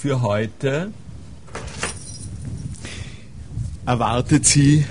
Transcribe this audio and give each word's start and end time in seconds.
für 0.00 0.22
heute 0.22 0.92
erwartet 3.84 4.46
Sie 4.46 4.86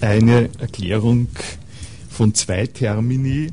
eine 0.00 0.48
Erklärung 0.58 1.28
von 2.08 2.32
zwei 2.32 2.66
Termini, 2.66 3.48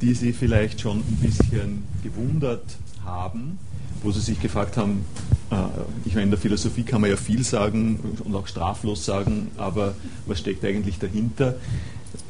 die 0.00 0.14
Sie 0.14 0.32
vielleicht 0.32 0.80
schon 0.80 1.00
ein 1.00 1.18
bisschen 1.20 1.82
gewundert 2.02 2.64
haben, 3.04 3.58
wo 4.02 4.12
Sie 4.12 4.20
sich 4.20 4.40
gefragt 4.40 4.78
haben, 4.78 5.04
äh, 5.50 5.56
ich 6.06 6.14
meine, 6.14 6.24
in 6.24 6.30
der 6.30 6.40
Philosophie 6.40 6.84
kann 6.84 7.02
man 7.02 7.10
ja 7.10 7.16
viel 7.16 7.44
sagen 7.44 8.16
und 8.24 8.34
auch 8.34 8.46
straflos 8.46 9.04
sagen, 9.04 9.50
aber 9.58 9.94
was 10.24 10.38
steckt 10.38 10.64
eigentlich 10.64 10.98
dahinter? 10.98 11.56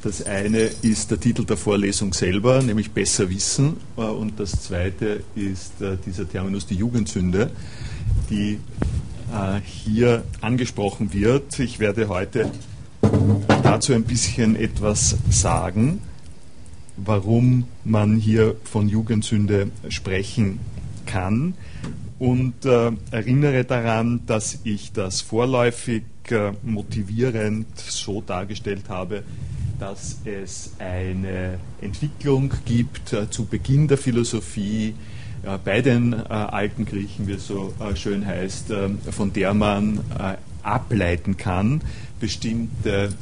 Das 0.05 0.21
eine 0.27 0.68
ist 0.82 1.11
der 1.11 1.18
Titel 1.18 1.46
der 1.46 1.57
Vorlesung 1.57 2.12
selber, 2.12 2.61
nämlich 2.61 2.91
Besser 2.91 3.30
Wissen, 3.30 3.79
äh, 3.96 4.02
und 4.02 4.38
das 4.38 4.50
zweite 4.50 5.23
ist 5.34 5.80
äh, 5.80 5.96
dieser 6.05 6.29
Terminus 6.29 6.66
die 6.66 6.75
Jugendsünde, 6.75 7.50
die 8.29 8.59
hier 9.64 10.23
angesprochen 10.42 11.12
wird. 11.12 11.59
Ich 11.59 11.80
werde 11.80 12.09
heute 12.09 12.52
dazu 13.62 13.95
ein 13.95 14.05
bisschen 14.05 14.55
etwas 14.55 15.16
sagen, 15.28 16.01
warum 16.97 17.64
man 17.84 18.16
hier 18.16 18.56
von 18.62 18.89
Jugendsünde 18.89 19.70
sprechen 19.89 20.61
kann 21.06 21.55
und 22.19 22.64
äh, 22.64 22.92
erinnere 23.11 23.64
daran, 23.64 24.20
dass 24.27 24.61
ich 24.62 24.92
das 24.92 25.20
vorläufig 25.23 26.05
äh, 26.30 26.52
motivierend 26.62 27.66
so 27.77 28.20
dargestellt 28.20 28.89
habe, 28.89 29.25
dass 29.78 30.20
es 30.24 30.73
eine 30.78 31.59
Entwicklung 31.80 32.52
gibt 32.64 33.12
äh, 33.12 33.28
zu 33.30 33.45
Beginn 33.46 33.88
der 33.88 33.98
Philosophie 33.98 34.95
äh, 35.42 35.59
bei 35.64 35.83
den 35.83 36.12
äh, 36.12 36.16
alten 36.27 36.84
Griechen, 36.84 37.27
wie 37.27 37.33
es 37.33 37.47
so 37.47 37.73
schön 37.95 38.27
heißt, 38.27 38.73
von 39.10 39.33
der 39.33 39.55
man 39.55 40.00
ableiten 40.62 41.36
kann, 41.36 41.83
bestimmte 42.20 43.12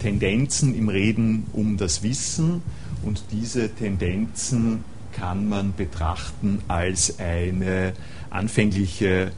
Tendenzen 0.00 0.76
im 0.76 0.88
Reden 0.88 1.46
um 1.52 1.76
das 1.76 2.02
Wissen. 2.02 2.62
Und 3.02 3.24
diese 3.32 3.68
Tendenzen 3.70 4.84
kann 5.12 5.48
man 5.48 5.74
betrachten 5.74 6.60
als 6.68 7.18
eine 7.18 7.94
anfängliche 8.30 9.32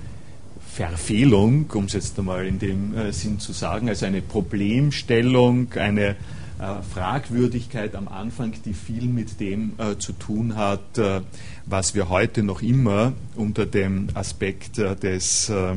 Verfehlung, 0.70 1.70
um 1.72 1.84
es 1.84 1.94
jetzt 1.94 2.18
einmal 2.18 2.46
in 2.46 2.58
dem 2.58 3.12
Sinn 3.12 3.38
zu 3.38 3.52
sagen, 3.52 3.88
also 3.88 4.04
eine 4.04 4.20
Problemstellung, 4.20 5.72
eine 5.74 6.16
Fragwürdigkeit 6.58 7.96
am 7.96 8.08
Anfang, 8.08 8.54
die 8.64 8.74
viel 8.74 9.06
mit 9.06 9.40
dem 9.40 9.72
äh, 9.78 9.98
zu 9.98 10.12
tun 10.12 10.56
hat, 10.56 10.98
äh, 10.98 11.20
was 11.66 11.94
wir 11.94 12.08
heute 12.08 12.42
noch 12.42 12.62
immer 12.62 13.12
unter 13.34 13.66
dem 13.66 14.08
Aspekt 14.14 14.78
äh, 14.78 14.94
des 14.94 15.48
äh, 15.48 15.76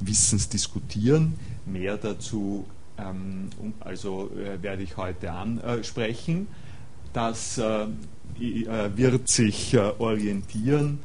Wissens 0.00 0.48
diskutieren. 0.48 1.34
Mehr 1.66 1.96
dazu 1.96 2.66
ähm, 2.98 3.50
also 3.80 4.30
werde 4.60 4.82
ich 4.82 4.96
heute 4.96 5.32
ansprechen. 5.32 6.46
Das 7.12 7.60
wird 8.38 9.28
sich 9.28 9.78
orientieren 9.78 10.98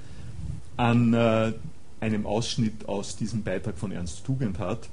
an 0.78 1.14
äh, 1.14 1.54
einem 2.00 2.26
Ausschnitt 2.26 2.88
aus 2.88 3.18
diesem 3.18 3.44
Beitrag 3.44 3.78
von 3.78 3.92
Ernst 3.92 4.24
Tugendhat. 4.26 4.90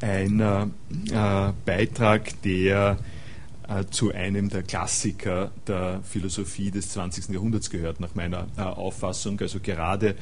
Ein 0.00 0.40
äh, 0.40 1.52
Beitrag, 1.64 2.40
der 2.42 2.98
äh, 3.68 3.84
zu 3.90 4.12
einem 4.12 4.48
der 4.48 4.62
Klassiker 4.62 5.50
der 5.66 6.00
Philosophie 6.02 6.70
des 6.70 6.90
20. 6.90 7.28
Jahrhunderts 7.28 7.70
gehört, 7.70 8.00
nach 8.00 8.14
meiner 8.14 8.46
äh, 8.56 8.62
Auffassung. 8.62 9.38
Also 9.40 9.60
gerade 9.60 10.14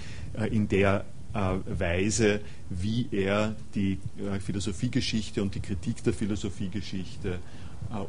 in 0.51 0.69
der 0.69 1.05
Weise, 1.33 2.41
wie 2.71 3.07
er 3.13 3.55
die 3.75 3.99
Philosophiegeschichte 4.45 5.43
und 5.43 5.55
die 5.55 5.61
Kritik 5.61 6.03
der 6.03 6.15
Philosophiegeschichte 6.15 7.39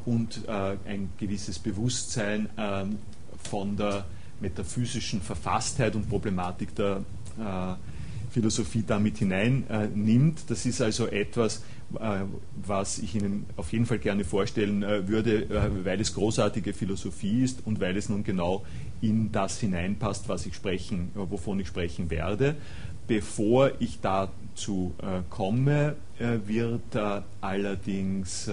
und 0.06 0.48
ein 0.48 1.10
gewisses 1.18 1.60
Bewusstsein 1.60 2.50
ähm, 2.58 2.98
von 3.44 3.76
der 3.76 4.06
metaphysischen 4.40 5.22
Verfasstheit 5.22 5.96
und 5.96 6.08
Problematik 6.10 6.74
der 6.76 7.04
Philosophie 8.30 8.84
damit 8.86 9.18
hineinnimmt. 9.18 10.40
Äh, 10.40 10.44
das 10.48 10.66
ist 10.66 10.82
also 10.82 11.08
etwas, 11.08 11.64
äh, 12.00 12.22
was 12.66 13.00
ich 13.00 13.16
Ihnen 13.16 13.46
auf 13.58 13.72
jeden 13.72 13.86
Fall 13.86 14.00
gerne 14.00 14.24
vorstellen 14.24 14.84
äh, 14.84 15.08
würde, 15.08 15.72
weil 15.84 16.00
es 16.00 16.14
großartige 16.14 16.74
Philosophie 16.74 17.44
ist 17.44 17.66
und 17.66 17.80
weil 17.80 17.98
es 17.98 18.10
nun 18.10 18.24
genau 18.24 18.66
in 19.02 19.32
das 19.32 19.60
hineinpasst, 19.60 20.30
was 20.30 20.46
ich 20.46 20.56
sprechen, 20.56 21.12
wovon 21.16 21.60
ich 21.60 21.68
sprechen 21.68 22.10
werde. 22.10 22.56
Bevor 23.08 23.72
ich 23.80 24.00
dazu 24.02 24.94
komme, 25.32 25.96
wird 26.20 26.96
allerdings 27.42 28.48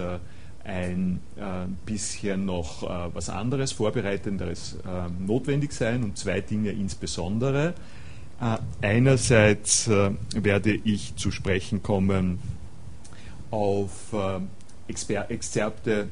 ein 0.65 1.21
bisschen 1.85 2.47
noch 2.47 2.83
was 3.13 3.29
anderes, 3.29 3.73
Vorbereitenderes 3.73 4.79
notwendig 5.19 5.73
sein 5.73 6.05
und 6.05 6.17
zwei 6.17 6.41
Dinge 6.41 6.71
insbesondere. 6.71 7.75
Äh, 8.41 8.59
einerseits 8.83 9.89
äh, 9.89 10.11
werde 10.35 10.75
ich 10.85 11.17
zu 11.17 11.31
sprechen 11.31 11.83
kommen 11.83 12.39
auf 13.51 14.13
äh, 14.13 14.41
Exzerpte 14.89 16.09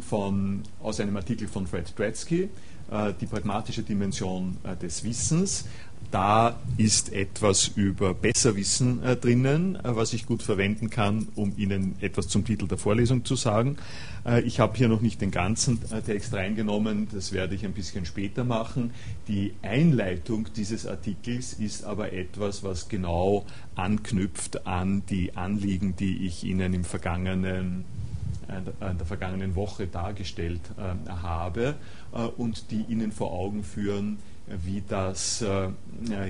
von, 0.00 0.62
aus 0.82 1.00
einem 1.00 1.16
Artikel 1.16 1.48
von 1.48 1.66
Fred 1.66 1.92
Dredske, 1.96 2.48
die 3.20 3.26
pragmatische 3.26 3.82
Dimension 3.82 4.56
des 4.80 5.04
Wissens, 5.04 5.66
da 6.14 6.54
ist 6.76 7.12
etwas 7.12 7.66
über 7.74 8.14
Besserwissen 8.14 9.02
äh, 9.02 9.16
drinnen, 9.16 9.74
äh, 9.74 9.96
was 9.96 10.12
ich 10.12 10.26
gut 10.26 10.44
verwenden 10.44 10.88
kann, 10.88 11.26
um 11.34 11.52
Ihnen 11.56 11.96
etwas 12.00 12.28
zum 12.28 12.44
Titel 12.44 12.68
der 12.68 12.78
Vorlesung 12.78 13.24
zu 13.24 13.34
sagen. 13.34 13.78
Äh, 14.24 14.42
ich 14.42 14.60
habe 14.60 14.76
hier 14.76 14.88
noch 14.88 15.00
nicht 15.00 15.20
den 15.20 15.32
ganzen 15.32 15.80
äh, 15.90 16.02
Text 16.02 16.32
reingenommen, 16.32 17.08
das 17.12 17.32
werde 17.32 17.56
ich 17.56 17.64
ein 17.64 17.72
bisschen 17.72 18.06
später 18.06 18.44
machen. 18.44 18.92
Die 19.26 19.54
Einleitung 19.62 20.46
dieses 20.54 20.86
Artikels 20.86 21.54
ist 21.54 21.82
aber 21.82 22.12
etwas, 22.12 22.62
was 22.62 22.88
genau 22.88 23.44
anknüpft 23.74 24.68
an 24.68 25.02
die 25.10 25.36
Anliegen, 25.36 25.96
die 25.96 26.26
ich 26.26 26.44
Ihnen 26.44 26.74
im 26.74 26.84
vergangenen 26.84 27.84
äh, 28.46 28.58
in 28.88 28.98
der 28.98 29.06
vergangenen 29.06 29.56
Woche 29.56 29.88
dargestellt 29.88 30.60
äh, 30.78 31.10
habe 31.10 31.74
und 32.36 32.70
die 32.70 32.82
Ihnen 32.82 33.10
vor 33.10 33.32
Augen 33.32 33.64
führen, 33.64 34.18
wie 34.46 34.82
das 34.86 35.42
äh, 35.42 35.68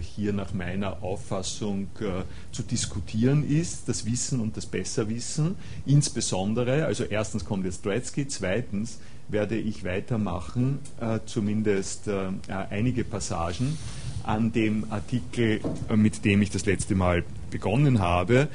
hier 0.01 0.33
nach 0.33 0.53
meiner 0.55 1.03
Auffassung 1.03 1.89
äh, 2.01 2.23
zu 2.53 2.63
diskutieren 2.63 3.49
ist, 3.49 3.89
das 3.89 4.07
Wissen 4.07 4.41
und 4.41 4.57
das 4.57 4.67
Besserwissen. 4.67 5.57
Insbesondere, 5.85 6.85
also 6.85 7.05
erstens 7.05 7.45
kommt 7.45 7.65
jetzt 7.65 7.85
Dreitzky, 7.85 8.29
zweitens 8.29 9.01
werde 9.29 9.57
ich 9.57 9.85
weitermachen, 9.85 10.79
äh, 11.01 11.19
zumindest 11.27 12.09
äh, 12.09 12.29
einige 12.71 13.05
Passagen 13.05 13.77
an 14.23 14.53
dem 14.53 14.87
Artikel, 14.91 15.61
äh, 15.89 15.97
mit 15.97 16.25
dem 16.25 16.43
ich 16.43 16.51
das 16.51 16.67
letzte 16.67 16.95
Mal 16.95 17.25
begonnen 17.51 17.99
habe. 17.99 18.49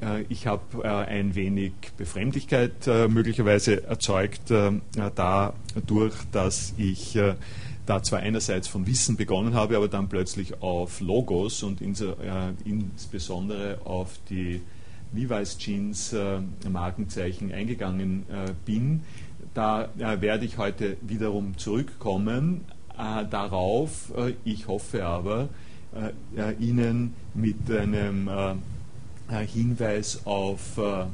Äh, 0.00 0.22
ich 0.28 0.46
habe 0.46 1.06
ein 1.08 1.34
wenig 1.34 1.72
Befremdlichkeit 1.96 2.86
möglicherweise 3.08 3.84
erzeugt 3.84 4.50
dadurch, 4.50 6.14
dass 6.32 6.74
ich 6.76 7.18
da 7.86 8.02
zwar 8.02 8.20
einerseits 8.20 8.68
von 8.68 8.86
Wissen 8.86 9.16
begonnen 9.16 9.54
habe, 9.54 9.76
aber 9.76 9.88
dann 9.88 10.08
plötzlich 10.08 10.60
auf 10.60 11.00
Logos 11.00 11.62
und 11.62 11.80
äh, 11.80 11.86
insbesondere 12.64 13.78
auf 13.84 14.18
die 14.28 14.60
Levi's 15.14 15.56
Jeans 15.56 16.12
äh, 16.12 16.40
Markenzeichen 16.68 17.52
eingegangen 17.52 18.24
äh, 18.28 18.52
bin. 18.64 19.02
Da 19.54 19.88
werde 19.96 20.44
ich 20.44 20.58
heute 20.58 20.98
wiederum 21.00 21.56
zurückkommen 21.56 22.66
darauf. 22.94 24.12
Ich 24.44 24.68
hoffe 24.68 25.06
aber, 25.06 25.48
Ihnen 26.60 27.14
mit 27.32 27.70
einem 27.70 28.28
Hinweis 29.28 30.26
auf 30.26 30.78
äh, 30.78 31.06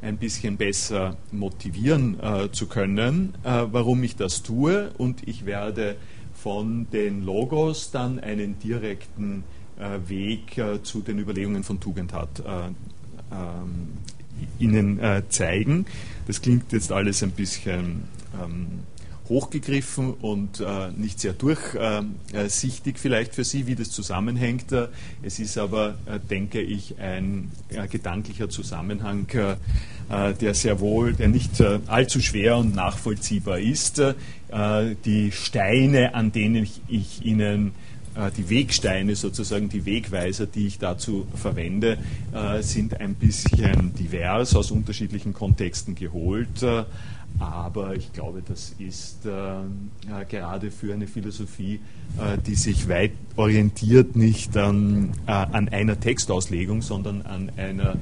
ein 0.00 0.16
bisschen 0.16 0.56
besser 0.56 1.16
motivieren 1.32 2.18
äh, 2.20 2.50
zu 2.52 2.66
können, 2.66 3.34
äh, 3.42 3.64
warum 3.70 4.02
ich 4.04 4.16
das 4.16 4.42
tue. 4.42 4.90
Und 4.96 5.26
ich 5.26 5.44
werde 5.46 5.96
von 6.34 6.86
den 6.92 7.24
Logos 7.24 7.90
dann 7.90 8.20
einen 8.20 8.58
direkten 8.58 9.44
äh, 9.78 10.08
Weg 10.08 10.56
äh, 10.58 10.82
zu 10.82 11.00
den 11.00 11.18
Überlegungen 11.18 11.64
von 11.64 11.80
Tugendhat 11.80 12.40
äh, 12.40 12.42
ähm, 13.32 13.88
Ihnen 14.60 15.00
zeigen. 15.30 15.86
Das 16.28 16.40
klingt 16.40 16.72
jetzt 16.72 16.92
alles 16.92 17.24
ein 17.24 17.32
bisschen 17.32 18.04
ähm, 18.40 18.84
hochgegriffen 19.28 20.14
und 20.14 20.60
äh, 20.60 20.90
nicht 20.96 21.20
sehr 21.20 21.32
durchsichtig 21.32 22.96
äh, 22.96 22.98
vielleicht 22.98 23.34
für 23.34 23.44
Sie, 23.44 23.66
wie 23.66 23.74
das 23.74 23.90
zusammenhängt. 23.90 24.74
Es 25.22 25.38
ist 25.38 25.58
aber, 25.58 25.98
äh, 26.06 26.18
denke 26.18 26.60
ich, 26.60 26.98
ein 26.98 27.50
gedanklicher 27.90 28.48
Zusammenhang, 28.48 29.26
äh, 29.28 30.34
der 30.34 30.54
sehr 30.54 30.80
wohl, 30.80 31.12
der 31.12 31.28
nicht 31.28 31.60
äh, 31.60 31.80
allzu 31.86 32.20
schwer 32.20 32.56
und 32.56 32.74
nachvollziehbar 32.74 33.58
ist. 33.58 34.02
die 35.04 35.30
Steine, 35.30 36.14
an 36.14 36.32
denen 36.32 36.66
ich, 36.88 37.22
Ihnen 37.22 37.72
äh, 38.18 38.30
die 38.36 38.50
Wegsteine 38.50 39.14
sozusagen, 39.14 39.68
die 39.68 39.84
Wegweiser, 39.84 40.46
die 40.46 40.66
ich 40.66 40.78
dazu 40.78 41.26
verwende, 41.34 41.98
äh, 42.32 42.62
sind 42.62 43.00
ein 43.00 43.14
bisschen 43.14 43.94
divers 43.94 44.56
aus 44.56 44.70
unterschiedlichen 44.70 45.32
Kontexten 45.32 45.94
geholt. 45.94 46.64
Äh, 47.38 47.42
aber 47.42 47.94
ich 47.94 48.12
glaube, 48.12 48.42
das 48.46 48.74
ist 48.78 49.26
äh, 49.26 50.24
gerade 50.28 50.70
für 50.70 50.92
eine 50.92 51.06
Philosophie, 51.06 51.80
äh, 52.18 52.38
die 52.38 52.54
sich 52.54 52.88
weit 52.88 53.12
orientiert, 53.36 54.16
nicht 54.16 54.56
an, 54.56 55.12
äh, 55.26 55.32
an 55.32 55.68
einer 55.68 55.98
Textauslegung, 55.98 56.82
sondern 56.82 57.22
an 57.22 57.50
einer 57.56 57.96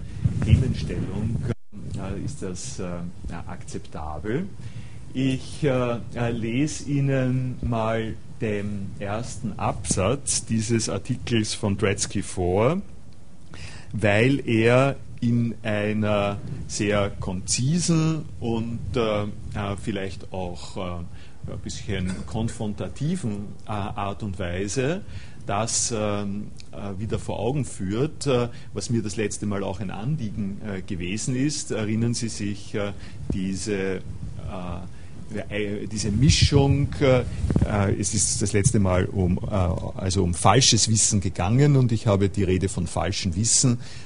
Themenstellung, 0.44 1.36
ist 2.24 2.42
das 2.42 2.80
akzeptabel. 3.46 4.46
Ich 5.14 5.66
lese 6.30 6.90
Ihnen 6.90 7.56
mal 7.62 8.14
den 8.40 8.90
ersten 8.98 9.58
Absatz 9.58 10.44
dieses 10.44 10.88
Artikels 10.88 11.54
von 11.54 11.78
Dretzky 11.78 12.22
vor, 12.22 12.82
weil 13.92 14.46
er 14.46 14.96
in 15.20 15.54
einer 15.62 16.38
sehr 16.66 17.10
konzisen 17.20 18.24
und 18.40 18.78
äh, 18.94 19.22
äh, 19.22 19.26
vielleicht 19.82 20.32
auch 20.32 20.76
äh, 20.76 21.52
ein 21.52 21.58
bisschen 21.62 22.12
konfrontativen 22.26 23.46
äh, 23.66 23.70
Art 23.70 24.22
und 24.22 24.38
Weise 24.38 25.02
das 25.46 25.94
ähm, 25.96 26.48
äh, 26.72 26.98
wieder 26.98 27.20
vor 27.20 27.38
Augen 27.38 27.64
führt, 27.64 28.26
äh, 28.26 28.48
was 28.74 28.90
mir 28.90 29.00
das 29.00 29.16
letzte 29.16 29.46
Mal 29.46 29.62
auch 29.62 29.78
ein 29.78 29.92
Anliegen 29.92 30.60
gewesen 30.88 31.36
ist. 31.36 31.70
Erinnern 31.70 32.14
Sie 32.14 32.28
sich 32.28 32.76
diese 33.32 34.00
diese 35.92 36.12
Mischung, 36.12 36.88
es 37.98 38.14
ist 38.14 38.42
das 38.42 38.52
letzte 38.52 38.78
Mal 38.78 39.06
um, 39.06 39.40
also 39.96 40.22
um 40.22 40.34
falsches 40.34 40.88
Wissen 40.88 41.20
gegangen 41.20 41.74
und 41.74 41.90
ich 41.90 42.06
habe 42.06 42.28
die 42.28 42.44
Rede 42.44 42.68
von 42.68 42.86
falschem 42.86 43.34
Wissen 43.34 43.74
äh, 43.74 44.05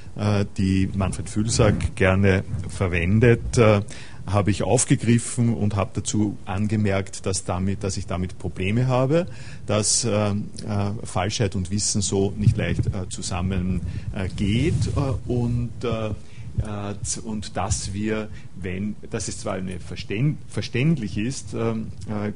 die 0.57 0.89
Manfred 0.93 1.29
Fülsack 1.29 1.95
gerne 1.95 2.43
verwendet, 2.67 3.57
äh, 3.57 3.81
habe 4.25 4.51
ich 4.51 4.63
aufgegriffen 4.63 5.53
und 5.53 5.75
habe 5.75 5.91
dazu 5.93 6.37
angemerkt, 6.45 7.25
dass, 7.25 7.43
damit, 7.43 7.83
dass 7.83 7.97
ich 7.97 8.07
damit 8.07 8.37
Probleme 8.37 8.87
habe, 8.87 9.27
dass 9.65 10.05
äh, 10.05 10.29
äh, 10.29 10.33
Falschheit 11.03 11.55
und 11.55 11.71
Wissen 11.71 12.01
so 12.01 12.33
nicht 12.37 12.57
leicht 12.57 12.87
äh, 12.87 13.09
zusammengeht 13.09 13.81
äh, 14.95 15.31
und, 15.31 15.71
und 17.23 17.55
dass 17.55 17.93
wir, 17.93 18.27
wenn, 18.55 18.95
dass 19.09 19.29
es 19.29 19.39
zwar 19.39 19.53
eine 19.53 19.79
verständ, 19.79 20.37
verständlich 20.49 21.17
ist, 21.17 21.55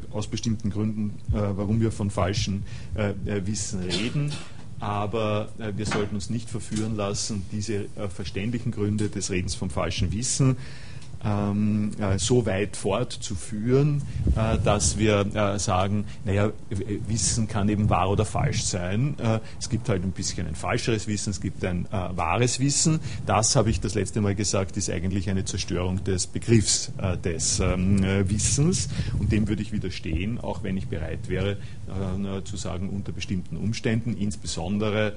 aus 0.09 0.27
bestimmten 0.27 0.69
Gründen, 0.69 1.19
warum 1.27 1.81
wir 1.81 1.91
von 1.91 2.09
falschem 2.09 2.63
Wissen 3.25 3.81
reden, 3.81 4.31
aber 4.79 5.49
äh, 5.59 5.71
wir 5.75 5.85
sollten 5.85 6.15
uns 6.15 6.29
nicht 6.29 6.49
verführen 6.49 6.95
lassen, 6.95 7.45
diese 7.51 7.85
äh, 7.95 8.09
verständlichen 8.09 8.71
Gründe 8.71 9.09
des 9.09 9.31
Redens 9.31 9.55
vom 9.55 9.69
falschen 9.69 10.11
Wissen 10.11 10.57
ähm, 11.25 11.91
äh, 11.99 12.19
so 12.19 12.45
weit 12.45 12.77
fortzuführen, 12.77 14.03
äh, 14.35 14.59
dass 14.63 14.97
wir 14.97 15.25
äh, 15.33 15.59
sagen, 15.59 16.05
naja, 16.23 16.51
Wissen 17.07 17.47
kann 17.47 17.67
eben 17.69 17.89
wahr 17.89 18.11
oder 18.11 18.25
falsch 18.25 18.63
sein. 18.63 19.15
Äh, 19.19 19.39
es 19.59 19.69
gibt 19.69 19.89
halt 19.89 20.03
ein 20.03 20.11
bisschen 20.11 20.47
ein 20.47 20.55
falscheres 20.55 21.07
Wissen, 21.07 21.31
es 21.31 21.41
gibt 21.41 21.65
ein 21.65 21.85
äh, 21.91 22.15
wahres 22.15 22.59
Wissen. 22.59 22.99
Das, 23.25 23.55
habe 23.55 23.69
ich 23.69 23.81
das 23.81 23.95
letzte 23.95 24.21
Mal 24.21 24.35
gesagt, 24.35 24.77
ist 24.77 24.89
eigentlich 24.89 25.29
eine 25.29 25.45
Zerstörung 25.45 26.03
des 26.03 26.27
Begriffs 26.27 26.91
äh, 26.97 27.17
des 27.17 27.59
ähm, 27.59 28.03
Wissens 28.29 28.89
und 29.19 29.31
dem 29.31 29.47
würde 29.47 29.61
ich 29.61 29.71
widerstehen, 29.71 30.39
auch 30.39 30.63
wenn 30.63 30.77
ich 30.77 30.87
bereit 30.87 31.29
wäre 31.29 31.57
zu 32.43 32.57
sagen, 32.57 32.89
unter 32.89 33.11
bestimmten 33.11 33.57
Umständen, 33.57 34.15
insbesondere 34.17 35.13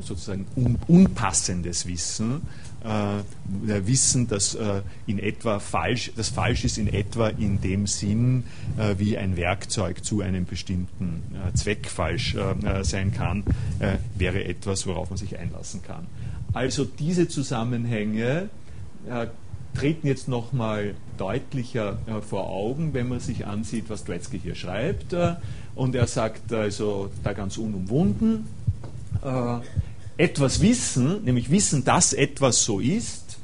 sozusagen 0.00 0.46
un 0.56 0.78
unpassendes 0.86 1.86
Wissen, 1.86 2.42
wissen, 2.84 4.28
dass 4.28 4.54
äh, 4.54 4.82
in 5.06 5.18
etwa 5.18 5.58
falsch, 5.58 6.12
das 6.16 6.28
falsch 6.28 6.64
ist 6.64 6.76
in 6.76 6.92
etwa 6.92 7.28
in 7.28 7.60
dem 7.60 7.86
Sinn, 7.86 8.44
äh, 8.76 8.96
wie 8.98 9.16
ein 9.16 9.36
Werkzeug 9.36 10.04
zu 10.04 10.20
einem 10.20 10.44
bestimmten 10.44 11.22
äh, 11.32 11.54
Zweck 11.54 11.86
falsch 11.88 12.34
äh, 12.34 12.84
sein 12.84 13.12
kann, 13.12 13.44
äh, 13.78 13.96
wäre 14.16 14.44
etwas, 14.44 14.86
worauf 14.86 15.08
man 15.08 15.16
sich 15.16 15.38
einlassen 15.38 15.82
kann. 15.82 16.06
Also 16.52 16.84
diese 16.84 17.26
Zusammenhänge 17.26 18.48
treten 19.74 20.06
jetzt 20.06 20.28
nochmal 20.28 20.94
deutlicher 21.18 21.98
vor 22.26 22.48
Augen, 22.48 22.94
wenn 22.94 23.08
man 23.08 23.18
sich 23.18 23.44
ansieht, 23.44 23.86
was 23.88 24.04
Dwetzky 24.04 24.38
hier 24.38 24.54
schreibt. 24.54 25.16
und 25.74 25.94
er 25.96 26.06
sagt 26.06 26.52
also 26.52 27.10
da 27.24 27.32
ganz 27.32 27.58
unumwunden, 27.58 28.46
etwas 30.16 30.60
wissen, 30.60 31.24
nämlich 31.24 31.50
wissen, 31.50 31.84
dass 31.84 32.12
etwas 32.12 32.64
so 32.64 32.80
ist, 32.80 33.38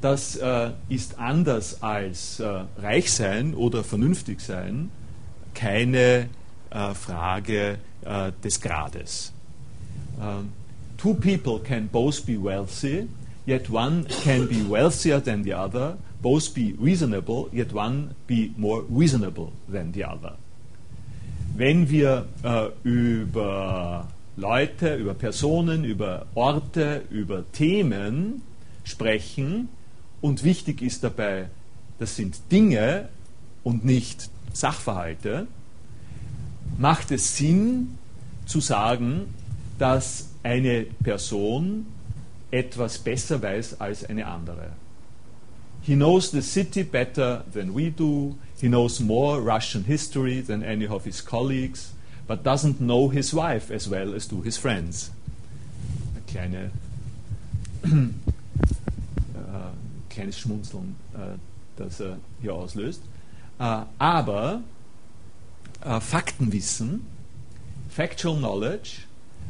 das 0.00 0.36
äh, 0.36 0.70
ist 0.88 1.18
anders 1.18 1.82
als 1.82 2.38
äh, 2.38 2.64
reich 2.78 3.10
sein 3.10 3.54
oder 3.54 3.82
vernünftig 3.82 4.40
sein 4.40 4.90
keine 5.54 6.28
äh, 6.70 6.94
Frage 6.94 7.78
äh, 8.04 8.32
des 8.42 8.60
Grades. 8.60 9.32
Ähm, 10.20 10.50
two 10.98 11.14
people 11.14 11.58
can 11.58 11.88
both 11.88 12.26
be 12.26 12.36
wealthy, 12.36 13.08
yet 13.46 13.70
one 13.70 14.04
can 14.24 14.46
be 14.46 14.68
wealthier 14.68 15.22
than 15.22 15.42
the 15.42 15.54
other, 15.54 15.96
both 16.20 16.52
be 16.52 16.74
reasonable, 16.78 17.48
yet 17.52 17.72
one 17.72 18.14
be 18.26 18.52
more 18.56 18.84
reasonable 18.90 19.52
than 19.70 19.92
the 19.94 20.04
other. 20.04 20.36
Wenn 21.56 21.88
wir 21.88 22.26
äh, 22.42 22.68
über 22.82 24.08
Leute, 24.36 24.96
über 24.96 25.14
Personen, 25.14 25.84
über 25.84 26.26
Orte, 26.34 27.02
über 27.10 27.44
Themen 27.52 28.42
sprechen. 28.82 29.68
Und 30.20 30.42
wichtig 30.42 30.82
ist 30.82 31.04
dabei, 31.04 31.48
das 31.98 32.16
sind 32.16 32.40
Dinge 32.50 33.08
und 33.62 33.84
nicht 33.84 34.30
Sachverhalte. 34.52 35.46
Macht 36.78 37.10
es 37.10 37.36
Sinn 37.36 37.98
zu 38.46 38.60
sagen, 38.60 39.34
dass 39.78 40.30
eine 40.42 40.86
Person 41.02 41.86
etwas 42.50 42.98
besser 42.98 43.40
weiß 43.40 43.80
als 43.80 44.04
eine 44.04 44.26
andere? 44.26 44.70
He 45.82 45.94
knows 45.94 46.30
the 46.30 46.40
city 46.40 46.82
better 46.82 47.44
than 47.52 47.74
we 47.74 47.90
do. 47.90 48.36
He 48.60 48.68
knows 48.68 49.00
more 49.00 49.38
Russian 49.38 49.84
history 49.84 50.42
than 50.42 50.62
any 50.62 50.88
of 50.88 51.04
his 51.04 51.22
colleagues 51.22 51.92
but 52.26 52.42
doesn't 52.42 52.78
know 52.78 53.08
his 53.08 53.34
wife 53.34 53.70
as 53.70 53.88
well 53.88 54.14
as 54.14 54.26
do 54.28 54.42
his 54.42 54.56
friends. 54.56 55.10
Ein 56.16 56.22
kleine, 56.26 56.70
äh, 57.84 58.10
kleines 60.10 60.38
Schmunzeln, 60.38 60.96
äh, 61.14 61.38
das 61.76 62.00
er 62.00 62.18
hier 62.40 62.54
auslöst. 62.54 63.02
Äh, 63.58 63.82
aber 63.98 64.62
äh, 65.84 66.00
Faktenwissen, 66.00 67.06
factual 67.88 68.36
knowledge, 68.36 69.02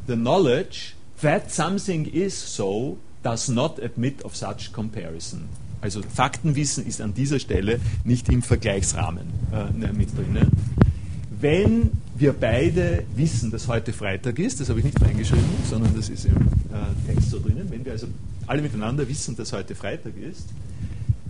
the 0.06 0.16
knowledge 0.16 0.94
that 1.20 1.50
something 1.50 2.06
is 2.06 2.34
so, 2.34 2.98
does 3.22 3.48
not 3.48 3.82
admit 3.82 4.22
of 4.24 4.36
such 4.36 4.72
comparison. 4.72 5.48
Also 5.80 6.02
Faktenwissen 6.02 6.86
ist 6.86 7.00
an 7.00 7.14
dieser 7.14 7.38
Stelle 7.38 7.80
nicht 8.04 8.28
im 8.30 8.42
Vergleichsrahmen 8.42 9.26
äh, 9.52 9.92
mit 9.92 10.16
drinnen. 10.16 10.50
Wenn 11.40 11.92
wir 12.16 12.32
beide 12.32 13.04
wissen, 13.16 13.50
dass 13.50 13.66
heute 13.68 13.92
Freitag 13.92 14.38
ist, 14.38 14.60
das 14.60 14.68
habe 14.68 14.78
ich 14.78 14.84
nicht 14.84 15.00
reingeschrieben, 15.00 15.44
sondern 15.68 15.96
das 15.96 16.08
ist 16.08 16.24
im 16.26 16.36
äh, 16.36 17.12
Text 17.12 17.30
so 17.30 17.40
drinnen, 17.40 17.70
wenn 17.70 17.84
wir 17.84 17.92
also 17.92 18.06
alle 18.46 18.62
miteinander 18.62 19.08
wissen, 19.08 19.36
dass 19.36 19.52
heute 19.52 19.74
Freitag 19.74 20.16
ist, 20.16 20.48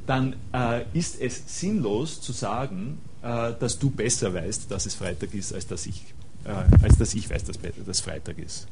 dann 0.07 0.35
äh, 0.53 0.83
ist 0.93 1.21
es 1.21 1.43
sinnlos 1.47 2.21
zu 2.21 2.33
sagen, 2.33 2.99
äh, 3.23 3.53
dass 3.59 3.79
du 3.79 3.91
besser 3.91 4.35
weißt, 4.35 4.71
dass 4.71 4.85
es 4.85 4.95
Freitag 4.95 5.35
ist, 5.35 5.55
als 5.55 5.67
dass 5.67 5.87
ich, 5.87 6.03
äh, 6.45 6.51
als 6.83 6.99
dass 6.99 7.15
ich 7.15 7.31
weiß, 7.31 7.45
dass 7.45 7.59
es 7.87 8.01
Freitag 8.01 8.39
ist. 8.39 8.67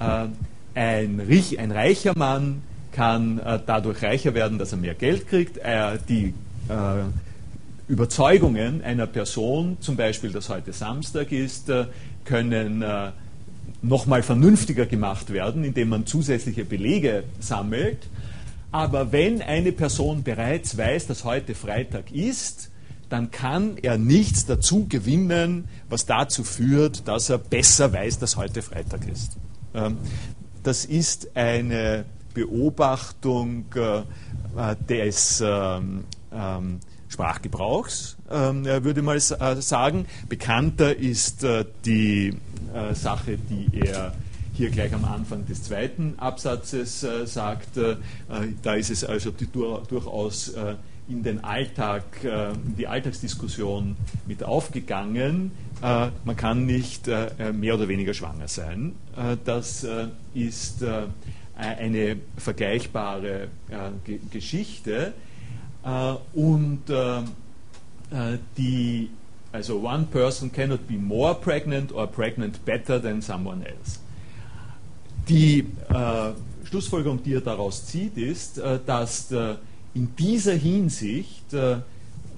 Äh, 0.00 0.26
ein, 0.74 1.20
ein, 1.20 1.70
reicher 1.70 2.16
Mann 2.16 2.62
kann 2.90 3.38
äh, 3.38 3.60
dadurch 3.64 4.02
reicher 4.02 4.34
werden, 4.34 4.58
dass 4.58 4.72
er 4.72 4.78
mehr 4.78 4.94
Geld 4.94 5.28
kriegt. 5.28 5.60
die 6.08 6.34
Überzeugungen 7.88 8.82
einer 8.82 9.06
Person, 9.06 9.76
zum 9.80 9.96
Beispiel, 9.96 10.30
dass 10.30 10.48
heute 10.48 10.72
Samstag 10.72 11.32
ist, 11.32 11.68
äh, 11.68 11.86
können 12.24 12.82
äh, 12.82 13.10
nochmal 13.82 14.22
vernünftiger 14.22 14.86
gemacht 14.86 15.32
werden, 15.32 15.64
indem 15.64 15.88
man 15.88 16.06
zusätzliche 16.06 16.64
Belege 16.64 17.24
sammelt. 17.40 17.98
Aber 18.70 19.12
wenn 19.12 19.42
eine 19.42 19.72
Person 19.72 20.22
bereits 20.22 20.78
weiß, 20.78 21.06
dass 21.06 21.24
heute 21.24 21.54
Freitag 21.54 22.12
ist, 22.12 22.70
dann 23.10 23.30
kann 23.30 23.76
er 23.82 23.98
nichts 23.98 24.46
dazu 24.46 24.86
gewinnen, 24.88 25.68
was 25.90 26.06
dazu 26.06 26.44
führt, 26.44 27.06
dass 27.06 27.28
er 27.28 27.38
besser 27.38 27.92
weiß, 27.92 28.18
dass 28.18 28.36
heute 28.36 28.62
Freitag 28.62 29.06
ist. 29.06 29.36
Ähm, 29.74 29.98
das 30.62 30.86
ist 30.86 31.36
eine 31.36 32.06
Beobachtung 32.32 33.66
äh, 33.74 34.76
des 34.88 35.42
ähm, 35.44 36.04
ähm, 36.32 36.80
Sprachgebrauchs, 37.12 38.16
ähm, 38.30 38.64
würde 38.64 39.02
mal 39.02 39.20
sagen. 39.20 40.06
Bekannter 40.28 40.96
ist 40.96 41.46
die 41.84 42.34
Sache, 42.94 43.36
die 43.36 43.80
er 43.80 44.14
hier 44.54 44.70
gleich 44.70 44.94
am 44.94 45.04
Anfang 45.04 45.46
des 45.46 45.62
zweiten 45.62 46.14
Absatzes 46.16 47.06
sagt. 47.26 47.78
da 48.62 48.74
ist 48.74 48.90
es 48.90 49.04
also 49.04 49.30
durchaus 49.30 50.54
in 51.08 51.22
den 51.22 51.44
Alltag, 51.44 52.04
in 52.22 52.76
die 52.76 52.86
Alltagsdiskussion 52.86 53.96
mit 54.26 54.42
aufgegangen. 54.42 55.52
man 55.80 56.36
kann 56.36 56.64
nicht 56.64 57.08
mehr 57.08 57.74
oder 57.74 57.88
weniger 57.88 58.14
schwanger 58.14 58.48
sein. 58.48 58.94
das 59.44 59.86
ist 60.32 60.82
eine 61.56 62.16
vergleichbare 62.36 63.48
äh, 63.70 64.18
Geschichte. 64.30 65.12
Äh, 65.84 66.14
und 66.34 66.88
äh, 66.88 67.22
die, 68.56 69.10
also 69.52 69.80
one 69.80 70.06
person 70.10 70.52
cannot 70.52 70.86
be 70.86 70.94
more 70.94 71.34
pregnant 71.34 71.92
or 71.92 72.06
pregnant 72.06 72.64
better 72.64 73.00
than 73.00 73.22
someone 73.22 73.64
else. 73.64 73.98
Die 75.28 75.64
Schlussfolgerung, 76.64 77.22
die 77.22 77.34
er 77.34 77.40
daraus 77.40 77.86
zieht, 77.86 78.16
ist, 78.18 78.60
dass 78.86 79.30
in 79.94 80.16
dieser 80.16 80.54
Hinsicht 80.54 81.54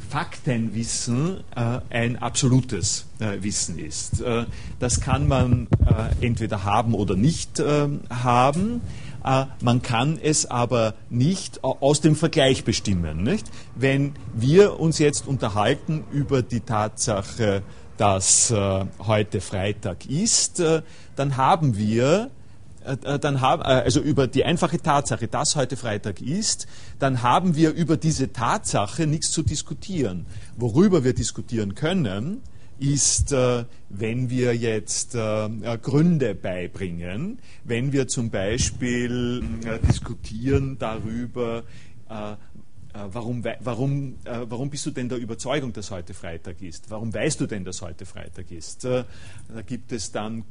Faktenwissen 0.08 1.38
äh, 1.56 1.80
ein 1.90 2.16
absolutes 2.18 3.06
äh, 3.18 3.42
Wissen 3.42 3.78
ist. 3.78 4.20
Äh, 4.20 4.44
das 4.78 5.00
kann 5.00 5.26
man 5.26 5.68
entweder 6.20 6.64
haben 6.64 6.94
oder 6.94 7.16
nicht 7.16 7.62
haben. 8.10 8.80
Äh, 9.24 9.46
man 9.62 9.82
kann 9.82 10.18
es 10.22 10.46
aber 10.46 10.94
nicht 11.10 11.64
aus 11.64 12.00
dem 12.00 12.14
Vergleich 12.14 12.64
bestimmen. 12.64 13.22
Nicht? 13.22 13.46
Wenn 13.74 14.14
wir 14.34 14.78
uns 14.78 14.98
jetzt 14.98 15.26
unterhalten 15.26 16.04
über 16.12 16.42
die 16.42 16.60
Tatsache, 16.60 17.62
dass 17.96 18.50
äh, 18.50 18.84
heute 19.06 19.40
Freitag 19.40 20.06
ist, 20.06 20.60
äh, 20.60 20.82
dann 21.16 21.36
haben 21.36 21.76
wir 21.76 22.30
dann 23.22 23.40
haben, 23.40 23.62
also 23.62 23.98
über 24.00 24.26
die 24.26 24.44
einfache 24.44 24.78
Tatsache, 24.78 25.26
dass 25.26 25.56
heute 25.56 25.74
Freitag 25.74 26.20
ist, 26.20 26.66
dann 26.98 27.22
haben 27.22 27.56
wir 27.56 27.72
über 27.72 27.96
diese 27.96 28.30
Tatsache 28.30 29.06
nichts 29.06 29.30
zu 29.30 29.42
diskutieren. 29.42 30.26
Worüber 30.58 31.02
wir 31.02 31.14
diskutieren 31.14 31.74
können, 31.74 32.42
ist, 32.78 33.32
äh, 33.32 33.64
wenn 33.88 34.30
wir 34.30 34.54
jetzt 34.54 35.14
äh, 35.14 35.48
Gründe 35.82 36.34
beibringen, 36.34 37.38
wenn 37.64 37.92
wir 37.92 38.08
zum 38.08 38.30
Beispiel 38.30 39.42
äh, 39.64 39.78
diskutieren 39.86 40.78
darüber, 40.78 41.64
Warum, 43.12 43.42
warum, 43.42 44.14
warum 44.24 44.70
bist 44.70 44.86
du 44.86 44.92
denn 44.92 45.08
der 45.08 45.18
Überzeugung, 45.18 45.72
dass 45.72 45.90
heute 45.90 46.14
Freitag 46.14 46.62
ist? 46.62 46.90
Warum 46.90 47.12
weißt 47.12 47.40
du 47.40 47.46
denn, 47.46 47.64
dass 47.64 47.82
heute 47.82 48.06
Freitag 48.06 48.52
ist? 48.52 48.84
Da 48.84 49.04
gibt 49.66 49.90
es 49.90 50.12
dann 50.12 50.44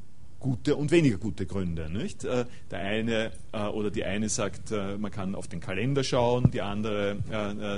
gute 0.44 0.76
und 0.76 0.92
weniger 0.92 1.18
gute 1.18 1.48
Gründe. 1.48 1.90
Nicht? 1.90 2.26
Äh, 2.26 2.46
der 2.70 2.80
eine 2.80 3.32
äh, 3.54 3.64
oder 3.64 3.90
die 3.90 4.04
eine 4.04 4.30
sagt, 4.30 4.72
äh, 4.72 4.98
man 4.98 5.10
kann 5.10 5.34
auf 5.34 5.48
den 5.48 5.60
Kalender 5.60 6.04
schauen, 6.04 6.52
die 6.52 6.62
andere 6.62 7.18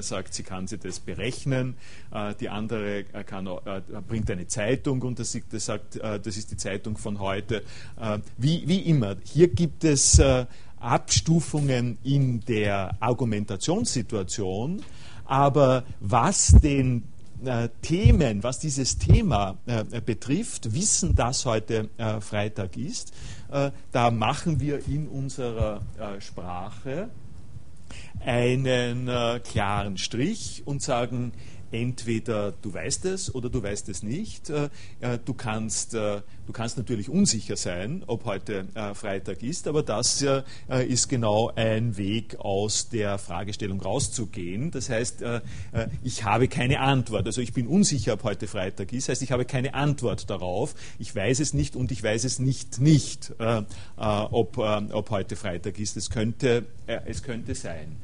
sagt, 0.02 0.34
sie 0.34 0.44
kann 0.44 0.68
sich 0.68 0.80
das 0.80 1.00
berechnen, 1.00 1.76
die 2.40 2.50
andere 2.50 3.04
kann, 3.04 3.48
bringt 4.08 4.30
eine 4.32 4.48
Zeitung 4.48 5.02
und 5.04 5.20
das, 5.20 5.38
sagt, 5.52 6.00
das 6.02 6.26
ist 6.26 6.52
die 6.52 6.58
Zeitung 6.58 6.98
von 6.98 7.20
heute. 7.20 7.64
Wie, 8.38 8.68
wie 8.68 8.80
immer, 8.80 9.18
hier 9.24 9.48
gibt 9.48 9.84
es 9.84 10.20
Abstufungen 10.80 11.98
in 12.04 12.42
der 12.42 12.98
Argumentationssituation, 13.00 14.82
aber 15.26 15.84
was 16.00 16.48
den 16.62 17.04
äh, 17.48 17.70
Themen, 17.82 18.44
was 18.44 18.60
dieses 18.60 18.98
Thema 18.98 19.58
äh, 19.66 20.02
betrifft, 20.02 20.74
wissen, 20.74 21.16
dass 21.16 21.46
heute 21.46 21.90
äh, 21.98 22.20
Freitag 22.22 22.78
ist, 22.78 23.14
äh, 23.52 23.72
da 23.92 24.12
machen 24.12 24.60
wir 24.60 24.88
in 24.88 25.08
unserer 25.08 25.82
äh, 26.00 26.22
Sprache 26.22 27.10
einen 28.26 29.08
äh, 29.08 29.40
klaren 29.44 29.98
Strich 29.98 30.64
und 30.66 30.82
sagen, 30.82 31.34
entweder 31.76 32.54
du 32.62 32.74
weißt 32.74 33.06
es 33.06 33.34
oder 33.34 33.50
du 33.50 33.62
weißt 33.62 33.90
es 33.90 34.02
nicht. 34.02 34.50
Äh, 34.50 34.70
äh, 35.02 35.20
du 35.24 35.34
kannst, 35.34 35.94
äh, 35.94 36.22
du 36.48 36.54
kannst 36.54 36.78
natürlich 36.78 37.10
unsicher 37.10 37.58
sein, 37.58 38.04
ob 38.08 38.26
heute 38.26 38.68
Freitag 38.94 39.44
ist, 39.44 39.68
aber 39.68 39.84
das 39.84 40.24
ist 40.88 41.10
genau 41.10 41.52
ein 41.56 41.98
Weg 41.98 42.38
aus 42.40 42.90
der 42.90 43.18
Fragestellung 43.18 43.82
rauszugehen. 43.82 44.70
Das 44.72 44.90
heißt, 44.90 45.24
ich 46.04 46.24
habe 46.24 46.48
keine 46.48 46.80
Antwort. 46.80 47.26
Also 47.26 47.42
ich 47.42 47.54
bin 47.54 47.68
unsicher, 47.68 48.14
ob 48.14 48.24
heute 48.24 48.48
Freitag 48.48 48.94
ist. 48.94 49.08
Das 49.08 49.14
heißt, 49.14 49.24
ich 49.24 49.32
habe 49.32 49.46
keine 49.46 49.74
Antwort 49.74 50.30
darauf. 50.30 50.76
Ich 51.00 51.16
weiß 51.16 51.40
es 51.40 51.54
nicht 51.54 51.76
und 51.76 51.92
ich 51.92 52.04
weiß 52.04 52.24
es 52.26 52.38
nicht 52.40 52.80
nicht, 52.80 53.34
ob, 53.98 54.58
ob 54.58 55.10
heute 55.10 55.36
Freitag 55.36 55.80
ist. 55.80 55.98
Es 55.98 56.10
könnte, 56.10 56.66
es 56.86 57.24
könnte 57.24 57.56
sein 57.56 57.98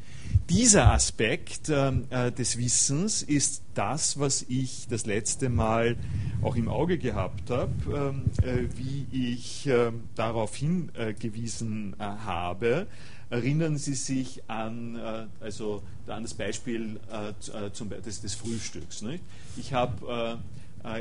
dieser 0.49 0.91
Aspekt 0.91 1.69
ähm, 1.69 2.05
äh, 2.09 2.31
des 2.31 2.57
Wissens 2.57 3.23
ist 3.23 3.63
das, 3.73 4.19
was 4.19 4.45
ich 4.49 4.87
das 4.89 5.05
letzte 5.05 5.49
Mal 5.49 5.95
auch 6.41 6.55
im 6.55 6.67
Auge 6.67 6.97
gehabt 6.97 7.49
habe, 7.49 7.71
ähm, 7.87 8.23
äh, 8.43 8.67
wie 8.75 9.07
ich 9.11 9.67
äh, 9.67 9.91
darauf 10.15 10.55
hingewiesen 10.55 11.95
äh, 11.99 12.03
habe. 12.03 12.87
Erinnern 13.29 13.77
Sie 13.77 13.93
sich 13.93 14.43
an, 14.49 14.97
äh, 14.97 15.25
also 15.39 15.83
an 16.07 16.23
das 16.23 16.33
Beispiel 16.33 16.99
äh, 17.09 17.71
zum, 17.71 17.89
des, 17.89 18.21
des 18.21 18.33
Frühstücks. 18.35 19.01
Nicht? 19.01 19.23
Ich, 19.55 19.73
hab, 19.73 20.01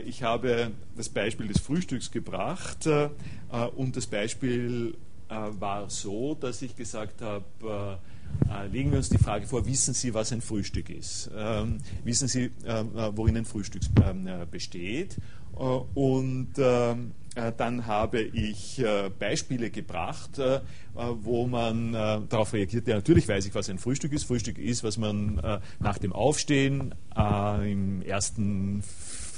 ich 0.05 0.23
habe 0.23 0.71
das 0.97 1.09
Beispiel 1.09 1.49
des 1.49 1.61
Frühstücks 1.61 2.11
gebracht 2.11 2.87
und 3.77 3.97
das 3.97 4.07
Beispiel 4.07 4.95
war 5.29 5.89
so, 5.89 6.35
dass 6.35 6.63
ich 6.63 6.77
gesagt 6.77 7.23
habe, 7.23 7.99
legen 8.71 8.91
wir 8.91 8.99
uns 8.99 9.09
die 9.09 9.19
Frage 9.19 9.47
vor, 9.47 9.67
wissen 9.67 9.95
Sie, 9.95 10.15
was 10.15 10.33
ein 10.33 10.41
Frühstück 10.41 10.91
ist? 10.91 11.31
Ähm, 11.37 11.79
wissen 12.05 12.29
Sie, 12.29 12.51
äh, 12.65 12.81
äh 12.81 12.85
worin 13.15 13.37
ein 13.37 13.45
Frühstück 13.45 13.83
ähm, 14.05 14.27
äh, 14.27 14.47
besteht? 14.51 15.17
Äh, 15.57 15.63
und 15.63 16.53
ähm, 16.59 17.13
äh, 17.37 17.53
dann 17.57 17.87
habe 17.87 18.21
ich 18.21 18.83
Beispiele 19.19 19.71
gebracht, 19.71 20.41
wo 20.95 21.47
man 21.47 21.93
darauf 21.93 22.53
reagiert, 22.53 22.89
ja 22.89 22.97
natürlich 22.97 23.29
weiß 23.29 23.47
ich, 23.47 23.55
was 23.55 23.71
ein 23.71 23.79
Frühstück 23.79 24.13
ist. 24.13 24.25
Frühstück 24.25 24.59
ist, 24.59 24.83
was 24.83 24.99
man 24.99 25.41
nach 25.79 25.99
dem 25.99 26.13
Aufstehen 26.13 26.93
im 27.17 28.03
ersten 28.03 28.83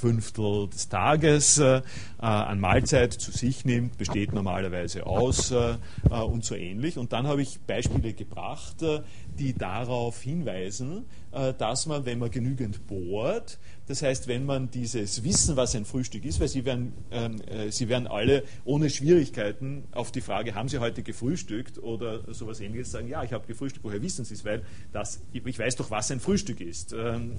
Fünftel 0.03 0.67
des 0.67 0.89
Tages 0.89 1.59
äh, 1.59 1.81
an 2.17 2.59
Mahlzeit 2.59 3.13
zu 3.13 3.31
sich 3.31 3.63
nimmt, 3.63 3.97
besteht 3.97 4.33
normalerweise 4.33 5.05
aus 5.05 5.51
äh, 5.51 5.75
äh, 6.09 6.15
und 6.15 6.43
so 6.43 6.55
ähnlich. 6.55 6.97
Und 6.97 7.13
dann 7.13 7.25
habe 7.25 7.41
ich 7.41 7.61
Beispiele 7.61 8.11
gebracht, 8.11 8.81
äh, 8.81 8.99
die 9.39 9.53
darauf 9.53 10.21
hinweisen, 10.21 11.05
äh, 11.31 11.53
dass 11.53 11.85
man, 11.85 12.05
wenn 12.05 12.19
man 12.19 12.31
genügend 12.31 12.85
bohrt, 12.85 13.59
das 13.87 14.01
heißt, 14.01 14.27
wenn 14.27 14.45
man 14.45 14.71
dieses 14.71 15.23
Wissen, 15.23 15.55
was 15.55 15.73
ein 15.73 15.85
Frühstück 15.85 16.25
ist, 16.25 16.41
weil 16.41 16.49
Sie 16.49 16.65
werden, 16.65 16.91
ähm, 17.11 17.39
äh, 17.47 17.71
Sie 17.71 17.87
werden 17.87 18.07
alle 18.07 18.43
ohne 18.65 18.89
Schwierigkeiten 18.89 19.85
auf 19.93 20.11
die 20.11 20.21
Frage, 20.21 20.53
haben 20.53 20.67
Sie 20.67 20.79
heute 20.79 21.01
gefrühstückt 21.01 21.81
oder 21.81 22.33
sowas 22.33 22.59
ähnliches 22.59 22.91
sagen, 22.91 23.07
ja, 23.07 23.23
ich 23.23 23.31
habe 23.31 23.47
gefrühstückt, 23.47 23.85
woher 23.85 24.01
wissen 24.01 24.25
Sie 24.25 24.33
es? 24.33 24.43
Weil 24.43 24.63
das, 24.91 25.21
ich 25.31 25.59
weiß 25.59 25.77
doch, 25.77 25.91
was 25.91 26.11
ein 26.11 26.19
Frühstück 26.19 26.59
ist. 26.59 26.91
Ähm, 26.91 27.35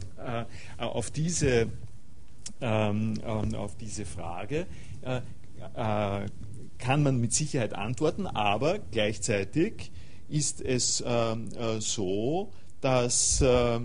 auf 0.79 1.11
diese 1.11 1.69
ähm, 2.65 3.15
auf 3.55 3.77
diese 3.77 4.05
Frage. 4.05 4.67
Äh, 5.03 5.21
äh, 5.77 6.27
kann 6.79 7.03
man 7.03 7.19
mit 7.19 7.33
Sicherheit 7.33 7.75
antworten, 7.75 8.27
aber 8.27 8.79
gleichzeitig 8.91 9.93
ist 10.29 10.61
es 10.61 11.03
ähm, 11.07 11.49
äh, 11.57 11.81
so, 11.81 12.51
dass 12.81 13.41
äh, 13.41 13.77
äh, 13.77 13.81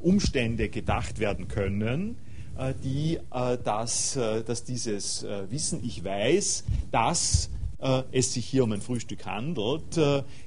Umstände 0.00 0.68
gedacht 0.68 1.18
werden 1.18 1.48
können, 1.48 2.16
äh, 2.58 2.74
die 2.84 3.18
dass, 3.30 4.14
dass 4.46 4.64
dieses 4.64 5.24
Wissen, 5.48 5.82
ich 5.82 6.04
weiß, 6.04 6.64
dass 6.90 7.50
es 8.12 8.34
sich 8.34 8.46
hier 8.46 8.64
um 8.64 8.72
ein 8.72 8.80
Frühstück 8.80 9.24
handelt, 9.24 9.98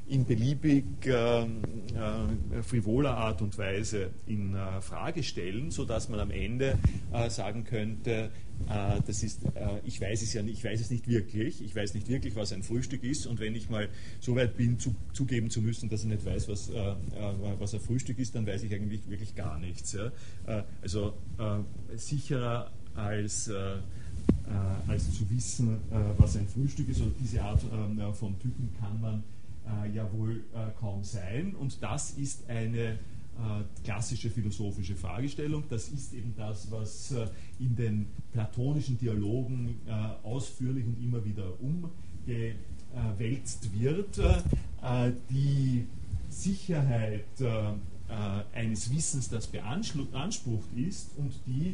in 0.08 0.26
beliebig 0.26 0.86
äh, 1.06 1.44
äh, 1.44 2.62
frivoler 2.62 3.18
Art 3.18 3.42
und 3.42 3.58
Weise 3.58 4.12
in 4.28 4.54
äh, 4.54 4.82
Frage 4.82 5.24
stellen, 5.24 5.72
sodass 5.72 6.10
man 6.10 6.20
am 6.20 6.32
Ende 6.32 6.78
äh, 7.12 7.30
sagen 7.30 7.64
könnte, 7.64 8.32
äh, 8.70 9.02
das 9.06 9.24
ist, 9.24 9.44
äh, 9.56 9.80
ich 9.86 10.00
weiß 10.00 10.22
es 10.22 10.34
ja 10.34 10.44
nicht, 10.44 10.60
ich 10.60 10.64
weiß 10.64 10.82
es 10.82 10.92
nicht 10.92 11.08
wirklich, 11.08 11.64
ich 11.64 11.76
weiß 11.76 11.94
nicht 11.94 12.10
wirklich, 12.10 12.36
was 12.36 12.52
ein 12.54 12.64
Frühstück 12.64 13.04
ist 13.04 13.26
und 13.26 13.40
wenn 13.40 13.56
ich 13.56 13.70
mal 13.70 13.90
so 14.20 14.36
weit 14.36 14.58
bin, 14.58 14.78
zu, 14.78 14.94
zugeben 15.14 15.50
zu 15.50 15.62
müssen, 15.62 15.90
dass 15.90 16.02
ich 16.02 16.10
nicht 16.10 16.26
weiß, 16.26 16.48
was, 16.48 16.72
was 17.60 17.74
ein 17.74 17.80
Frühstück 17.80 18.20
ist, 18.20 18.36
dann 18.36 18.46
weiß 18.46 18.64
ich 18.64 18.74
eigentlich 18.74 19.10
wirklich 19.10 19.36
gar 19.36 19.60
nichts. 19.60 19.94
Ja? 19.94 20.12
also 20.82 21.14
sicherer 21.96 22.72
als 22.96 23.50
als 24.88 25.14
zu 25.14 25.30
wissen, 25.30 25.78
was 26.18 26.36
ein 26.36 26.48
Frühstück 26.48 26.90
ist 26.90 27.02
oder 27.02 27.12
diese 27.20 27.42
Art 27.42 27.62
von 28.16 28.38
Typen 28.40 28.70
kann 28.80 29.02
man 29.02 29.24
äh, 29.66 29.96
ja 29.96 30.12
wohl 30.12 30.44
äh, 30.54 30.72
kaum 30.80 31.04
sein. 31.04 31.56
Und 31.56 31.82
das 31.82 32.12
ist 32.12 32.48
eine 32.50 33.00
klassische 33.84 34.30
philosophische 34.30 34.96
Fragestellung. 34.96 35.64
Das 35.68 35.90
ist 35.90 36.14
eben 36.14 36.36
das, 36.38 36.70
was 36.70 37.12
in 37.58 37.76
den 37.76 38.06
platonischen 38.32 39.00
Dialogen 39.00 39.76
ausführlich 40.22 40.86
und 40.86 41.04
immer 41.04 41.26
wieder 41.26 41.46
umgewälzt 41.60 43.74
wird. 43.74 44.22
Die 45.32 45.88
Sicherheit 46.30 47.26
eines 48.54 48.96
Wissens, 48.96 49.30
das 49.30 49.48
beansprucht 49.48 50.70
ist 50.76 51.18
und 51.18 51.34
die 51.48 51.74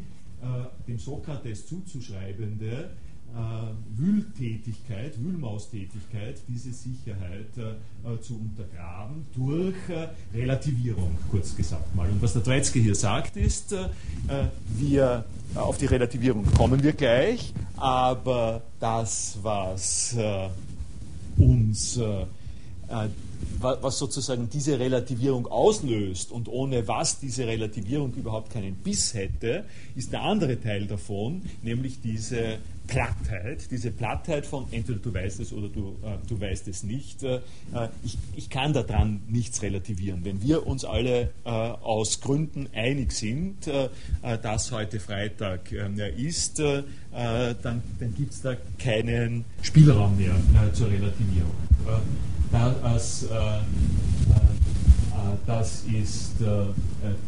dem 0.88 0.98
Sokrates 0.98 1.68
zuzuschreibende 1.68 2.92
äh, 3.36 4.00
Wühltätigkeit, 4.00 5.22
Wühlmaustätigkeit, 5.22 6.42
diese 6.48 6.72
Sicherheit 6.74 7.50
äh, 7.58 8.20
zu 8.22 8.40
untergraben 8.40 9.26
durch 9.36 9.76
äh, 9.90 10.08
Relativierung, 10.36 11.16
kurz 11.30 11.56
gesagt 11.56 11.96
mal. 11.96 12.10
Und 12.10 12.22
was 12.22 12.34
der 12.34 12.44
Tretzky 12.44 12.82
hier 12.82 12.96
sagt, 12.96 13.38
ist, 13.38 13.74
äh, 13.74 13.90
wir 14.78 15.26
auf 15.56 15.78
die 15.78 15.86
Relativierung 15.86 16.46
kommen 16.54 16.82
wir 16.82 16.94
gleich, 16.94 17.54
aber 17.78 18.62
das, 18.80 19.38
was 19.42 20.16
äh, 20.18 20.50
uns 21.38 21.98
äh, 21.98 22.26
was 23.60 23.98
sozusagen 23.98 24.50
diese 24.50 24.80
Relativierung 24.80 25.48
auslöst 25.48 26.32
und 26.32 26.48
ohne 26.48 26.88
was 26.88 27.20
diese 27.20 27.48
Relativierung 27.48 28.14
überhaupt 28.14 28.52
keinen 28.52 28.76
Biss 28.76 29.14
hätte, 29.14 29.66
ist 29.96 30.14
der 30.14 30.22
andere 30.22 30.60
Teil 30.60 30.86
davon, 30.86 31.42
nämlich 31.62 32.02
diese 32.02 32.60
Plattheit, 32.90 33.70
diese 33.70 33.92
Plattheit 33.92 34.46
von 34.48 34.66
entweder 34.72 35.00
du 35.00 35.14
weißt 35.14 35.40
es 35.42 35.54
oder 35.54 35.70
du, 35.70 35.96
äh, 36.04 36.18
du 36.28 36.42
weißt 36.42 36.68
es 36.68 36.84
nicht. 36.84 37.22
Äh, 37.24 37.40
ich, 38.04 38.18
ich 38.36 38.50
kann 38.50 38.74
daran 38.74 39.22
nichts 39.28 39.62
relativieren. 39.62 40.26
Wenn 40.26 40.42
wir 40.42 40.66
uns 40.66 40.86
alle 40.86 41.30
äh, 41.46 41.50
aus 41.50 42.20
Gründen 42.20 42.68
einig 42.74 43.12
sind, 43.12 43.68
äh, 43.68 43.90
äh, 44.24 44.40
dass 44.40 44.72
heute 44.72 45.00
Freitag 45.00 45.72
äh, 45.72 46.10
ist, 46.18 46.60
dann, 46.60 47.82
dann 48.00 48.16
gibt 48.16 48.34
es 48.34 48.42
da 48.42 48.56
keinen 48.78 49.46
Spielraum 49.64 50.16
mehr 50.18 50.36
zur 50.74 50.88
Relativierung. 50.88 51.52
Das, 52.52 53.26
das 55.46 55.84
ist 55.86 56.36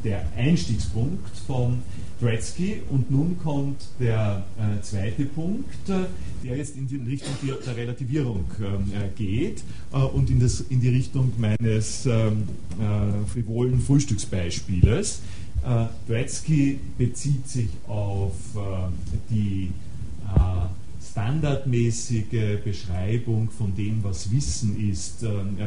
der 0.04 0.26
Einstiegspunkt 0.36 1.38
von 1.46 1.82
Gretzky. 2.22 2.82
Und 2.90 3.10
nun 3.12 3.38
kommt 3.40 3.82
der 4.00 4.44
äh, 4.58 4.82
zweite 4.82 5.26
Punkt, 5.26 5.90
äh, 5.90 6.06
der 6.44 6.58
jetzt 6.58 6.78
in 6.78 6.88
die 6.88 6.98
Richtung 6.98 7.34
der 7.66 7.76
Relativierung 7.76 8.46
ähm, 8.60 8.92
äh, 8.94 9.10
geht 9.16 9.64
äh, 9.92 9.98
und 9.98 10.30
in, 10.30 10.40
das, 10.40 10.62
in, 10.62 10.80
die 10.80 10.90
Richtung 10.90 11.34
meines 11.38 12.06
ähm, 12.06 12.44
äh, 12.80 13.28
frivolen 13.28 13.80
Frühstücksbeispieles. 13.82 15.22
Äh, 15.66 15.86
Gretzky 16.08 16.80
bezieht 16.98 17.48
sich 17.48 17.70
auf 17.88 18.34
die 19.30 19.72
standardmäßige 21.32 22.62
Beschreibung 22.64 23.50
von 23.50 23.74
dem, 23.76 24.04
was 24.04 24.32
Wissen 24.32 24.90
ist 24.90 25.24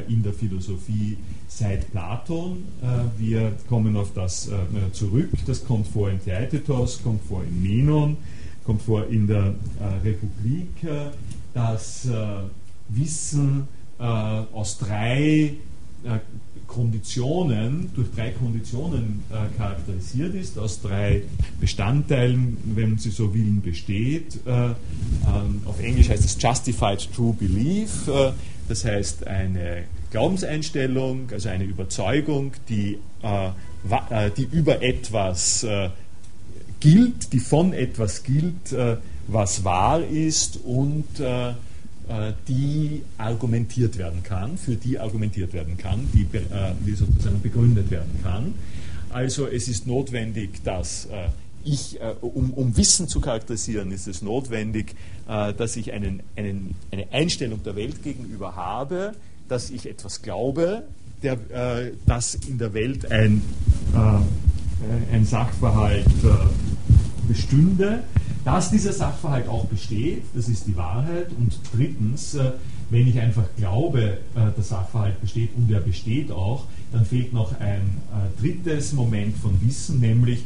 in 0.09 0.23
der 0.23 0.33
Philosophie 0.33 1.16
seit 1.49 1.90
Platon. 1.90 2.64
Äh, 2.83 3.21
wir 3.21 3.52
kommen 3.68 3.97
auf 3.97 4.12
das 4.12 4.49
äh, 4.49 4.92
zurück. 4.92 5.30
Das 5.47 5.64
kommt 5.64 5.87
vor 5.87 6.11
in 6.11 6.23
Theaetetos, 6.23 7.02
kommt 7.02 7.23
vor 7.25 7.42
in 7.44 7.62
Menon, 7.62 8.16
kommt 8.64 8.83
vor 8.83 9.06
in 9.06 9.26
der 9.26 9.54
äh, 9.80 10.06
Republik. 10.06 10.68
Das 11.54 12.09
Wissen 12.88 13.68
aus 13.99 14.78
drei 14.78 15.54
Konditionen, 16.66 17.90
durch 17.94 18.09
drei 18.14 18.30
Konditionen 18.30 19.23
äh, 19.30 19.56
charakterisiert 19.56 20.35
ist, 20.35 20.59
aus 20.59 20.80
drei 20.80 21.23
Bestandteilen, 21.61 22.56
wenn 22.75 22.99
Sie 22.99 23.11
so 23.11 23.35
willen, 23.35 23.62
besteht. 23.62 24.38
Äh, 24.47 24.71
äh, 24.71 24.75
auf 25.64 25.80
Englisch 25.80 26.09
heißt 26.09 26.25
es 26.25 26.37
Justified 26.40 27.09
True 27.14 27.35
Belief, 27.38 27.90
das 28.68 28.85
heißt 28.85 29.26
eine 29.26 29.85
Glaubenseinstellung, 30.11 31.28
also 31.33 31.49
eine 31.49 31.64
Überzeugung, 31.64 32.53
die, 32.68 32.98
äh, 33.22 33.48
äh, 34.11 34.31
die 34.37 34.44
über 34.44 34.81
etwas 34.81 35.64
äh, 35.64 35.90
gilt, 36.79 37.33
die 37.33 37.40
von 37.40 37.72
etwas 37.72 38.22
gilt, 38.22 38.72
äh, 38.72 38.96
was 39.27 39.64
wahr 39.64 40.05
ist 40.05 40.59
und 40.64 41.18
äh, 41.18 41.50
äh, 41.50 41.55
die 42.49 43.03
argumentiert 43.17 43.97
werden 43.97 44.23
kann, 44.23 44.59
für 44.59 44.77
die 44.77 44.99
argumentiert 44.99 45.53
werden 45.55 45.79
kann, 45.79 46.09
die, 46.12 46.27
die 46.87 46.95
sozusagen 46.95 47.40
begründet 47.40 47.90
werden 47.90 48.21
kann. 48.23 48.55
Also 49.09 49.47
es 49.47 49.69
ist 49.69 49.87
notwendig, 49.87 50.62
dass 50.64 51.09
ich, 51.64 51.99
um, 52.21 52.53
um, 52.53 52.77
Wissen 52.77 53.09
zu 53.09 53.21
charakterisieren, 53.21 53.90
ist 53.90 54.07
es 54.07 54.21
notwendig, 54.21 54.95
dass 55.27 55.77
ich 55.77 55.93
einen, 55.93 56.23
einen, 56.37 56.75
eine 56.93 57.11
Einstellung 57.11 57.62
der 57.62 57.75
Welt 57.75 58.03
gegenüber 58.03 58.55
habe, 58.55 59.14
dass 59.49 59.71
ich 59.71 59.88
etwas 59.88 60.23
glaube, 60.23 60.85
der, 61.23 61.33
äh, 61.51 61.93
dass 62.07 62.35
in 62.35 62.59
der 62.59 62.75
Welt 62.75 63.11
ein, 63.11 63.43
äh, 63.95 65.14
ein 65.14 65.25
Sachverhalt 65.25 66.07
äh, 66.07 67.29
bestünde, 67.29 68.05
dass 68.44 68.70
dieser 68.70 68.92
Sachverhalt 68.92 69.48
auch 69.48 69.64
besteht, 69.64 70.22
das 70.35 70.48
ist 70.48 70.66
die 70.66 70.76
Wahrheit. 70.76 71.28
Und 71.38 71.59
drittens, 71.74 72.35
äh, 72.35 72.52
wenn 72.90 73.09
ich 73.09 73.18
einfach 73.18 73.44
glaube, 73.57 74.18
äh, 74.35 74.50
der 74.54 74.62
Sachverhalt 74.62 75.20
besteht 75.20 75.50
und 75.57 75.70
er 75.70 75.80
besteht 75.80 76.30
auch, 76.30 76.66
dann 76.92 77.07
fehlt 77.07 77.33
noch 77.33 77.59
ein 77.59 77.80
äh, 78.12 78.40
drittes 78.40 78.92
Moment 78.92 79.37
von 79.38 79.59
Wissen, 79.62 80.00
nämlich 80.00 80.44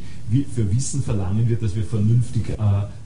für 0.55 0.73
Wissen 0.73 1.01
verlangen 1.03 1.49
wir, 1.49 1.57
dass 1.57 1.75
wir 1.75 1.83
vernünftig 1.83 2.55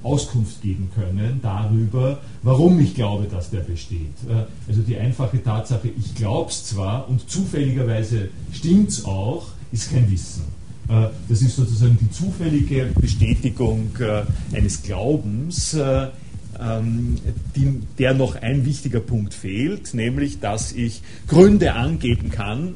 Auskunft 0.04 0.62
geben 0.62 0.92
können 0.94 1.40
darüber, 1.42 2.20
warum 2.42 2.82
ich 2.82 2.96
glaube, 2.96 3.28
dass 3.28 3.50
der 3.50 3.62
besteht. 3.62 4.12
Also 4.68 4.82
die 4.82 4.98
einfache 4.98 5.42
Tatsache, 5.42 5.88
ich 5.88 6.16
glaube 6.16 6.52
es 6.52 6.66
zwar 6.66 7.08
und 7.08 7.30
zufälligerweise 7.30 8.28
stimmt 8.52 8.90
es 8.90 9.06
auch, 9.06 9.48
ist 9.72 9.90
kein 9.90 10.12
Wissen. 10.12 10.44
Äh, 10.90 11.08
das 11.30 11.42
ist 11.42 11.56
sozusagen 11.56 11.98
die 12.00 12.12
zufällige 12.12 12.90
Bestätigung 13.00 13.92
äh, 14.00 14.24
eines 14.56 14.82
Glaubens, 14.82 15.74
äh, 15.74 16.08
ähm, 16.60 17.18
der 17.98 18.14
noch 18.14 18.36
ein 18.36 18.66
wichtiger 18.66 19.00
Punkt 19.00 19.34
fehlt, 19.34 19.94
nämlich 19.94 20.40
dass 20.40 20.72
ich 20.72 21.02
Gründe 21.28 21.74
angeben 21.74 22.30
kann, 22.30 22.76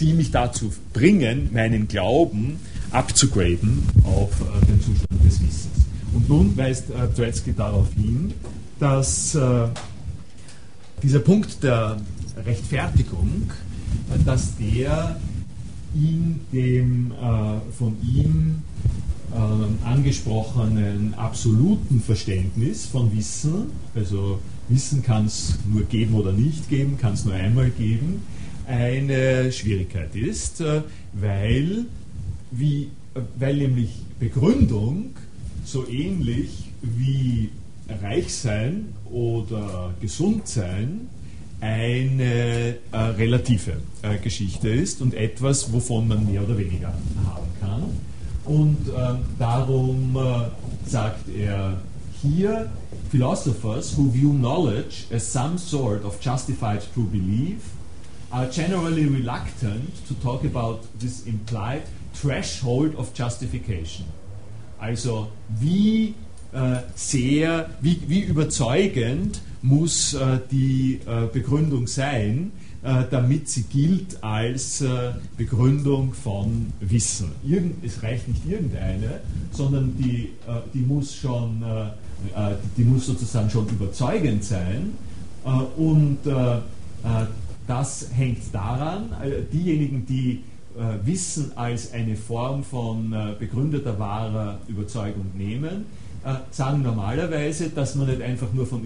die 0.00 0.12
mich 0.12 0.32
dazu 0.32 0.70
bringen, 0.92 1.48
meinen 1.50 1.88
Glauben 1.88 2.58
abzugraden 2.90 3.82
auf 4.04 4.30
den 4.68 4.82
Zustand 4.82 5.24
des 5.24 5.40
Wissens. 5.40 5.86
Und 6.12 6.28
nun 6.28 6.56
weist 6.58 6.88
Tretzky 7.16 7.54
darauf 7.54 7.88
hin, 7.94 8.34
dass 8.78 9.36
dieser 11.02 11.20
Punkt 11.20 11.62
der 11.62 11.96
Rechtfertigung, 12.44 13.50
dass 14.26 14.56
der 14.58 15.16
in 15.94 16.40
dem 16.52 17.12
äh, 17.12 17.72
von 17.76 17.96
ihm 18.02 18.62
äh, 19.32 19.86
angesprochenen 19.86 21.14
absoluten 21.14 22.00
Verständnis 22.00 22.86
von 22.86 23.16
Wissen, 23.16 23.66
also 23.94 24.38
Wissen 24.68 25.02
kann 25.02 25.26
es 25.26 25.58
nur 25.72 25.84
geben 25.84 26.14
oder 26.14 26.32
nicht 26.32 26.68
geben, 26.68 26.96
kann 26.98 27.14
es 27.14 27.24
nur 27.24 27.34
einmal 27.34 27.70
geben, 27.70 28.22
eine 28.66 29.50
Schwierigkeit 29.50 30.14
ist, 30.14 30.60
äh, 30.60 30.82
weil, 31.12 31.86
wie, 32.50 32.88
äh, 33.14 33.20
weil 33.38 33.56
nämlich 33.56 33.90
Begründung 34.18 35.10
so 35.64 35.88
ähnlich 35.88 36.70
wie 36.82 37.50
reich 38.02 38.32
sein 38.32 38.94
oder 39.10 39.94
gesund 40.00 40.46
sein 40.46 41.08
eine 41.60 42.76
äh, 42.92 42.96
relative 42.96 43.72
äh, 44.02 44.16
Geschichte 44.18 44.68
ist 44.68 45.02
und 45.02 45.14
etwas, 45.14 45.72
wovon 45.72 46.08
man 46.08 46.30
mehr 46.30 46.42
oder 46.42 46.56
weniger 46.56 46.88
haben 46.88 47.46
kann. 47.60 47.82
Und 48.44 48.88
äh, 48.88 49.14
darum 49.38 50.16
äh, 50.16 50.88
sagt 50.88 51.28
er 51.28 51.76
hier, 52.22 52.70
philosophers 53.10 53.96
who 53.96 54.10
view 54.12 54.32
knowledge 54.32 55.04
as 55.14 55.30
some 55.30 55.58
sort 55.58 56.04
of 56.04 56.18
justified 56.20 56.82
true 56.94 57.06
belief 57.06 57.58
are 58.30 58.46
generally 58.46 59.04
reluctant 59.06 59.90
to 60.06 60.14
talk 60.22 60.44
about 60.44 60.80
this 60.98 61.26
implied 61.26 61.82
threshold 62.14 62.94
of 62.96 63.12
justification. 63.12 64.06
Also 64.78 65.28
wie 65.60 66.14
äh, 66.52 66.82
sehr, 66.94 67.70
wie, 67.80 68.00
wie 68.06 68.20
überzeugend 68.20 69.40
muss 69.62 70.14
äh, 70.14 70.38
die 70.50 71.00
äh, 71.06 71.26
Begründung 71.32 71.86
sein, 71.86 72.52
äh, 72.82 73.04
damit 73.10 73.48
sie 73.48 73.64
gilt 73.64 74.22
als 74.24 74.82
Begründung 75.36 76.14
von 76.14 76.72
Wissen. 76.80 77.32
Irgend, 77.44 77.84
es 77.84 78.02
reicht 78.02 78.28
nicht 78.28 78.46
irgendeine, 78.48 79.20
sondern 79.52 79.94
die, 79.98 80.30
die, 80.72 80.80
muss 80.80 81.14
schon, 81.14 81.62
die 82.76 82.84
muss 82.84 83.06
sozusagen 83.06 83.50
schon 83.50 83.68
überzeugend 83.68 84.42
sein 84.42 84.92
und 85.76 86.18
das 87.66 88.08
hängt 88.14 88.42
daran, 88.52 89.10
diejenigen, 89.52 90.06
die 90.06 90.42
Wissen 91.04 91.52
als 91.56 91.92
eine 91.92 92.16
Form 92.16 92.64
von 92.64 93.14
begründeter 93.38 93.98
wahrer 93.98 94.58
Überzeugung 94.68 95.26
nehmen, 95.36 95.84
sagen 96.50 96.82
normalerweise, 96.82 97.70
dass 97.70 97.94
man 97.94 98.06
nicht 98.08 98.20
einfach 98.22 98.52
nur 98.52 98.66
von, 98.66 98.82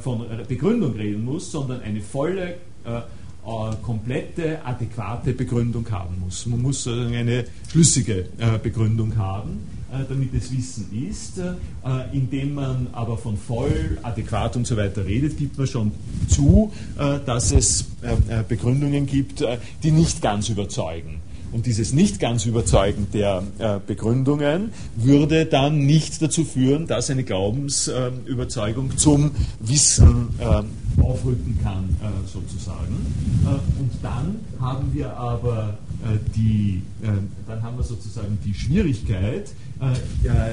von 0.00 0.26
Begründung 0.48 0.94
reden 0.94 1.24
muss, 1.24 1.50
sondern 1.50 1.80
eine 1.80 2.00
volle 2.00 2.56
äh, 2.84 3.00
komplette, 3.82 4.64
adäquate 4.64 5.34
Begründung 5.34 5.86
haben 5.90 6.18
muss. 6.20 6.46
Man 6.46 6.62
muss 6.62 6.88
eine 6.88 7.44
schlüssige 7.70 8.20
äh, 8.38 8.58
Begründung 8.62 9.16
haben, 9.16 9.66
äh, 9.92 10.04
damit 10.08 10.32
es 10.32 10.50
Wissen 10.50 10.88
ist. 11.08 11.40
indem 12.12 12.54
man 12.54 12.86
aber 12.92 13.18
von 13.18 13.36
voll, 13.36 13.98
adäquat 14.02 14.56
und 14.56 14.66
so 14.66 14.76
weiter 14.78 15.04
redet, 15.04 15.36
gibt 15.36 15.58
man 15.58 15.66
schon 15.66 15.92
zu, 16.28 16.72
dass 17.26 17.52
es 17.52 17.84
Begründungen 18.48 19.04
gibt, 19.04 19.44
die 19.82 19.90
nicht 19.90 20.22
ganz 20.22 20.48
überzeugen. 20.48 21.20
Und 21.54 21.66
dieses 21.66 21.92
nicht 21.92 22.18
ganz 22.18 22.46
Überzeugen 22.46 23.06
der 23.12 23.44
äh, 23.60 23.78
Begründungen 23.86 24.72
würde 24.96 25.46
dann 25.46 25.86
nicht 25.86 26.20
dazu 26.20 26.44
führen, 26.44 26.88
dass 26.88 27.10
eine 27.10 27.22
Glaubensüberzeugung 27.22 28.90
äh, 28.90 28.96
zum 28.96 29.30
Wissen 29.60 30.30
äh, 30.40 31.00
aufrücken 31.00 31.56
kann, 31.62 31.96
äh, 32.02 32.26
sozusagen. 32.26 32.96
Äh, 33.44 33.80
und 33.80 33.92
dann 34.02 34.40
haben 34.58 34.92
wir 34.92 35.16
aber 35.16 35.78
die, 36.36 36.82
dann 37.46 37.62
haben 37.62 37.78
wir 37.78 37.82
sozusagen 37.82 38.38
die 38.44 38.52
Schwierigkeit, 38.52 39.50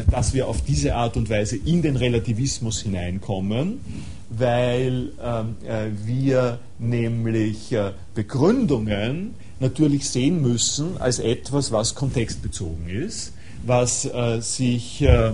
dass 0.10 0.34
wir 0.34 0.48
auf 0.48 0.62
diese 0.62 0.96
Art 0.96 1.18
und 1.18 1.30
Weise 1.30 1.58
in 1.58 1.82
den 1.82 1.98
Relativismus 1.98 2.80
hineinkommen, 2.84 3.80
weil 4.30 5.12
ähm, 5.22 5.58
wir 6.06 6.60
nämlich 6.80 7.76
Begründungen 8.16 9.34
natürlich 9.62 10.10
sehen 10.10 10.42
müssen 10.42 10.98
als 11.00 11.20
etwas, 11.20 11.72
was 11.72 11.96
kontextbezogen 11.96 12.90
ist, 12.90 13.32
was 13.66 14.04
äh, 14.06 14.42
sich 14.42 15.02
äh, 15.04 15.32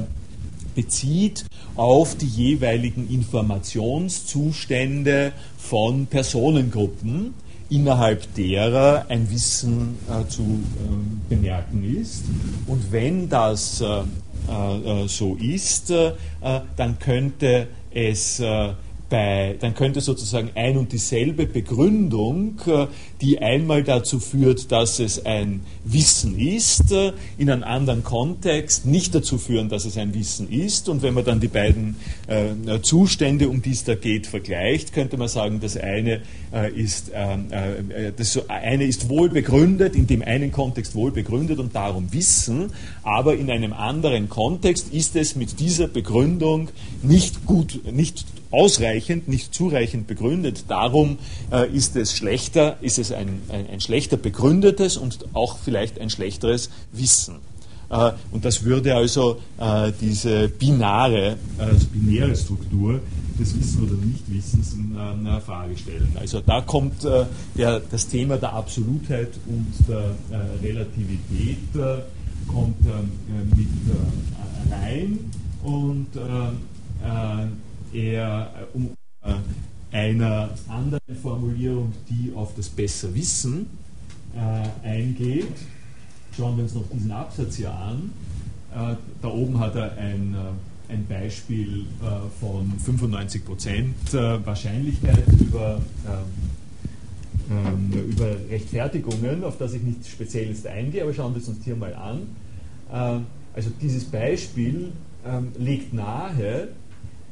bezieht 0.75 1.45
auf 1.75 2.15
die 2.15 2.27
jeweiligen 2.27 3.09
Informationszustände 3.09 5.31
von 5.57 6.05
Personengruppen, 6.07 7.33
innerhalb 7.69 8.33
derer 8.35 9.07
ein 9.09 9.29
Wissen 9.31 9.97
äh, 10.07 10.25
zu 10.29 10.43
ähm, 10.43 11.19
bemerken 11.27 11.83
ist. 11.99 12.23
Und 12.67 12.91
wenn 12.91 13.27
das 13.29 13.81
äh, 13.81 14.03
äh, 14.49 15.07
so 15.07 15.35
ist, 15.35 15.89
äh, 15.89 16.13
dann 16.75 16.99
könnte 16.99 17.67
es 17.91 18.41
bei, 19.09 19.55
dann 19.59 19.73
könnte 19.73 20.01
sozusagen 20.01 20.51
ein 20.55 20.77
und 20.77 20.91
dieselbe 20.91 21.45
Begründung, 21.45 22.59
äh, 22.67 22.87
die 23.21 23.39
einmal 23.39 23.83
dazu 23.83 24.19
führt, 24.19 24.71
dass 24.71 24.99
es 24.99 25.25
ein 25.25 25.61
Wissen 25.83 26.37
ist, 26.37 26.91
äh, 26.91 27.13
in 27.37 27.49
einem 27.49 27.63
anderen 27.63 28.03
Kontext 28.03 28.85
nicht 28.85 29.15
dazu 29.15 29.37
führen, 29.37 29.69
dass 29.69 29.85
es 29.85 29.97
ein 29.97 30.13
Wissen 30.13 30.49
ist. 30.49 30.89
Und 30.89 31.01
wenn 31.01 31.13
man 31.13 31.23
dann 31.23 31.39
die 31.39 31.47
beiden 31.47 31.95
äh, 32.27 32.81
Zustände, 32.81 33.49
um 33.49 33.61
die 33.61 33.71
es 33.71 33.83
da 33.83 33.95
geht, 33.95 34.27
vergleicht, 34.27 34.93
könnte 34.93 35.17
man 35.17 35.27
sagen, 35.27 35.59
das 35.59 35.77
eine 35.77 36.21
ist, 36.75 37.11
das 37.11 38.49
eine 38.49 38.85
ist 38.85 39.09
wohl 39.09 39.29
begründet, 39.29 39.95
in 39.95 40.07
dem 40.07 40.21
einen 40.21 40.51
Kontext 40.51 40.95
wohl 40.95 41.11
begründet 41.11 41.59
und 41.59 41.75
darum 41.75 42.11
Wissen, 42.13 42.71
aber 43.03 43.35
in 43.35 43.51
einem 43.51 43.73
anderen 43.73 44.29
Kontext 44.29 44.93
ist 44.93 45.15
es 45.15 45.35
mit 45.35 45.59
dieser 45.59 45.87
Begründung 45.87 46.69
nicht 47.03 47.45
gut, 47.45 47.81
nicht 47.91 48.25
ausreichend, 48.51 49.27
nicht 49.27 49.53
zureichend 49.53 50.07
begründet. 50.07 50.65
Darum 50.67 51.17
äh, 51.51 51.69
ist 51.69 51.95
es 51.95 52.15
schlechter, 52.15 52.77
ist 52.81 52.99
es 52.99 53.11
ein, 53.11 53.41
ein, 53.49 53.67
ein, 53.69 53.81
schlechter 53.81 54.17
begründetes 54.17 54.97
und 54.97 55.25
auch 55.33 55.57
vielleicht 55.57 55.99
ein 55.99 56.09
schlechteres 56.09 56.69
Wissen. 56.91 57.35
Äh, 57.89 58.11
und 58.31 58.45
das 58.45 58.63
würde 58.63 58.95
also 58.95 59.39
äh, 59.57 59.91
diese 59.99 60.47
binäre, 60.49 61.37
also 61.57 61.87
binäre 61.87 62.35
Struktur 62.35 62.99
des 63.39 63.57
Wissen 63.57 63.83
oder 63.83 63.93
Nichtwissens 63.93 64.73
in 64.73 64.97
eine 64.97 65.39
Frage 65.41 65.77
stellen. 65.77 66.11
Also 66.19 66.41
da 66.41 66.61
kommt 66.61 67.05
äh, 67.05 67.25
der, 67.55 67.79
das 67.79 68.07
Thema 68.07 68.37
der 68.37 68.53
Absolutheit 68.53 69.29
und 69.45 69.73
der 69.87 70.15
äh, 70.31 70.65
Relativität 70.65 71.57
kommt 72.47 72.77
mit 73.55 73.67
rein 74.71 75.19
und 75.63 76.07
er 77.93 78.53
äh, 78.73 78.77
um 78.77 78.89
äh, 79.23 79.33
einer 79.91 80.49
anderen 80.67 81.15
Formulierung, 81.21 81.93
die 82.09 82.33
auf 82.35 82.53
das 82.55 82.69
Besserwissen 82.69 83.67
äh, 84.35 84.87
eingeht. 84.87 85.55
Schauen 86.35 86.57
wir 86.57 86.63
uns 86.63 86.75
noch 86.75 86.87
diesen 86.93 87.11
Absatz 87.11 87.55
hier 87.55 87.73
an. 87.73 88.11
Äh, 88.73 88.95
da 89.21 89.27
oben 89.29 89.59
hat 89.59 89.75
er 89.75 89.97
ein, 89.97 90.35
äh, 90.35 90.93
ein 90.93 91.05
Beispiel 91.07 91.85
äh, 92.01 92.29
von 92.39 92.73
95% 92.85 94.45
Wahrscheinlichkeit 94.45 95.23
über, 95.39 95.81
ähm, 97.49 97.91
über 98.09 98.35
Rechtfertigungen, 98.49 99.43
auf 99.43 99.57
das 99.57 99.73
ich 99.73 99.81
nicht 99.81 100.07
speziell 100.07 100.49
jetzt 100.49 100.67
eingehe, 100.67 101.01
aber 101.03 101.13
schauen 101.13 101.33
wir 101.33 101.41
es 101.41 101.47
uns 101.47 101.63
hier 101.63 101.75
mal 101.75 101.93
an. 101.95 102.27
also 103.53 103.69
dieses 103.81 104.05
Beispiel 104.05 104.91
ähm, 105.25 105.51
legt 105.57 105.93
nahe, 105.93 106.69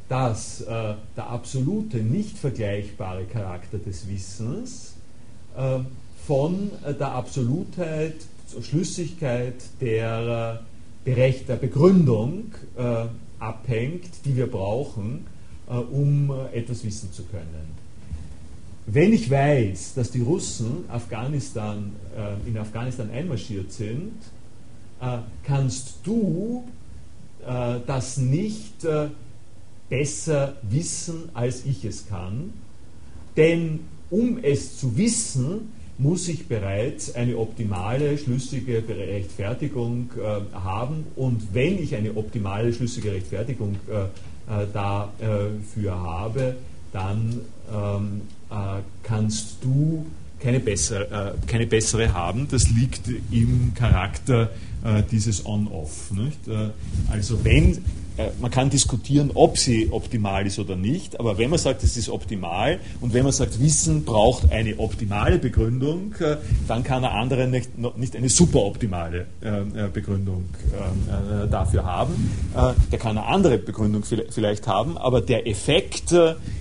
dass 0.10 0.62
äh, 0.62 0.94
der 1.18 1.30
absolute, 1.30 1.98
nicht 1.98 2.38
vergleichbare 2.38 3.26
Charakter 3.26 3.78
des 3.80 4.08
Wissens 4.08 4.96
äh, 5.58 5.80
von 6.28 6.72
äh, 6.86 6.94
der 6.94 7.12
Absolutheit, 7.12 8.16
zur 8.48 8.62
Schlüssigkeit 8.62 9.56
der, 9.82 10.62
Berecht, 11.06 11.48
der 11.48 11.58
Begründung 11.58 12.46
äh, 12.76 13.06
abhängt, 13.38 14.10
die 14.26 14.36
wir 14.36 14.48
brauchen, 14.48 15.28
äh, 15.70 15.74
um 15.76 16.32
äh, 16.32 16.58
etwas 16.58 16.84
wissen 16.84 17.14
zu 17.14 17.24
können. 17.26 17.76
Wenn 18.88 19.14
ich 19.14 19.30
weiß, 19.30 19.94
dass 19.94 20.10
die 20.12 20.22
Russen 20.22 20.86
Afghanistan, 20.90 21.92
in 22.46 22.56
Afghanistan 22.56 23.10
einmarschiert 23.10 23.72
sind, 23.72 24.14
kannst 25.44 25.96
du 26.04 26.64
das 27.44 28.18
nicht 28.18 28.86
besser 29.90 30.56
wissen, 30.64 31.30
als 31.34 31.66
ich 31.66 31.86
es 31.86 32.08
kann. 32.08 32.54
Denn 33.38 33.82
um 34.10 34.40
es 34.42 34.78
zu 34.78 34.98
wissen, 34.98 35.74
muss 35.98 36.28
ich 36.28 36.48
bereits 36.48 37.16
eine 37.16 37.38
optimale, 37.38 38.18
schlüssige 38.18 38.84
Rechtfertigung 38.88 40.10
äh, 40.18 40.56
haben. 40.58 41.06
Und 41.16 41.54
wenn 41.54 41.82
ich 41.82 41.96
eine 41.96 42.16
optimale, 42.16 42.74
schlüssige 42.74 43.14
Rechtfertigung 43.14 43.78
äh, 43.90 44.04
äh 44.04 44.68
dafür 44.74 45.96
habe, 45.96 46.56
dann 46.92 47.42
ähm, 47.74 48.22
äh, 48.50 48.82
kannst 49.04 49.58
du 49.64 50.06
keine 50.40 50.60
bessere, 50.60 51.34
äh, 51.36 51.48
keine 51.48 51.66
bessere 51.66 52.14
haben. 52.14 52.48
Das 52.50 52.70
liegt 52.70 53.10
im 53.32 53.74
Charakter 53.74 54.52
dieses 55.12 55.48
On-Off. 55.48 56.12
also 57.10 57.44
wenn 57.44 57.84
man 58.40 58.52
kann 58.52 58.70
diskutieren, 58.70 59.32
ob 59.34 59.58
sie 59.58 59.90
optimal 59.92 60.48
ist 60.48 60.60
oder 60.60 60.76
nicht, 60.76 61.20
aber 61.20 61.38
wenn 61.38 61.50
man 61.50 61.60
sagt, 61.60 61.84
es 61.84 61.98
ist 61.98 62.10
optimal 62.10 62.80
und 63.02 63.14
wenn 63.14 63.24
man 63.24 63.34
sagt, 63.34 63.60
Wissen 63.60 64.06
braucht 64.06 64.52
eine 64.52 64.80
optimale 64.80 65.38
Begründung, 65.38 66.14
äh, 66.20 66.38
dann 66.68 66.84
kann 66.84 67.04
eine 67.04 67.12
andere 67.12 67.48
nicht, 67.48 67.72
nicht 67.98 68.16
eine 68.16 68.30
superoptimale 68.30 69.26
äh, 69.42 69.88
Begründung 69.92 70.46
dafür 71.50 71.86
haben. 71.86 72.30
Der 72.92 73.00
kann 73.00 73.18
eine 73.18 73.28
andere 73.28 73.58
Begründung 73.58 74.04
vielleicht 74.04 74.68
haben, 74.68 74.98
aber 74.98 75.22
der 75.22 75.48
Effekt 75.48 76.14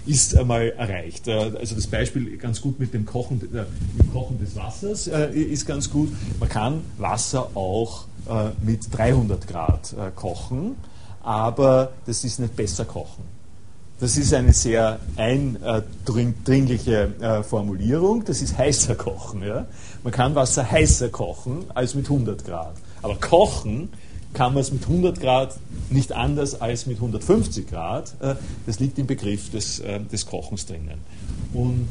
ist 0.06 0.36
einmal 0.36 0.70
erreicht. 0.70 1.28
Also 1.28 1.74
das 1.74 1.86
Beispiel 1.86 2.36
ganz 2.36 2.60
gut 2.60 2.78
mit 2.78 2.94
dem 2.94 3.04
Kochen, 3.04 3.40
mit 3.40 3.52
dem 3.52 4.12
Kochen 4.12 4.38
des 4.38 4.56
Wassers 4.56 5.06
ist 5.06 5.66
ganz 5.66 5.90
gut. 5.90 6.10
Man 6.40 6.48
kann 6.48 6.80
Wasser 6.98 7.50
auch 7.54 8.06
mit 8.62 8.86
300 8.96 9.46
Grad 9.46 9.94
kochen 10.14 10.76
aber 11.24 11.92
das 12.06 12.22
ist 12.24 12.38
nicht 12.38 12.54
besser 12.54 12.84
kochen. 12.84 13.24
Das 14.00 14.16
ist 14.16 14.34
eine 14.34 14.52
sehr 14.52 14.98
eindringliche 15.16 17.14
äh, 17.20 17.42
Formulierung. 17.42 18.24
Das 18.24 18.42
ist 18.42 18.58
heißer 18.58 18.96
kochen. 18.96 19.42
Ja? 19.42 19.66
Man 20.02 20.12
kann 20.12 20.34
Wasser 20.34 20.70
heißer 20.70 21.08
kochen 21.08 21.64
als 21.74 21.94
mit 21.94 22.06
100 22.06 22.44
Grad. 22.44 22.74
Aber 23.02 23.14
kochen 23.16 23.90
kann 24.32 24.52
man 24.52 24.62
es 24.62 24.72
mit 24.72 24.82
100 24.82 25.20
Grad 25.20 25.56
nicht 25.90 26.12
anders 26.12 26.60
als 26.60 26.86
mit 26.86 26.96
150 26.96 27.68
Grad. 27.68 28.14
Äh, 28.20 28.34
das 28.66 28.80
liegt 28.80 28.98
im 28.98 29.06
Begriff 29.06 29.50
des, 29.50 29.78
äh, 29.78 30.00
des 30.00 30.26
Kochens 30.26 30.66
drinnen. 30.66 30.98
Und 31.54 31.88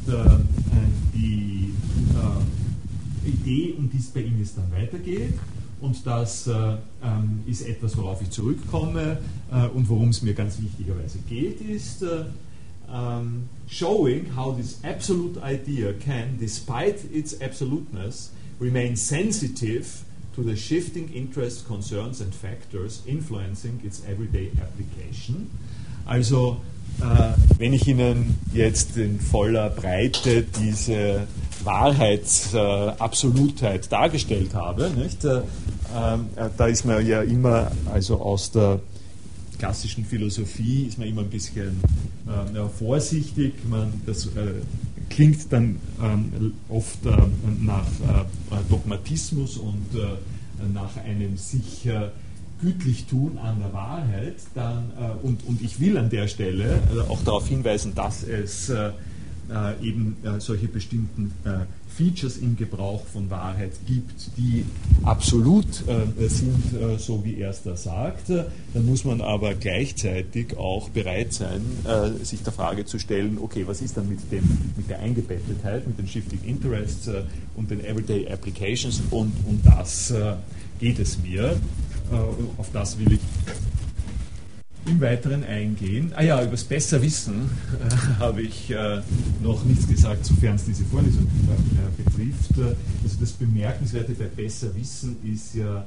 die 1.14 1.72
Idee, 3.24 3.74
um 3.78 3.88
die 3.90 3.96
es 3.96 4.08
bei 4.08 4.20
jetzt 4.20 4.58
dann 4.58 4.70
weitergeht, 4.78 5.32
und 5.84 6.06
das 6.06 6.46
äh, 6.46 6.52
ähm, 6.52 7.42
ist 7.46 7.62
etwas, 7.62 7.96
worauf 7.96 8.22
ich 8.22 8.30
zurückkomme 8.30 9.18
äh, 9.52 9.66
und 9.68 9.88
worum 9.88 10.08
es 10.08 10.22
mir 10.22 10.32
ganz 10.32 10.60
wichtigerweise 10.60 11.18
geht, 11.28 11.60
ist 11.60 12.02
äh, 12.02 12.24
um, 12.88 13.48
showing 13.66 14.34
how 14.34 14.56
this 14.56 14.78
absolute 14.82 15.40
idea 15.42 15.92
can, 15.92 16.38
despite 16.40 17.04
its 17.12 17.40
absoluteness, 17.40 18.30
remain 18.60 18.96
sensitive 18.96 20.04
to 20.34 20.42
the 20.42 20.56
shifting 20.56 21.08
interests, 21.12 21.62
concerns 21.62 22.20
and 22.20 22.34
factors 22.34 23.02
influencing 23.06 23.80
its 23.84 24.02
everyday 24.06 24.50
application. 24.60 25.50
Also, 26.06 26.60
äh, 27.00 27.32
wenn 27.58 27.72
ich 27.72 27.86
Ihnen 27.86 28.36
jetzt 28.52 28.96
in 28.96 29.20
voller 29.20 29.70
Breite 29.70 30.42
diese 30.42 31.26
Wahrheitsabsolutheit 31.64 33.86
äh, 33.86 33.88
dargestellt 33.88 34.54
habe, 34.54 34.90
nicht, 34.90 35.24
äh, 35.24 35.38
äh, 35.38 35.42
da 36.56 36.66
ist 36.66 36.84
man 36.84 37.06
ja 37.06 37.22
immer, 37.22 37.70
also 37.92 38.20
aus 38.20 38.50
der 38.50 38.80
klassischen 39.58 40.04
Philosophie 40.04 40.86
ist 40.86 40.98
man 40.98 41.08
immer 41.08 41.22
ein 41.22 41.30
bisschen 41.30 41.80
äh, 42.26 42.68
vorsichtig. 42.78 43.54
Man, 43.68 44.02
das 44.06 44.26
äh, 44.26 44.60
klingt 45.08 45.52
dann 45.52 45.80
ähm, 46.02 46.54
oft 46.68 47.04
äh, 47.06 47.10
nach 47.60 47.86
äh, 47.86 48.56
Dogmatismus 48.68 49.56
und 49.56 49.86
äh, 49.94 50.06
nach 50.72 50.96
einem 50.96 51.36
sich 51.36 51.88
gütlich 52.60 53.06
tun 53.06 53.38
an 53.38 53.58
der 53.60 53.72
Wahrheit. 53.72 54.36
Dann, 54.54 54.92
äh, 54.98 55.26
und, 55.26 55.46
und 55.46 55.62
ich 55.62 55.80
will 55.80 55.98
an 55.98 56.10
der 56.10 56.28
Stelle 56.28 56.80
auch 57.08 57.22
darauf 57.22 57.48
hinweisen, 57.48 57.94
dass 57.94 58.22
es 58.22 58.70
eben 59.82 60.16
solche 60.38 60.68
bestimmten 60.68 61.32
Features 61.94 62.38
im 62.38 62.56
Gebrauch 62.56 63.04
von 63.06 63.30
Wahrheit 63.30 63.72
gibt, 63.86 64.36
die 64.36 64.64
absolut 65.04 65.66
äh, 65.86 66.28
sind, 66.28 66.74
äh, 66.74 66.98
so 66.98 67.24
wie 67.24 67.38
er 67.38 67.50
es 67.50 67.62
da 67.62 67.76
sagt, 67.76 68.30
dann 68.30 68.86
muss 68.86 69.04
man 69.04 69.20
aber 69.20 69.54
gleichzeitig 69.54 70.56
auch 70.56 70.88
bereit 70.88 71.32
sein, 71.32 71.62
äh, 71.84 72.24
sich 72.24 72.42
der 72.42 72.52
Frage 72.52 72.84
zu 72.84 72.98
stellen, 72.98 73.38
okay, 73.40 73.66
was 73.66 73.80
ist 73.80 73.96
dann 73.96 74.08
mit, 74.08 74.20
dem, 74.32 74.42
mit 74.76 74.90
der 74.90 75.00
Eingebettetheit, 75.00 75.86
mit 75.86 75.98
den 75.98 76.08
Shifting 76.08 76.40
Interests 76.44 77.06
äh, 77.06 77.22
und 77.56 77.70
den 77.70 77.84
Everyday 77.84 78.26
Applications 78.28 79.00
und 79.10 79.32
um 79.46 79.60
das 79.64 80.10
äh, 80.10 80.34
geht 80.80 80.98
es 80.98 81.18
mir. 81.18 81.52
Äh, 82.10 82.16
auf 82.58 82.70
das 82.72 82.98
will 82.98 83.12
ich 83.12 83.20
im 84.86 85.00
Weiteren 85.00 85.44
eingehen. 85.44 86.12
Ah 86.14 86.22
ja, 86.22 86.42
über 86.42 86.52
das 86.52 86.64
Besserwissen 86.64 87.50
äh, 87.72 88.20
habe 88.20 88.42
ich 88.42 88.70
äh, 88.70 89.00
noch 89.42 89.64
nichts 89.64 89.88
gesagt, 89.88 90.24
sofern 90.24 90.56
es 90.56 90.64
diese 90.64 90.84
Vorlesung 90.84 91.24
äh, 91.24 92.02
betrifft. 92.02 92.76
Also 93.02 93.16
das 93.20 93.32
Bemerkenswerte 93.32 94.12
bei 94.12 94.26
Besserwissen 94.26 95.16
ist 95.24 95.54
ja 95.54 95.84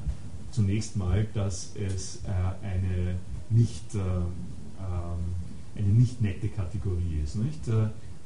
zunächst 0.52 0.98
mal, 0.98 1.26
dass 1.34 1.72
es 1.76 2.22
äh, 2.26 2.66
eine 2.66 3.16
nicht, 3.50 3.94
äh, 3.94 4.00
ähm, 4.00 5.36
eine 5.76 5.88
nicht 5.88 6.22
nette 6.22 6.48
Kategorie 6.50 7.22
ist. 7.24 7.36
Nicht? 7.36 7.62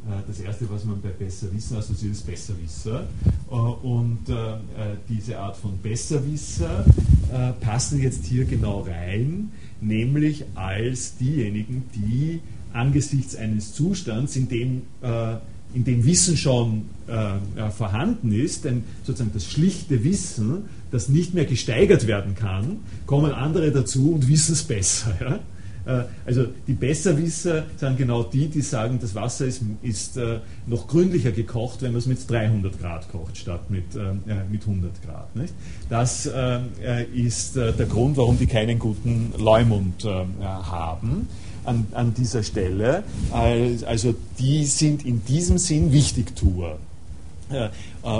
Äh, 0.07 0.21
das 0.27 0.39
erste, 0.39 0.69
was 0.69 0.85
man 0.85 1.01
bei 1.01 1.09
Besserwissen 1.09 1.77
assoziiert, 1.77 2.13
ist 2.13 2.25
Besserwisser. 2.25 3.07
Und 3.83 4.19
diese 5.09 5.37
Art 5.37 5.57
von 5.57 5.77
Besserwisser 5.79 6.85
passen 7.59 8.01
jetzt 8.01 8.25
hier 8.25 8.45
genau 8.45 8.79
rein 8.81 9.51
nämlich 9.81 10.45
als 10.55 11.17
diejenigen, 11.17 11.83
die 11.95 12.39
angesichts 12.71 13.35
eines 13.35 13.73
Zustands, 13.73 14.35
in 14.35 14.47
dem, 14.47 14.81
äh, 15.01 15.35
in 15.73 15.83
dem 15.83 16.05
Wissen 16.05 16.37
schon 16.37 16.83
äh, 17.07 17.69
vorhanden 17.71 18.31
ist, 18.31 18.65
denn 18.65 18.83
sozusagen 19.03 19.31
das 19.33 19.45
schlichte 19.45 20.03
Wissen, 20.03 20.65
das 20.91 21.09
nicht 21.09 21.33
mehr 21.33 21.45
gesteigert 21.45 22.07
werden 22.07 22.35
kann, 22.35 22.77
kommen 23.05 23.31
andere 23.31 23.71
dazu 23.71 24.13
und 24.13 24.27
wissen 24.27 24.53
es 24.53 24.63
besser. 24.63 25.39
Äh, 25.86 26.04
also 26.26 26.46
die 26.67 26.74
Besserwisser 26.74 27.63
sind 27.78 27.98
genau 27.98 28.24
die, 28.24 28.48
die 28.48 28.62
sagen, 28.62 29.00
das 29.02 29.15
Wasser 29.15 29.46
ist, 29.46 29.62
ist 29.82 30.17
äh, 30.17 30.39
noch 30.67 30.88
gründlicher 30.88 31.32
gekocht, 31.32 31.82
wenn 31.82 31.91
man 31.91 32.00
es 32.00 32.06
mit 32.06 32.30
300 32.30 32.80
Grad 32.80 33.12
kocht, 33.12 33.38
statt 33.38 33.70
mit, 33.70 33.96
äh, 33.96 34.13
mit 34.50 34.62
100 34.62 34.91
Grad. 35.04 35.36
Nicht? 35.36 35.54
Das 35.89 36.30
ist 37.13 37.56
der 37.56 37.72
Grund, 37.88 38.17
warum 38.17 38.38
die 38.38 38.46
keinen 38.46 38.80
guten 38.80 39.34
Leumund 39.38 40.06
haben. 40.06 41.28
An, 41.63 41.86
an 41.91 42.13
dieser 42.13 42.44
Stelle. 42.44 43.04
Also 43.32 44.15
die 44.39 44.65
sind 44.65 45.06
in 45.06 45.24
diesem 45.26 45.58
Sinn 45.58 45.91
Wichtigtuer. 45.91 46.78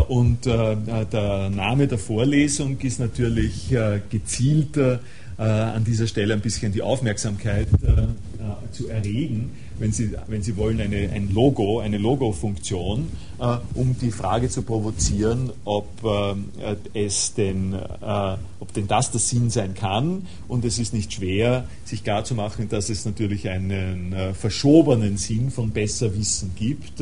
Und 0.10 0.46
der 0.46 1.50
Name 1.50 1.88
der 1.88 1.98
Vorlesung 1.98 2.78
ist 2.80 3.00
natürlich 3.00 3.74
gezielt 4.10 4.78
äh, 4.78 4.98
an 5.44 5.84
dieser 5.84 6.08
Stelle 6.08 6.34
ein 6.34 6.42
bisschen 6.42 6.72
die 6.72 6.82
Aufmerksamkeit 6.82 7.68
äh, 7.84 8.02
äh, 8.42 8.72
zu 8.72 8.88
erregen, 8.88 9.52
wenn 9.80 9.92
Sie, 9.92 10.12
wenn 10.28 10.44
Sie 10.44 10.56
wollen, 10.58 10.80
eine, 10.80 11.10
ein 11.10 11.34
Logo, 11.34 11.80
eine 11.80 11.98
Logo-Funktion, 11.98 13.10
äh, 13.40 13.58
um 13.74 13.96
die 14.00 14.12
Frage 14.12 14.50
zu 14.50 14.62
provozieren, 14.62 15.52
ob 15.66 15.88
äh, 16.04 16.76
es 16.94 17.34
denn, 17.34 17.74
äh, 17.74 18.38
ob 18.60 18.74
denn 18.74 18.88
das 18.88 19.12
der 19.12 19.20
Sinn 19.20 19.50
sein 19.50 19.74
kann. 19.74 20.28
Und 20.48 20.64
es 20.66 20.78
ist 20.78 20.94
nicht 20.94 21.14
schwer, 21.14 21.66
sich 21.86 22.04
klarzumachen, 22.04 22.70
dass 22.70 22.90
es 22.90 23.06
natürlich 23.06 23.50
einen 23.50 24.16
verschobenen 24.34 25.18
Sinn 25.18 25.50
von 25.50 25.72
Besserwissen 25.72 26.52
gibt, 26.56 27.02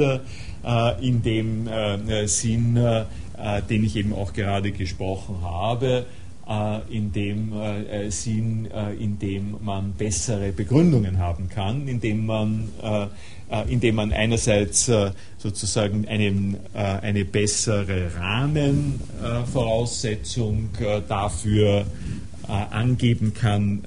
in 1.02 1.22
dem 1.22 1.70
Sinn, 2.26 2.76
den 3.70 3.84
ich 3.84 3.96
eben 3.96 4.14
auch 4.14 4.34
gerade 4.34 4.72
gesprochen 4.72 5.38
habe 5.42 6.06
äh, 6.06 6.19
in 6.90 7.12
dem 7.12 7.54
äh, 7.54 8.06
äh, 8.06 8.10
Sinn, 8.10 8.68
in 9.00 9.20
dem 9.20 9.58
man 9.62 9.94
bessere 9.94 10.52
Begründungen 10.52 11.20
haben 11.20 11.48
kann, 11.48 11.88
indem 11.88 12.26
man, 12.26 12.70
indem 13.68 13.96
man 13.96 14.12
einerseits 14.12 14.92
sozusagen 15.38 16.08
einen, 16.08 16.58
eine 16.74 17.26
bessere 17.26 18.16
Rahmenvoraussetzung 18.16 20.70
dafür 21.08 21.86
angeben 22.48 23.34
kann, 23.34 23.84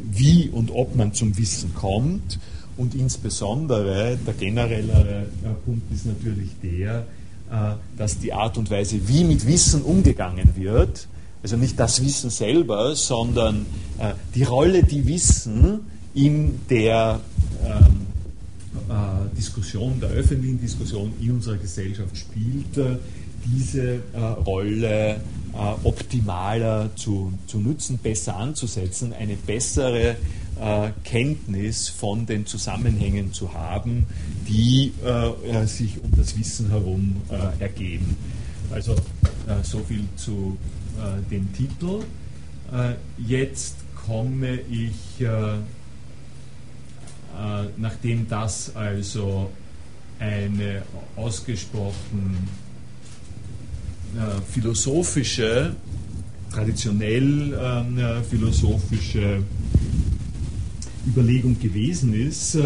wie 0.00 0.48
und 0.48 0.70
ob 0.70 0.96
man 0.96 1.12
zum 1.12 1.36
Wissen 1.36 1.74
kommt. 1.74 2.38
Und 2.76 2.94
insbesondere 2.94 4.18
der 4.26 4.34
generellere 4.34 5.26
Punkt 5.64 5.92
ist 5.92 6.06
natürlich 6.06 6.50
der, 6.62 7.06
dass 7.96 8.18
die 8.18 8.32
Art 8.32 8.56
und 8.56 8.70
Weise, 8.70 9.08
wie 9.08 9.24
mit 9.24 9.44
Wissen 9.46 9.82
umgegangen 9.82 10.54
wird, 10.56 11.08
also 11.42 11.56
nicht 11.56 11.78
das 11.78 12.02
Wissen 12.02 12.30
selber, 12.30 12.94
sondern 12.96 13.66
äh, 13.98 14.12
die 14.34 14.42
Rolle, 14.42 14.82
die 14.82 15.06
Wissen 15.06 15.80
in 16.14 16.60
der 16.68 17.20
ähm, 17.64 18.06
äh, 18.88 19.36
Diskussion, 19.36 20.00
der 20.00 20.10
öffentlichen 20.10 20.60
Diskussion 20.60 21.12
in 21.20 21.32
unserer 21.32 21.56
Gesellschaft 21.56 22.16
spielt, 22.16 22.76
äh, 22.76 22.96
diese 23.46 24.02
äh, 24.12 24.20
Rolle 24.44 25.14
äh, 25.14 25.18
optimaler 25.84 26.90
zu, 26.96 27.32
zu 27.46 27.58
nutzen, 27.58 27.98
besser 27.98 28.36
anzusetzen, 28.36 29.12
eine 29.12 29.36
bessere 29.36 30.16
äh, 30.60 30.90
Kenntnis 31.04 31.88
von 31.88 32.26
den 32.26 32.46
Zusammenhängen 32.46 33.32
zu 33.32 33.54
haben, 33.54 34.06
die 34.48 34.92
sich 35.66 36.02
um 36.02 36.10
das 36.16 36.38
Wissen 36.38 36.70
herum 36.70 37.16
ergeben. 37.60 38.16
Also 38.72 38.96
so 39.62 39.78
viel 39.80 40.04
zu 40.16 40.56
äh, 40.56 40.77
den 41.30 41.52
Titel. 41.52 42.02
Äh, 42.72 42.94
jetzt 43.16 43.76
komme 44.08 44.58
ich, 44.70 45.20
äh, 45.20 45.26
äh, 45.26 45.58
nachdem 47.76 48.28
das 48.28 48.74
also 48.74 49.50
eine 50.18 50.82
ausgesprochen 51.16 52.48
äh, 54.16 54.40
philosophische, 54.50 55.76
traditionell 56.50 57.58
ähm, 57.60 58.24
philosophische 58.28 59.42
Überlegung 61.06 61.58
gewesen 61.58 62.14
ist, 62.14 62.58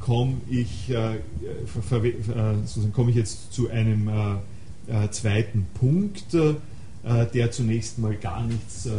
komme 0.00 0.34
ich, 0.48 0.92
komme 2.92 3.10
ich 3.10 3.16
jetzt 3.16 3.52
zu 3.52 3.68
einem 3.70 4.10
zweiten 5.10 5.66
Punkt, 5.74 6.34
äh, 6.34 6.54
der 7.04 7.50
zunächst 7.50 7.98
mal 7.98 8.14
gar 8.14 8.44
nichts 8.46 8.86
äh, 8.86 8.90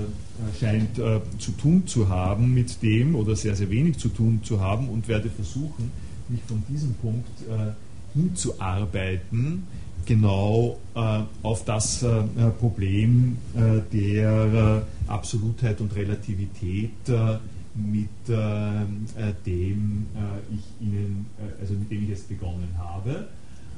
scheint 0.60 1.00
äh, 1.00 1.22
zu 1.38 1.52
tun 1.52 1.88
zu 1.88 2.10
haben 2.10 2.54
mit 2.54 2.82
dem 2.84 3.16
oder 3.16 3.36
sehr, 3.36 3.56
sehr 3.56 3.70
wenig 3.70 3.98
zu 3.98 4.10
tun 4.10 4.42
zu 4.44 4.60
haben 4.60 4.90
und 4.90 5.08
werde 5.08 5.30
versuchen, 5.30 5.92
mich 6.28 6.42
von 6.48 6.64
diesem 6.68 6.94
Punkt 6.96 7.28
hinzuarbeiten, 8.14 9.64
genau 10.06 10.80
auf 11.44 11.66
das 11.66 12.06
Problem 12.60 13.38
der 13.92 14.84
Absolutheit 15.08 15.82
und 15.82 15.94
Relativität, 15.96 16.92
mit 17.76 18.10
dem 19.46 20.08
ich 20.50 20.88
Ihnen, 20.88 21.26
also 21.60 21.74
mit 21.74 21.92
dem 21.92 22.04
ich 22.04 22.10
jetzt 22.10 22.30
begonnen 22.30 22.70
habe. 22.78 23.28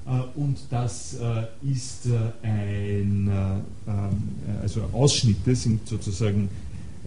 Äh, 0.05 0.39
und 0.39 0.57
das 0.69 1.15
äh, 1.15 1.69
ist 1.69 2.07
äh, 2.07 2.47
ein, 2.47 3.29
ähm, 3.87 4.23
also 4.61 4.81
Ausschnitte 4.93 5.55
sind 5.55 5.87
sozusagen 5.87 6.49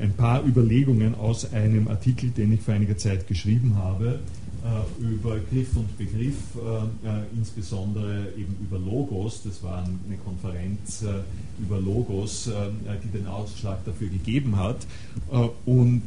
ein 0.00 0.12
paar 0.12 0.44
Überlegungen 0.44 1.14
aus 1.14 1.52
einem 1.52 1.88
Artikel, 1.88 2.30
den 2.30 2.52
ich 2.52 2.60
vor 2.60 2.74
einiger 2.74 2.96
Zeit 2.96 3.26
geschrieben 3.26 3.76
habe, 3.76 4.20
äh, 4.64 5.02
über 5.02 5.38
Griff 5.38 5.76
und 5.76 5.96
Begriff, 5.96 6.34
äh, 6.56 7.08
äh, 7.08 7.22
insbesondere 7.36 8.32
eben 8.36 8.56
über 8.60 8.78
Logos. 8.78 9.42
Das 9.44 9.62
war 9.62 9.84
eine 9.84 10.16
Konferenz 10.24 11.04
über 11.60 11.80
Logos, 11.80 12.50
die 13.02 13.18
den 13.18 13.26
Ausschlag 13.26 13.84
dafür 13.84 14.08
gegeben 14.08 14.56
hat. 14.56 14.86
und 15.66 16.02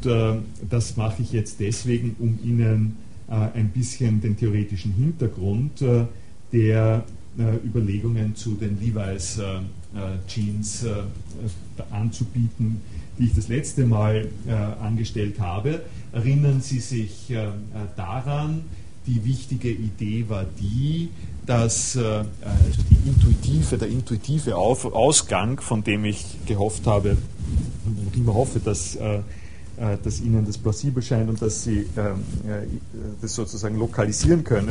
das 0.70 0.98
mache 0.98 1.22
ich 1.22 1.32
jetzt 1.32 1.60
deswegen, 1.60 2.16
um 2.20 2.40
Ihnen 2.44 2.98
ein 3.28 3.70
bisschen 3.70 4.22
den 4.22 4.38
theoretischen 4.38 4.94
Hintergrund 4.94 5.84
der 6.52 7.04
Überlegungen 7.38 8.36
zu 8.36 8.56
den 8.56 8.80
Levi's 8.80 9.40
Jeans 10.28 10.86
anzubieten, 11.90 12.82
die 13.18 13.26
ich 13.26 13.34
das 13.34 13.48
letzte 13.48 13.86
Mal 13.86 14.28
angestellt 14.82 15.40
habe. 15.40 15.82
Erinnern 16.12 16.60
Sie 16.62 16.80
sich 16.80 17.30
äh, 17.30 17.46
äh, 17.46 17.50
daran, 17.96 18.64
die 19.08 19.24
wichtige 19.24 19.70
Idee 19.70 20.26
war 20.28 20.46
die, 20.60 21.10
dass 21.46 21.96
äh, 21.96 22.00
also 22.02 22.82
die 22.90 23.10
intuitive, 23.10 23.78
der 23.78 23.88
intuitive 23.88 24.58
Ausgang, 24.58 25.60
von 25.62 25.84
dem 25.84 26.04
ich 26.06 26.26
gehofft 26.46 26.86
habe, 26.86 27.18
und 27.86 28.16
immer 28.16 28.34
hoffe, 28.34 28.60
dass, 28.60 28.96
äh, 28.98 29.16
äh, 29.16 29.22
dass 30.04 30.22
Ihnen 30.22 30.46
das 30.46 30.58
plausibel 30.58 31.02
scheint 31.02 31.30
und 31.30 31.42
dass 31.42 31.64
Sie 31.64 31.80
äh, 31.80 31.88
das 33.22 33.34
sozusagen 33.34 33.78
lokalisieren 33.78 34.44
können 34.44 34.70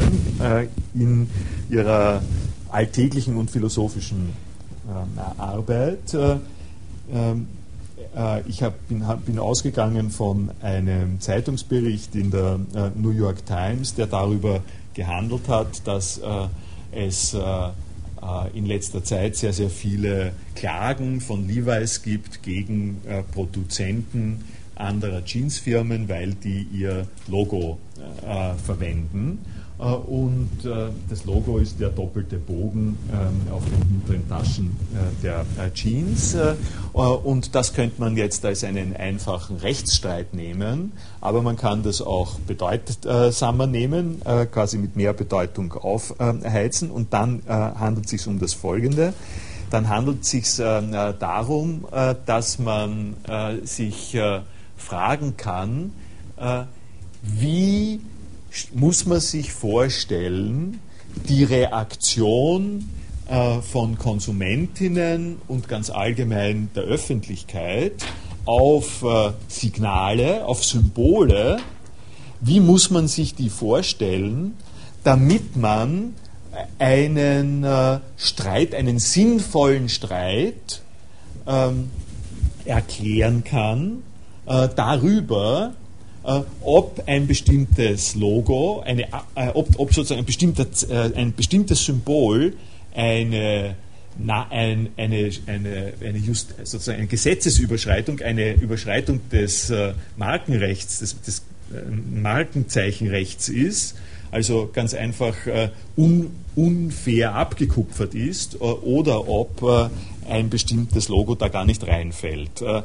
in 0.95 1.29
Ihrer 1.69 2.23
alltäglichen 2.69 3.37
und 3.37 3.51
philosophischen 3.51 4.31
Arbeit. 5.39 6.15
Ähm, 7.13 7.47
äh, 8.17 8.49
ich 8.49 8.63
hab, 8.63 8.89
bin, 8.89 9.05
bin, 9.25 9.39
ausgegangen 9.39 10.11
von 10.11 10.51
einem 10.63 11.21
Zeitungsbericht 11.21 12.15
in 12.15 12.31
der 12.31 12.61
äh, 12.75 12.91
New 12.97 13.11
York 13.11 13.47
Times, 13.47 13.95
der 13.95 14.07
darüber 14.07 14.63
gehandelt 14.95 15.49
hat, 15.49 15.87
dass 15.87 16.19
äh, 16.19 16.49
es 16.93 17.37
in 18.53 18.67
letzter 18.67 19.03
Zeit 19.03 19.37
sehr, 19.37 19.55
sehr 19.55 19.71
viele 19.71 20.33
Klagen 20.55 21.23
von 21.23 21.49
Levi's 21.49 22.03
gibt 22.03 22.43
gegen 22.43 23.01
Produzenten 23.33 24.45
anderer 24.81 25.23
Jeansfirmen, 25.25 26.09
weil 26.09 26.35
die 26.35 26.67
ihr 26.73 27.07
Logo 27.29 27.79
verwenden. 28.65 29.39
Äh, 29.81 29.85
und 29.85 30.51
äh, 30.65 30.91
das 31.09 31.25
Logo 31.25 31.59
ist 31.59 31.81
der 31.81 31.89
doppelte 31.89 32.37
Bogen 32.37 32.99
ähm, 33.13 33.53
auf 33.53 33.63
den 33.65 33.89
hinteren 33.89 34.29
Taschen 34.29 34.77
äh, 34.95 35.23
der 35.23 35.75
Jeans. 35.75 36.37
Und 36.93 37.55
das 37.55 37.73
könnte 37.73 38.01
man 38.01 38.17
jetzt 38.17 38.45
als 38.45 38.65
einen 38.65 38.95
einfachen 38.95 39.57
Rechtsstreit 39.57 40.35
nehmen, 40.35 40.93
aber 41.21 41.43
man 41.43 41.57
kann 41.57 41.83
das 41.83 42.03
auch 42.03 42.39
bedeutsamer 42.41 43.67
nehmen, 43.67 44.21
quasi 44.51 44.77
mit 44.79 44.97
mehr 44.97 45.13
Bedeutung 45.13 45.73
aufheizen. 45.73 46.91
Und 46.91 47.13
dann 47.13 47.43
handelt 47.47 48.07
es 48.07 48.11
sich 48.11 48.27
um 48.27 48.39
das 48.39 48.55
Folgende. 48.55 49.13
Dann 49.71 49.89
handelt 49.89 50.23
es 50.23 50.31
sich 50.31 50.57
darum, 50.57 51.85
dass 52.27 52.59
man 52.59 53.15
sich 53.65 54.19
fragen 54.81 55.37
kann, 55.37 55.93
wie 57.23 58.01
muss 58.73 59.07
man 59.07 59.21
sich 59.21 59.53
vorstellen, 59.53 60.81
die 61.29 61.45
Reaktion 61.45 62.89
äh, 63.29 63.61
von 63.61 63.99
Konsumentinnen 63.99 65.37
und 65.49 65.69
ganz 65.69 65.91
allgemein 65.91 66.71
der 66.75 66.85
Öffentlichkeit 66.85 68.05
auf 68.45 69.03
äh, 69.03 69.33
Signale, 69.49 70.47
auf 70.47 70.65
Symbole, 70.65 71.59
wie 72.41 72.61
muss 72.61 72.91
man 72.91 73.07
sich 73.07 73.35
die 73.35 73.51
vorstellen, 73.51 74.57
damit 75.05 75.57
man 75.57 76.15
einen 76.79 77.65
äh, 77.65 78.01
Streit, 78.17 78.75
einen 78.75 78.99
sinnvollen 78.99 79.89
Streit 79.89 80.83
ähm, 81.47 81.91
erklären 82.65 83.45
kann 83.45 84.03
äh, 84.51 84.69
darüber, 84.75 85.75
äh, 86.25 86.41
ob 86.63 87.03
ein 87.07 87.27
bestimmtes 87.27 88.17
Logo, 88.17 88.81
eine, 88.81 89.05
äh, 89.35 89.49
ob, 89.55 89.79
ob, 89.79 89.95
sozusagen 89.95 90.21
ein, 90.21 90.27
bestimmter, 90.27 90.67
äh, 90.89 91.15
ein 91.15 91.35
bestimmtes 91.35 91.85
Symbol 91.85 92.55
eine, 92.95 93.77
na, 94.19 94.49
ein, 94.51 94.89
eine, 94.97 95.31
eine, 95.47 95.93
eine, 96.05 96.19
just, 96.19 96.55
sozusagen 96.65 96.99
eine 96.99 97.07
Gesetzesüberschreitung, 97.07 98.21
eine 98.21 98.55
Überschreitung 98.55 99.21
des 99.31 99.71
äh, 99.71 99.95
Markenrechts, 100.17 100.99
des, 100.99 101.21
des 101.23 101.39
äh, 101.73 101.89
Markenzeichenrechts 102.21 103.49
ist, 103.49 103.95
also 104.33 104.69
ganz 104.73 104.95
einfach 104.95 105.47
äh, 105.47 105.71
un, 105.97 106.31
unfair 106.57 107.35
abgekupfert 107.37 108.15
ist, 108.15 108.61
oder 108.61 109.29
ob 109.29 109.63
ein 110.29 110.51
bestimmtes 110.51 111.09
Logo 111.09 111.35
da 111.35 111.49
gar 111.49 111.65
nicht 111.65 111.87
reinfällt. 111.87 112.63
Äh, 112.63 112.79
äh, 112.79 112.83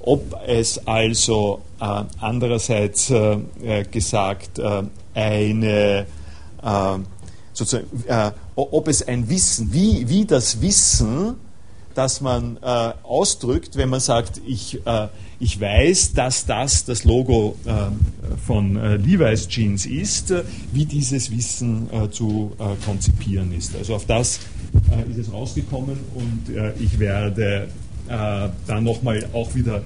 ob 0.00 0.36
es 0.46 0.86
also 0.86 1.62
äh, 1.80 2.04
andererseits 2.20 3.12
gesagt 3.90 4.60
eine 5.14 6.06
sozusagen, 7.54 7.86
ob 8.54 8.88
es 8.88 9.06
ein 9.06 9.30
Wissen, 9.30 9.72
wie, 9.72 10.08
wie 10.10 10.26
das 10.26 10.60
Wissen, 10.60 11.36
das 11.94 12.20
man 12.20 12.56
äh, 12.58 12.66
ausdrückt, 13.02 13.76
wenn 13.76 13.88
man 13.88 14.00
sagt, 14.00 14.40
ich, 14.46 14.84
äh, 14.86 15.08
ich 15.38 15.60
weiß, 15.60 16.12
dass 16.12 16.46
das 16.46 16.84
das 16.84 17.04
Logo 17.04 17.56
äh, 17.64 17.70
von 18.46 18.74
Levi's 18.74 19.48
Jeans 19.48 19.86
ist, 19.86 20.32
wie 20.72 20.84
dieses 20.84 21.30
Wissen 21.30 21.88
zu 22.10 22.52
konzipieren 22.84 23.52
ist. 23.56 23.74
Also 23.76 23.94
auf 23.94 24.06
das 24.06 24.40
äh, 24.90 25.10
ist 25.10 25.18
es 25.18 25.32
rausgekommen 25.32 25.98
und 26.14 26.54
äh, 26.54 26.72
ich 26.78 26.98
werde 26.98 27.68
äh, 28.08 28.48
dann 28.66 28.84
nochmal 28.84 29.26
auch 29.32 29.54
wieder 29.54 29.82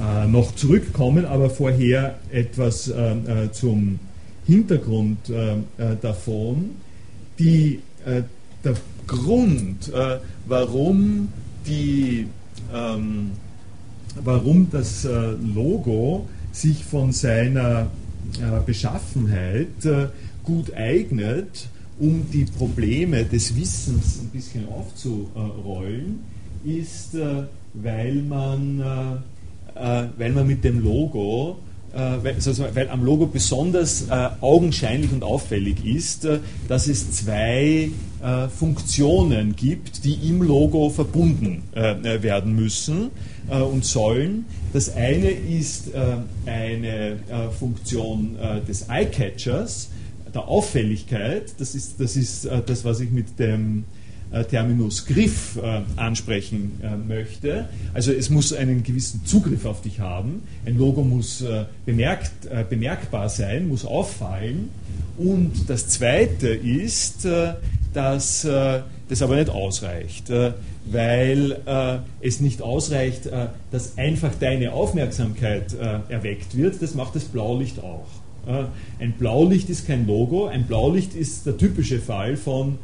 äh, 0.00 0.26
noch 0.26 0.54
zurückkommen, 0.54 1.24
aber 1.24 1.50
vorher 1.50 2.18
etwas 2.30 2.88
äh, 2.88 3.12
äh, 3.12 3.52
zum 3.52 3.98
Hintergrund 4.46 5.30
davon. 6.00 6.70
Die, 7.38 7.80
der 8.68 8.76
Grund, 9.06 9.90
warum, 10.46 11.28
die, 11.66 12.26
ähm, 12.74 13.30
warum 14.22 14.68
das 14.70 15.06
Logo 15.54 16.28
sich 16.52 16.84
von 16.84 17.12
seiner 17.12 17.90
Beschaffenheit 18.66 19.86
gut 20.42 20.74
eignet, 20.74 21.68
um 21.98 22.26
die 22.32 22.44
Probleme 22.44 23.24
des 23.24 23.56
Wissens 23.56 24.20
ein 24.20 24.28
bisschen 24.28 24.68
aufzurollen, 24.68 26.20
ist, 26.64 27.14
äh, 27.14 27.44
weil 27.74 28.22
man, 28.22 28.80
äh, 28.80 30.02
äh, 30.02 30.08
weil 30.16 30.32
man 30.32 30.46
mit 30.46 30.64
dem 30.64 30.82
Logo 30.82 31.58
weil, 31.92 32.88
am 32.90 33.04
Logo 33.04 33.26
besonders 33.26 34.06
augenscheinlich 34.40 35.12
und 35.12 35.22
auffällig 35.22 35.84
ist, 35.84 36.28
dass 36.68 36.86
es 36.86 37.10
zwei 37.12 37.90
Funktionen 38.56 39.56
gibt, 39.56 40.04
die 40.04 40.14
im 40.28 40.42
Logo 40.42 40.90
verbunden 40.90 41.62
werden 41.72 42.54
müssen 42.54 43.10
und 43.48 43.84
sollen. 43.84 44.44
Das 44.72 44.94
eine 44.94 45.30
ist 45.30 45.90
eine 46.46 47.16
Funktion 47.58 48.36
des 48.66 48.88
Eye-Catchers, 48.88 49.88
der 50.34 50.48
Auffälligkeit, 50.48 51.54
das 51.58 51.74
ist 51.74 52.00
das, 52.00 52.16
ist, 52.16 52.44
äh, 52.44 52.62
das 52.64 52.84
was 52.84 53.00
ich 53.00 53.10
mit 53.10 53.38
dem 53.38 53.80
äh, 53.80 53.97
Terminus 54.50 55.06
Griff 55.06 55.56
äh, 55.56 55.80
ansprechen 55.96 56.80
möchte. 57.06 57.68
Also 57.94 58.12
es 58.12 58.30
muss 58.30 58.52
einen 58.52 58.82
gewissen 58.82 59.24
Zugriff 59.24 59.64
auf 59.64 59.80
dich 59.82 60.00
haben. 60.00 60.42
Ein 60.66 60.76
Logo 60.76 61.02
muss 61.02 61.44
bemerkt, 61.86 62.48
bemerkbar 62.68 63.28
sein, 63.28 63.68
muss 63.68 63.84
auffallen. 63.84 64.70
Und 65.16 65.68
das 65.68 65.88
Zweite 65.88 66.48
ist, 66.48 67.26
dass 67.94 68.46
das 69.08 69.22
aber 69.22 69.36
nicht 69.36 69.50
ausreicht, 69.50 70.30
weil 70.84 71.56
es 72.20 72.40
nicht 72.40 72.62
ausreicht, 72.62 73.28
dass 73.70 73.98
einfach 73.98 74.32
deine 74.38 74.72
Aufmerksamkeit 74.72 75.74
erweckt 76.08 76.56
wird. 76.56 76.80
Das 76.82 76.94
macht 76.94 77.16
das 77.16 77.24
Blaulicht 77.24 77.82
auch. 77.82 78.06
Äh, 78.48 78.64
ein 79.02 79.12
Blaulicht 79.12 79.68
ist 79.68 79.86
kein 79.86 80.06
Logo, 80.06 80.46
ein 80.46 80.66
Blaulicht 80.66 81.14
ist 81.14 81.46
der 81.46 81.56
typische 81.56 82.00
Fall 82.00 82.36
von, 82.36 82.78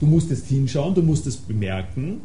du 0.00 0.06
musst 0.06 0.30
jetzt 0.30 0.48
hinschauen, 0.48 0.94
du 0.94 1.02
musst 1.02 1.26
es 1.26 1.36
bemerken, 1.36 2.20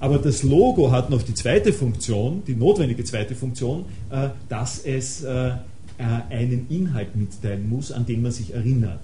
aber 0.00 0.18
das 0.18 0.42
Logo 0.42 0.90
hat 0.90 1.10
noch 1.10 1.22
die 1.22 1.34
zweite 1.34 1.72
Funktion, 1.72 2.42
die 2.46 2.54
notwendige 2.54 3.04
zweite 3.04 3.34
Funktion, 3.34 3.84
äh, 4.10 4.28
dass 4.48 4.80
es 4.80 5.22
äh, 5.22 5.52
einen 5.98 6.66
Inhalt 6.68 7.14
mitteilen 7.14 7.68
muss, 7.68 7.92
an 7.92 8.06
den 8.06 8.22
man 8.22 8.32
sich 8.32 8.52
erinnert. 8.54 9.00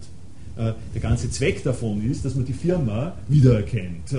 Der 0.56 1.00
ganze 1.00 1.30
Zweck 1.30 1.62
davon 1.62 2.02
ist, 2.10 2.24
dass 2.24 2.34
man 2.34 2.44
die 2.44 2.52
Firma 2.52 3.14
wiedererkennt 3.28 4.12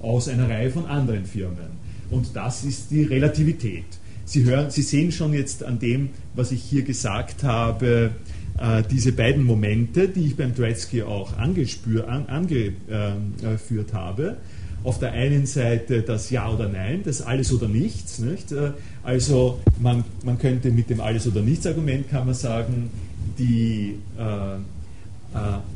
aus 0.00 0.28
einer 0.28 0.48
Reihe 0.48 0.70
von 0.70 0.86
anderen 0.86 1.24
Firmen. 1.24 1.80
Und 2.12 2.36
das 2.36 2.62
ist 2.62 2.92
die 2.92 3.02
Relativität. 3.02 3.86
Sie, 4.24 4.44
hören, 4.44 4.70
Sie 4.70 4.82
sehen 4.82 5.10
schon 5.10 5.32
jetzt 5.32 5.64
an 5.64 5.80
dem, 5.80 6.10
was 6.34 6.52
ich 6.52 6.62
hier 6.62 6.82
gesagt 6.82 7.42
habe, 7.42 8.12
äh, 8.60 8.82
diese 8.90 9.12
beiden 9.12 9.42
Momente, 9.42 10.08
die 10.08 10.26
ich 10.26 10.36
beim 10.36 10.54
Dreitzky 10.54 11.02
auch 11.02 11.36
angespür, 11.38 12.08
an, 12.08 12.26
angeführt 12.26 13.94
habe. 13.94 14.36
Auf 14.82 14.98
der 14.98 15.12
einen 15.12 15.46
Seite 15.46 16.02
das 16.02 16.30
Ja 16.30 16.50
oder 16.50 16.68
Nein, 16.68 17.02
das 17.04 17.22
Alles 17.22 17.52
oder 17.52 17.68
Nichts. 17.68 18.18
Nicht? 18.18 18.52
Äh, 18.52 18.72
also 19.02 19.60
man, 19.80 20.04
man 20.24 20.38
könnte 20.38 20.70
mit 20.70 20.90
dem 20.90 21.00
Alles 21.00 21.26
oder 21.26 21.42
Nichts 21.42 21.66
Argument 21.66 22.08
kann 22.10 22.26
man 22.26 22.34
sagen, 22.34 22.90
die, 23.38 23.96
äh, 24.18 24.54
äh, 24.54 24.58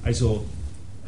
also 0.03 0.45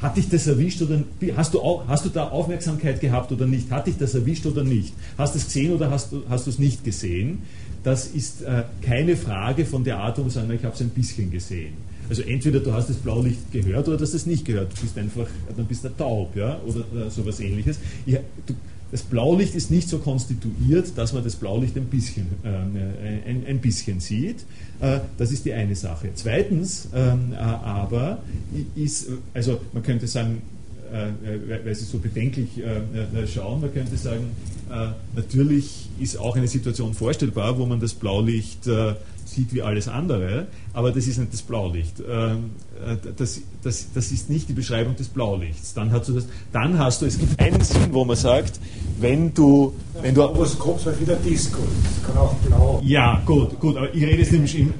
hat 0.01 0.17
dich 0.17 0.29
das 0.29 0.47
erwischt 0.47 0.83
oder 0.83 1.03
hast 1.37 1.55
du, 1.55 1.61
auch, 1.61 1.89
hast 1.89 2.05
du 2.05 2.11
da 2.11 2.29
Aufmerksamkeit 2.29 3.01
gehabt 3.01 3.33
oder 3.33 3.47
nicht? 3.47 3.71
Hat 3.71 3.87
dich 3.87 3.97
das 3.97 4.15
erwischt 4.15 4.45
oder 4.45 4.63
nicht? 4.63 4.93
Hast 5.17 5.35
du 5.35 5.39
es 5.39 5.47
gesehen 5.47 5.73
oder 5.73 5.91
hast 5.91 6.15
hast 6.29 6.47
du 6.47 6.51
es 6.51 6.59
nicht 6.59 6.85
gesehen? 6.85 7.43
Das 7.87 8.09
ist 8.09 8.43
äh, 8.43 8.65
keine 8.83 9.17
Frage 9.17 9.65
von 9.65 9.85
der 9.85 9.99
Art, 9.99 10.19
man 10.19 10.29
sagen, 10.29 10.51
ich 10.51 10.65
habe 10.65 10.75
es 10.75 10.81
ein 10.81 10.89
bisschen 10.89 11.31
gesehen. 11.31 11.75
Also 12.09 12.23
entweder 12.23 12.59
du 12.59 12.73
hast 12.73 12.91
das 12.91 12.97
Blaulicht 12.97 13.53
gehört 13.53 13.87
oder 13.87 13.97
du 13.97 14.03
hast 14.03 14.13
es 14.13 14.27
nicht 14.27 14.45
gehört. 14.45 14.77
Du 14.77 14.81
bist 14.81 14.99
einfach, 14.99 15.29
dann 15.57 15.67
bist 15.67 15.85
du 15.85 15.91
taub, 15.91 16.35
ja, 16.35 16.61
oder 16.67 16.81
äh, 16.81 17.11
sowas 17.11 17.39
ähnliches. 17.39 17.79
Ich, 18.05 18.19
du, 18.45 18.55
das 18.91 19.03
Blaulicht 19.03 19.55
ist 19.55 19.71
nicht 19.71 19.89
so 19.89 19.99
konstituiert, 19.99 20.99
dass 20.99 21.13
man 21.13 21.23
das 21.23 21.37
Blaulicht 21.37 21.77
ein 21.77 21.85
bisschen, 21.85 22.27
äh, 22.43 23.29
ein, 23.29 23.45
ein, 23.47 23.61
bisschen 23.61 24.01
sieht. 24.01 24.45
Äh, 24.81 24.99
das 25.17 25.31
ist 25.31 25.45
die 25.45 25.53
eine 25.53 25.77
Sache. 25.77 26.09
Zweitens 26.17 26.89
ähm, 26.93 27.35
äh, 27.35 27.37
aber 27.37 28.19
ist, 28.75 29.11
also 29.33 29.61
man 29.73 29.85
könnte 29.85 30.09
sagen, 30.09 30.43
äh, 30.93 31.65
weil 31.65 31.75
Sie 31.77 31.85
so 31.85 31.99
bedenklich 31.99 32.49
äh, 32.59 33.27
schauen, 33.29 33.61
man 33.61 33.73
könnte 33.73 33.97
sagen, 33.97 34.25
äh, 34.25 34.56
natürlich 35.15 35.89
ist 36.01 36.19
auch 36.19 36.37
eine 36.37 36.49
Situation 36.49 36.95
vorstellbar, 36.95 37.59
wo 37.59 37.67
man 37.67 37.81
das 37.81 37.95
Blaulicht 37.95 38.69
sieht 39.29 39.53
wie 39.53 39.63
alles 39.63 39.89
andere, 39.89 40.47
aber 40.73 40.93
das 40.93 41.07
ist 41.07 41.19
nicht 41.19 41.33
das 41.33 41.43
Blaulicht. 41.43 42.03
Ähm, 42.09 42.51
äh, 42.85 42.97
das, 43.17 43.41
das, 43.63 43.87
das 43.95 44.13
ist 44.13 44.31
nicht 44.31 44.49
die 44.49 44.53
Beschreibung 44.53 44.97
des 44.97 45.09
Blaulichts. 45.09 45.75
Dann 45.75 45.91
hast 45.93 46.09
du 46.09 46.15
das, 46.15 46.27
dann 46.53 46.79
hast 46.79 47.03
du, 47.03 47.07
es 47.07 47.19
gibt 47.19 47.39
einen 47.41 47.61
Sinn, 47.63 47.89
wo 47.93 48.05
man 48.05 48.17
sagt, 48.17 48.61
wenn 49.01 49.35
du, 49.35 49.75
wenn 50.01 50.15
du. 50.15 50.23
Was 50.39 50.59
kommt 50.59 50.85
halt 50.87 51.01
wieder 51.01 51.17
Disco, 51.17 51.59
das 51.83 52.07
kann 52.07 52.17
auch 52.17 52.35
blau. 52.35 52.81
Ja, 52.85 53.23
gut, 53.27 53.59
gut, 53.61 53.77
aber 53.77 53.95
ich 53.95 54.03
rede 54.03 54.19
jetzt 54.19 54.33
nämlich 54.33 54.59
im, 54.59 54.75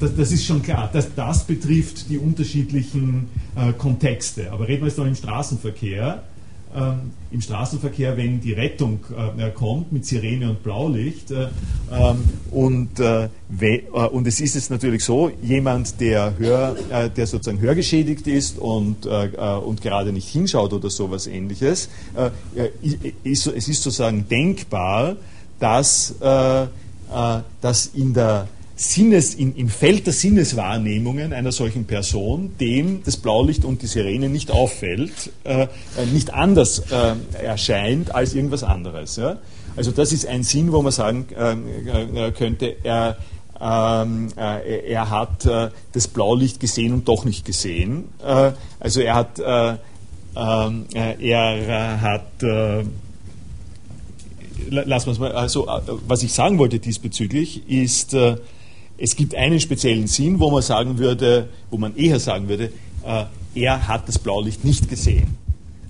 das, 0.00 0.14
das, 0.16 0.32
ist 0.32 0.44
schon 0.44 0.60
klar, 0.62 0.90
das, 0.92 1.14
das 1.14 1.44
betrifft 1.44 2.10
die 2.10 2.18
unterschiedlichen 2.18 3.28
äh, 3.56 3.72
Kontexte. 3.72 4.50
Aber 4.50 4.66
reden 4.66 4.82
wir 4.82 4.88
jetzt 4.88 4.98
noch 4.98 5.06
im 5.06 5.14
Straßenverkehr 5.14 6.22
ähm, 6.74 7.12
im 7.30 7.40
Straßenverkehr, 7.40 8.16
wenn 8.16 8.40
die 8.40 8.52
Rettung 8.52 9.00
äh, 9.38 9.50
kommt 9.50 9.92
mit 9.92 10.06
Sirene 10.06 10.50
und 10.50 10.62
Blaulicht. 10.62 11.30
Äh, 11.30 11.48
ähm, 11.92 12.24
und, 12.50 12.98
äh, 13.00 13.28
äh, 13.60 13.80
und 13.90 14.26
es 14.26 14.40
ist 14.40 14.54
jetzt 14.54 14.70
natürlich 14.70 15.04
so, 15.04 15.30
jemand, 15.42 16.00
der, 16.00 16.34
hör, 16.38 16.76
äh, 16.90 17.10
der 17.10 17.26
sozusagen 17.26 17.60
hörgeschädigt 17.60 18.26
ist 18.26 18.58
und, 18.58 19.06
äh, 19.06 19.28
und 19.64 19.82
gerade 19.82 20.12
nicht 20.12 20.28
hinschaut 20.28 20.72
oder 20.72 20.90
sowas 20.90 21.26
ähnliches, 21.26 21.88
ist, 23.22 23.46
es 23.46 23.68
ist 23.68 23.82
sozusagen 23.82 24.28
denkbar, 24.28 25.16
dass, 25.58 26.14
dass 26.18 27.86
in 27.86 28.14
der 28.14 28.48
Sinnes, 28.76 29.34
in, 29.34 29.54
im 29.54 29.68
Feld 29.68 30.06
der 30.06 30.12
Sinneswahrnehmungen 30.12 31.32
einer 31.32 31.52
solchen 31.52 31.84
Person, 31.84 32.52
dem 32.58 33.04
das 33.04 33.16
Blaulicht 33.16 33.64
und 33.64 33.82
die 33.82 33.86
Sirene 33.86 34.28
nicht 34.28 34.50
auffällt, 34.50 35.30
äh, 35.44 35.62
äh, 35.62 35.66
nicht 36.12 36.34
anders 36.34 36.80
äh, 36.90 37.14
erscheint 37.44 38.12
als 38.14 38.34
irgendwas 38.34 38.64
anderes. 38.64 39.14
Ja? 39.16 39.38
Also 39.76 39.92
das 39.92 40.12
ist 40.12 40.26
ein 40.26 40.42
Sinn, 40.42 40.72
wo 40.72 40.82
man 40.82 40.90
sagen 40.90 41.26
äh, 41.36 42.26
äh 42.26 42.32
könnte, 42.32 42.76
er, 42.82 43.16
ähm, 43.60 44.30
äh, 44.36 44.90
er 44.90 45.10
hat 45.10 45.46
das 45.92 46.08
Blaulicht 46.08 46.58
gesehen 46.58 46.92
und 46.92 47.06
doch 47.06 47.24
nicht 47.24 47.44
gesehen. 47.44 48.04
also 48.80 49.00
er 49.00 49.14
hat, 49.14 49.40
ähm, 50.36 50.86
er 50.94 52.00
hat 52.00 52.44
lassen 54.70 55.06
wir 55.06 55.12
es 55.12 55.18
mal, 55.18 55.32
also 55.32 55.68
was 56.08 56.22
ich 56.22 56.32
sagen 56.32 56.58
wollte 56.58 56.78
diesbezüglich 56.78 57.68
ist, 57.68 58.16
es 58.96 59.16
gibt 59.16 59.34
einen 59.34 59.60
speziellen 59.60 60.06
Sinn, 60.06 60.40
wo 60.40 60.50
man 60.50 60.62
sagen 60.62 60.98
würde, 60.98 61.48
wo 61.70 61.78
man 61.78 61.96
eher 61.96 62.20
sagen 62.20 62.48
würde, 62.48 62.72
äh, 63.04 63.24
er 63.54 63.88
hat 63.88 64.08
das 64.08 64.18
Blaulicht 64.18 64.64
nicht 64.64 64.88
gesehen. 64.88 65.36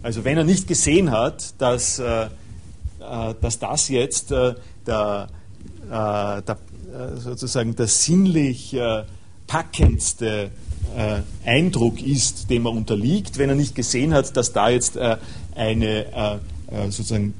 Also 0.03 0.25
wenn 0.25 0.37
er 0.37 0.45
nicht 0.45 0.67
gesehen 0.67 1.11
hat, 1.11 1.55
dass, 1.59 1.99
äh, 1.99 2.25
äh 2.25 2.29
dass 3.41 3.59
das 3.59 3.89
jetzt 3.89 4.33
äh, 4.33 4.55
der, 4.87 5.29
äh, 5.87 6.43
der, 6.43 6.59
äh, 6.93 7.19
sozusagen 7.19 7.75
der 7.75 7.87
sinnlich 7.87 8.77
packendste 9.47 10.51
Eindruck 11.45 12.01
ist, 12.01 12.51
dem 12.51 12.67
er 12.67 12.73
unterliegt, 12.73 13.39
wenn 13.39 13.49
er 13.49 13.57
nicht 13.57 13.75
gesehen 13.75 14.15
hat, 14.15 14.37
dass 14.37 14.53
da 14.53 14.69
jetzt 14.69 14.97
eine 15.55 16.41
sozusagen 16.89 17.35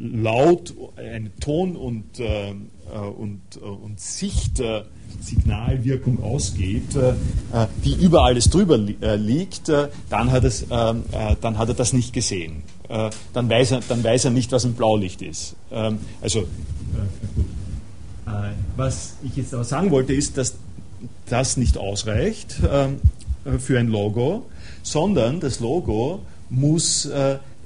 Laut, 0.00 0.74
eine 0.96 1.34
Ton- 1.36 1.76
und, 1.76 2.20
und, 2.20 3.56
und 3.56 4.00
Sicht 4.00 4.62
Signalwirkung 5.20 6.22
ausgeht, 6.22 6.96
äh, 6.96 7.10
äh, 7.10 7.66
die 7.84 7.94
über 7.94 8.24
alles 8.24 8.50
drüber 8.50 8.78
äh, 9.00 9.16
liegt, 9.16 9.68
dann 9.68 10.30
hat, 10.30 10.44
es, 10.44 10.66
dann 10.68 11.58
hat 11.58 11.68
er 11.68 11.74
das 11.74 11.92
nicht 11.92 12.12
gesehen. 12.12 12.62
Dann 13.32 13.48
weiß, 13.48 13.72
er, 13.72 13.80
dann 13.88 14.04
weiß 14.04 14.26
er 14.26 14.30
nicht, 14.30 14.52
was 14.52 14.64
ein 14.64 14.74
Blaulicht 14.74 15.22
ist. 15.22 15.56
Ähm, 15.70 15.98
also, 16.20 16.46
was 18.76 19.14
ich 19.22 19.36
jetzt 19.36 19.54
aber 19.54 19.64
sagen 19.64 19.90
wollte, 19.90 20.12
ist, 20.12 20.36
dass 20.36 20.56
das 21.26 21.56
nicht 21.56 21.78
ausreicht 21.78 22.56
ähm, 22.70 23.00
für 23.58 23.78
ein 23.78 23.88
Logo, 23.88 24.46
sondern 24.82 25.40
das 25.40 25.60
Logo 25.60 26.20
muss 26.50 27.08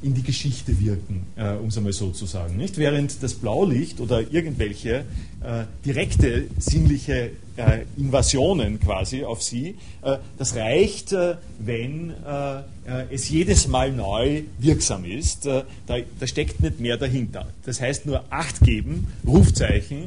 in 0.03 0.15
die 0.15 0.23
Geschichte 0.23 0.79
wirken, 0.79 1.27
äh, 1.37 1.53
um 1.53 1.69
es 1.69 1.77
einmal 1.77 1.93
so 1.93 2.11
zu 2.11 2.27
sagen. 2.27 2.57
Nicht? 2.57 2.79
Während 2.79 3.23
das 3.23 3.35
Blaulicht 3.35 4.01
oder 4.01 4.21
irgendwelche 4.33 5.05
äh, 5.43 5.65
direkte 5.85 6.47
sinnliche 6.59 7.31
äh, 7.57 7.85
Invasionen 7.97 8.79
quasi 8.81 9.25
auf 9.25 9.43
sie, 9.43 9.77
äh, 10.03 10.19
das 10.39 10.55
reicht, 10.55 11.13
äh, 11.13 11.37
wenn 11.59 12.11
äh, 12.11 12.63
es 13.11 13.29
jedes 13.29 13.69
Mal 13.69 13.93
neu 13.93 14.43
wirksam 14.59 15.05
ist. 15.05 15.47
Da, 15.47 15.65
da, 15.87 16.27
steckt 16.27 16.61
nicht 16.61 16.81
mehr 16.81 16.97
dahinter. 16.97 17.47
Das 17.65 17.81
heißt 17.81 18.07
nur 18.07 18.25
Acht 18.31 18.61
geben, 18.61 19.09
Rufzeichen, 19.27 20.05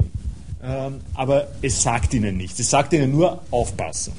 ähm, 0.63 0.95
aber 1.13 1.47
es 1.61 1.81
sagt 1.81 2.13
ihnen 2.13 2.37
nichts. 2.37 2.59
Es 2.59 2.69
sagt 2.69 2.93
ihnen 2.93 3.11
nur 3.11 3.41
aufpassen. 3.51 4.13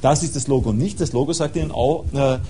Das 0.00 0.22
ist 0.22 0.36
das 0.36 0.46
Logo 0.46 0.72
nicht. 0.72 1.02
Das 1.02 1.12
Logo 1.12 1.34
sagt 1.34 1.54
ihnen 1.54 1.70
auch 1.70 2.06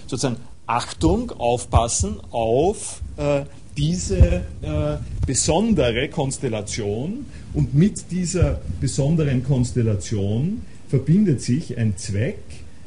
sozusagen 0.07 0.37
Achtung, 0.71 1.33
aufpassen 1.33 2.19
auf 2.31 3.03
äh, 3.17 3.43
diese 3.77 4.43
äh, 4.63 4.99
besondere 5.27 6.09
Konstellation 6.09 7.27
und 7.55 7.75
mit 7.75 8.13
dieser 8.13 8.61
besonderen 8.81 9.43
Konstellation 9.43 10.63
verbindet 10.89 11.43
sich 11.43 11.77
ein 11.77 11.97
Zweck, 11.97 12.39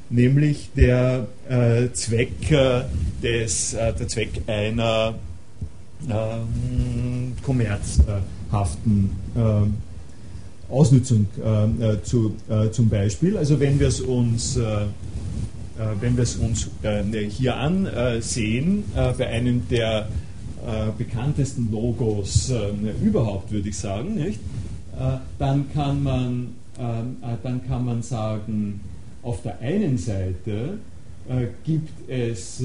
nämlich 0.10 0.70
der 0.78 1.28
äh, 1.50 1.92
Zweck 1.92 2.50
äh, 2.52 2.84
des, 3.22 3.74
äh, 3.74 3.92
der 3.92 4.08
Zweck 4.08 4.30
einer 4.48 5.16
ähm, 6.10 7.34
kommerzhaften 7.44 9.10
äh, 9.36 10.72
Ausnutzung 10.72 11.28
zu, 12.04 12.34
zum 12.72 12.90
Beispiel. 12.90 13.38
Also 13.38 13.60
wenn 13.60 13.80
wir 13.80 13.90
es 13.90 14.02
uns 14.02 14.58
äh, 14.58 14.86
wenn 16.00 16.16
wir 16.16 16.24
es 16.24 16.36
uns 16.36 16.70
äh, 16.84 17.30
hier 17.30 17.56
ansehen, 17.56 18.84
äh, 18.96 19.14
bei 19.14 19.28
einem 19.28 19.68
der 19.70 20.08
bekanntesten 20.98 21.70
Logos 21.74 22.50
überhaupt, 23.04 23.52
würde 23.52 23.68
ich 23.68 23.78
sagen, 23.78 24.16
nicht? 24.16 24.40
dann, 25.38 25.66
kann 25.74 26.02
man, 26.02 26.56
dann 26.78 27.68
kann 27.68 27.84
man 27.84 28.02
sagen, 28.02 28.80
auf 29.24 29.42
der 29.42 29.60
einen 29.60 29.98
Seite 29.98 30.78
gibt 31.66 32.10
es, 32.10 32.64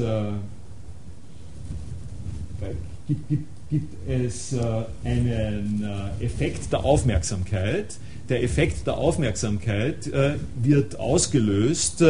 gibt, 3.09 3.29
gibt, 3.29 3.49
gibt 3.69 3.95
es 4.09 4.55
einen 5.03 5.85
Effekt 6.21 6.73
der 6.73 6.85
Aufmerksamkeit. 6.85 7.97
Der 8.29 8.45
Effekt 8.45 8.87
der 8.87 8.97
Aufmerksamkeit 8.97 10.09
wird 10.63 11.01
ausgelöst 11.01 12.05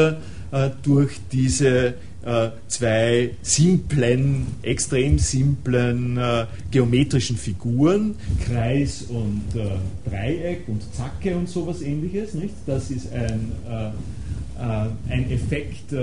äh, 0.50 0.70
durch 0.82 1.20
diese 1.30 1.94
äh, 2.28 2.50
zwei 2.66 3.30
simplen, 3.42 4.48
extrem 4.62 5.18
simplen 5.18 6.18
äh, 6.18 6.46
geometrischen 6.70 7.36
Figuren, 7.36 8.16
Kreis 8.44 9.02
und 9.08 9.44
äh, 9.54 10.10
Dreieck 10.10 10.68
und 10.68 10.82
Zacke 10.94 11.36
und 11.36 11.48
sowas 11.48 11.80
ähnliches. 11.80 12.34
Nicht? 12.34 12.54
Das 12.66 12.90
ist 12.90 13.12
ein, 13.12 13.52
äh, 13.66 13.86
äh, 13.88 14.88
ein 15.10 15.30
Effekt, 15.30 15.94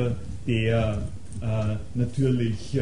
der 0.47 1.01
natürlich 1.93 2.79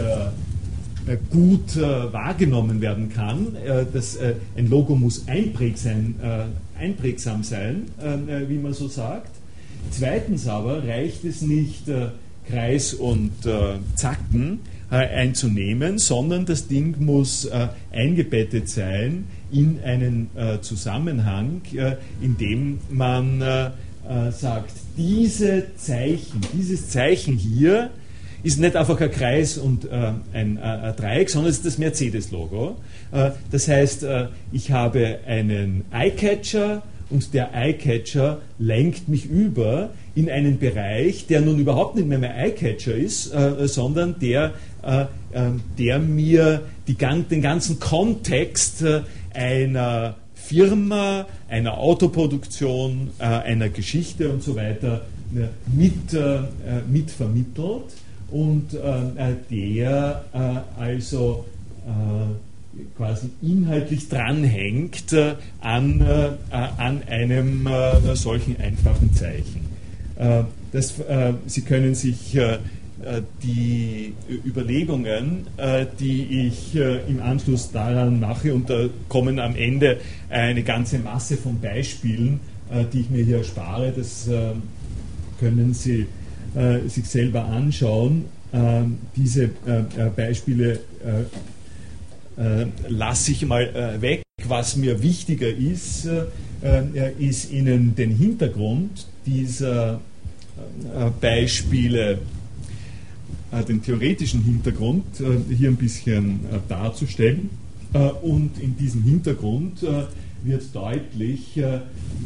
gut 1.31 1.75
wahrgenommen 1.75 2.79
werden 2.79 3.09
kann. 3.09 3.57
Das, 3.91 4.17
ein 4.55 4.69
Logo 4.69 4.95
muss 4.95 5.27
einprägsam, 5.27 6.15
einprägsam 6.79 7.43
sein, 7.43 7.87
wie 8.47 8.57
man 8.57 8.73
so 8.73 8.87
sagt. 8.87 9.31
Zweitens 9.91 10.47
aber 10.47 10.87
reicht 10.87 11.23
es 11.25 11.41
nicht, 11.41 11.87
äh, 11.87 12.07
Kreis 12.49 12.93
und 12.93 13.45
äh, 13.45 13.75
Zacken 13.95 14.59
äh, 14.91 14.95
einzunehmen, 14.95 15.97
sondern 15.97 16.45
das 16.45 16.67
Ding 16.67 16.95
muss 16.99 17.49
eingebettet 17.91 18.69
sein 18.69 19.25
in 19.51 19.79
einen 19.83 20.29
Zusammenhang, 20.61 21.61
in 22.21 22.37
dem 22.37 22.79
man 22.89 23.71
sagt, 24.31 24.71
diese 24.97 25.75
Zeichen, 25.77 26.41
dieses 26.53 26.89
Zeichen 26.89 27.37
hier 27.37 27.91
ist 28.41 28.59
nicht 28.59 28.75
einfach 28.75 28.99
ein 28.99 29.11
Kreis 29.11 29.57
und 29.59 29.89
ein, 29.89 30.57
ein, 30.57 30.95
Dreieck, 30.97 31.29
sondern 31.29 31.51
es 31.51 31.57
ist 31.57 31.65
das 31.65 31.77
Mercedes-Logo. 31.77 32.77
Das 33.51 33.67
heißt, 33.67 34.05
ich 34.51 34.71
habe 34.71 35.19
einen 35.27 35.85
Eyecatcher 35.91 36.81
und 37.13 37.33
der 37.33 37.53
Eyecatcher 37.53 38.41
lenkt 38.57 39.07
mich 39.07 39.25
über 39.25 39.91
in 40.15 40.29
einen 40.29 40.57
Bereich, 40.57 41.27
der 41.27 41.41
nun 41.41 41.59
überhaupt 41.59 41.95
nicht 41.95 42.07
mehr 42.07 42.17
mein 42.17 42.31
Eyecatcher 42.31 42.95
ist, 42.95 43.31
äh, 43.33 43.67
sondern 43.67 44.15
der, 44.19 44.53
äh, 44.81 45.05
ähm, 45.33 45.61
der 45.77 45.99
mir 45.99 46.61
die, 46.87 46.95
den 46.95 47.41
ganzen 47.41 47.79
Kontext 47.79 48.81
äh, 48.81 49.01
einer 49.33 50.15
Firma, 50.33 51.27
einer 51.47 51.77
Autoproduktion, 51.77 53.11
äh, 53.19 53.23
einer 53.23 53.69
Geschichte 53.69 54.29
und 54.29 54.41
so 54.41 54.55
weiter 54.55 55.01
äh, 55.35 55.47
mit, 55.71 56.13
äh, 56.13 56.39
mit 56.91 57.11
vermittelt. 57.11 57.93
Und 58.31 58.73
der 59.51 60.23
also 60.75 61.45
quasi 62.97 63.29
inhaltlich 63.41 64.09
dranhängt 64.09 65.13
äh, 65.13 65.35
an, 65.61 66.01
äh, 66.01 66.29
an 66.51 67.03
einem 67.07 67.67
äh, 67.67 68.15
solchen 68.15 68.59
einfachen 68.59 69.13
Zeichen. 69.13 69.73
Das, 70.71 70.93
Sie 71.47 71.61
können 71.61 71.95
sich 71.95 72.37
die 73.41 74.13
Überlegungen, 74.45 75.47
die 75.99 76.47
ich 76.47 76.75
im 76.75 77.19
Anschluss 77.19 77.71
daran 77.71 78.19
mache, 78.19 78.53
und 78.53 78.69
da 78.69 78.89
kommen 79.09 79.39
am 79.39 79.55
Ende 79.55 79.97
eine 80.29 80.61
ganze 80.61 80.99
Masse 80.99 81.35
von 81.35 81.59
Beispielen, 81.59 82.41
die 82.93 82.99
ich 82.99 83.09
mir 83.09 83.23
hier 83.23 83.39
erspare, 83.39 83.91
das 83.91 84.29
können 85.39 85.73
Sie 85.73 86.05
sich 86.87 87.05
selber 87.07 87.45
anschauen. 87.45 88.25
Diese 89.15 89.49
Beispiele 90.15 90.73
äh, 90.73 91.23
lasse 92.87 93.31
ich 93.31 93.45
mal 93.45 93.63
äh, 93.63 94.01
weg. 94.01 94.23
Was 94.47 94.75
mir 94.75 95.01
wichtiger 95.01 95.49
ist, 95.49 96.05
äh, 96.05 96.25
äh 96.61 97.13
ist 97.19 97.51
Ihnen 97.51 97.95
den 97.95 98.15
Hintergrund 98.15 99.07
dieser 99.25 99.95
äh, 99.95 101.09
Beispiele, 101.21 102.19
äh, 103.51 103.63
den 103.63 103.81
theoretischen 103.81 104.43
Hintergrund 104.43 105.05
hier 105.49 105.69
ein 105.69 105.75
bisschen 105.75 106.39
darzustellen. 106.67 107.49
und 108.23 108.59
in 108.59 108.75
diesem 108.75 109.03
Hintergrund 109.03 109.83
wird 110.43 110.63
deutlich, 110.73 111.61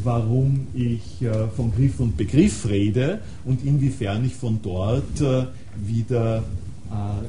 warum 0.02 0.66
ich 0.74 1.26
von 1.54 1.72
Griff 1.76 2.00
und 2.00 2.16
Begriff 2.16 2.66
rede 2.66 3.20
und 3.44 3.62
inwiefern 3.64 4.24
ich 4.24 4.34
von 4.34 4.60
dort 4.62 5.22
wieder 5.76 6.42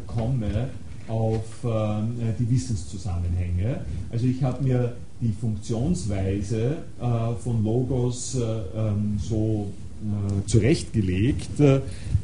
komme 0.08 0.70
auf 1.10 1.64
äh, 1.64 2.02
die 2.40 2.50
Wissenszusammenhänge. 2.50 3.82
Also 4.12 4.26
ich 4.28 4.42
habe 4.44 4.64
mir 4.64 4.94
die 5.22 5.34
Funktionsweise 5.34 6.78
äh, 7.02 7.44
von 7.44 7.64
Logos 7.64 8.36
äh, 8.36 8.42
ähm, 8.42 9.20
so 9.20 9.68
äh, 10.02 10.46
zurechtgelegt, 10.48 11.60
äh, 11.60 11.82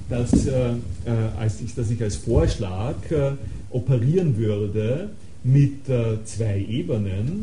dass, 0.10 0.46
äh, 0.46 0.76
als 1.38 1.62
ich, 1.62 1.76
dass 1.76 1.90
ich 1.90 2.02
als 2.02 2.16
Vorschlag 2.16 2.96
operieren 3.72 4.38
würde 4.38 5.10
mit 5.44 5.86
zwei 6.26 6.60
Ebenen 6.70 7.42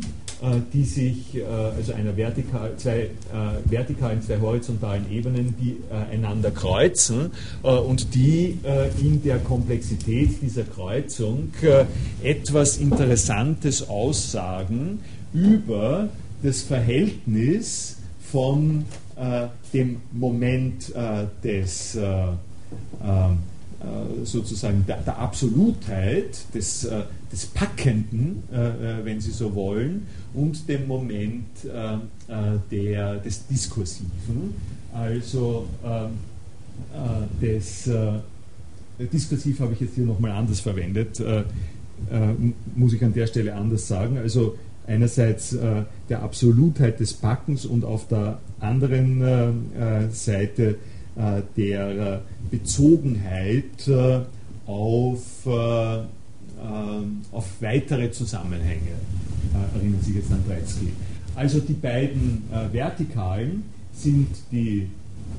die 0.73 0.83
sich, 0.83 1.35
äh, 1.35 1.43
also 1.43 1.93
einer 1.93 2.15
vertikal, 2.15 2.71
zwei 2.77 2.99
äh, 2.99 3.09
vertikalen, 3.65 4.21
zwei 4.21 4.39
horizontalen 4.39 5.09
Ebenen, 5.11 5.55
die 5.59 5.77
einander 6.11 6.51
kreuzen 6.51 7.31
und 7.61 8.13
die 8.13 8.57
in 9.01 9.23
der 9.23 9.39
Komplexität 9.39 10.41
dieser 10.41 10.63
Kreuzung 10.63 11.51
etwas 12.23 12.77
Interessantes 12.77 13.87
aussagen 13.87 14.99
über 15.33 16.09
das 16.41 16.61
Verhältnis 16.61 17.97
von 18.31 18.85
dem 19.73 20.01
Moment 20.11 20.93
des 21.43 21.97
äh, 23.83 24.25
sozusagen 24.25 24.85
der, 24.87 25.01
der, 25.01 25.17
Absolutheit, 25.17 26.45
des, 26.53 26.85
äh, 26.85 27.01
des 27.29 27.47
Packenden, 27.47 28.43
äh, 28.49 29.03
wenn 29.03 29.19
Sie 29.19 29.31
so 29.31 29.55
wollen, 29.55 30.07
und 30.33 30.67
dem 30.67 30.87
Moment 30.87 31.45
der, 32.71 33.15
des 33.17 33.47
Diskursiven, 33.47 34.55
also 34.93 35.67
des 37.41 37.89
Diskursiv 39.11 39.59
habe 39.59 39.73
ich 39.73 39.81
jetzt 39.81 39.95
hier 39.95 40.05
nochmal 40.05 40.31
anders 40.31 40.59
verwendet, 40.59 41.21
muss 42.75 42.93
ich 42.93 43.03
an 43.03 43.13
der 43.13 43.27
Stelle 43.27 43.53
anders 43.53 43.87
sagen. 43.87 44.17
Also 44.17 44.57
einerseits 44.87 45.55
der 46.09 46.23
Absolutheit 46.23 46.99
des 46.99 47.13
Packens 47.13 47.65
und 47.65 47.85
auf 47.85 48.07
der 48.07 48.39
anderen 48.59 50.09
Seite 50.11 50.77
äh, 51.15 51.43
der 51.55 52.21
Bezogenheit 52.49 53.87
äh, 53.87 54.21
auf, 54.65 55.45
äh, 55.45 55.99
auf 57.31 57.61
weitere 57.61 58.09
Zusammenhänge, 58.09 58.93
erinnern 59.75 59.99
Sie 60.01 60.13
jetzt 60.13 60.31
an 60.31 60.43
Breitsky. 60.47 60.89
Also 61.35 61.59
die 61.59 61.73
beiden 61.73 62.43
Vertikalen 62.71 63.63
sind 63.93 64.27
die, 64.51 64.87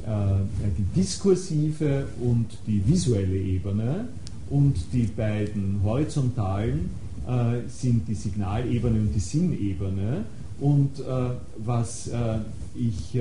die 0.06 1.00
diskursive 1.00 2.06
und 2.20 2.46
die 2.66 2.82
visuelle 2.86 3.36
Ebene 3.36 4.08
und 4.50 4.76
die 4.92 5.06
beiden 5.06 5.80
horizontalen 5.84 6.90
sind 7.68 8.08
die 8.08 8.14
Signalebene 8.14 8.98
und 8.98 9.12
die 9.14 9.20
Sinnebene. 9.20 10.24
Und 10.58 10.90
was 11.64 12.10
ich 12.74 13.20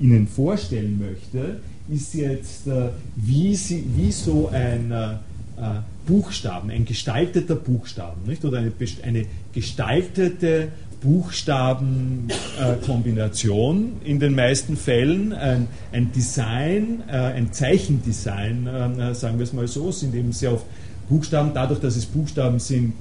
Ihnen 0.00 0.28
vorstellen 0.28 0.98
möchte, 0.98 1.60
ist 1.90 2.14
jetzt, 2.14 2.66
äh, 2.66 2.90
wie, 3.16 3.54
sie, 3.54 3.84
wie 3.96 4.12
so 4.12 4.48
ein 4.48 4.90
äh, 4.90 5.12
äh, 5.12 5.80
Buchstaben, 6.10 6.70
ein 6.70 6.84
gestalteter 6.86 7.54
Buchstaben, 7.54 8.22
nicht? 8.26 8.44
oder 8.44 8.58
eine, 8.58 8.72
eine 9.04 9.26
gestaltete 9.52 10.70
Buchstabenkombination 11.00 13.92
äh, 14.04 14.10
in 14.10 14.18
den 14.18 14.34
meisten 14.34 14.76
Fällen, 14.76 15.32
ein, 15.32 15.68
ein 15.92 16.10
Design, 16.10 17.04
äh, 17.08 17.12
ein 17.12 17.52
Zeichendesign, 17.52 18.66
äh, 18.66 19.14
sagen 19.14 19.38
wir 19.38 19.44
es 19.44 19.52
mal 19.52 19.68
so, 19.68 19.92
sind 19.92 20.16
eben 20.16 20.32
sehr 20.32 20.54
oft 20.54 20.66
Buchstaben, 21.08 21.52
dadurch, 21.54 21.78
dass 21.78 21.94
es 21.96 22.06
Buchstaben 22.06 22.58
sind, 22.60 22.94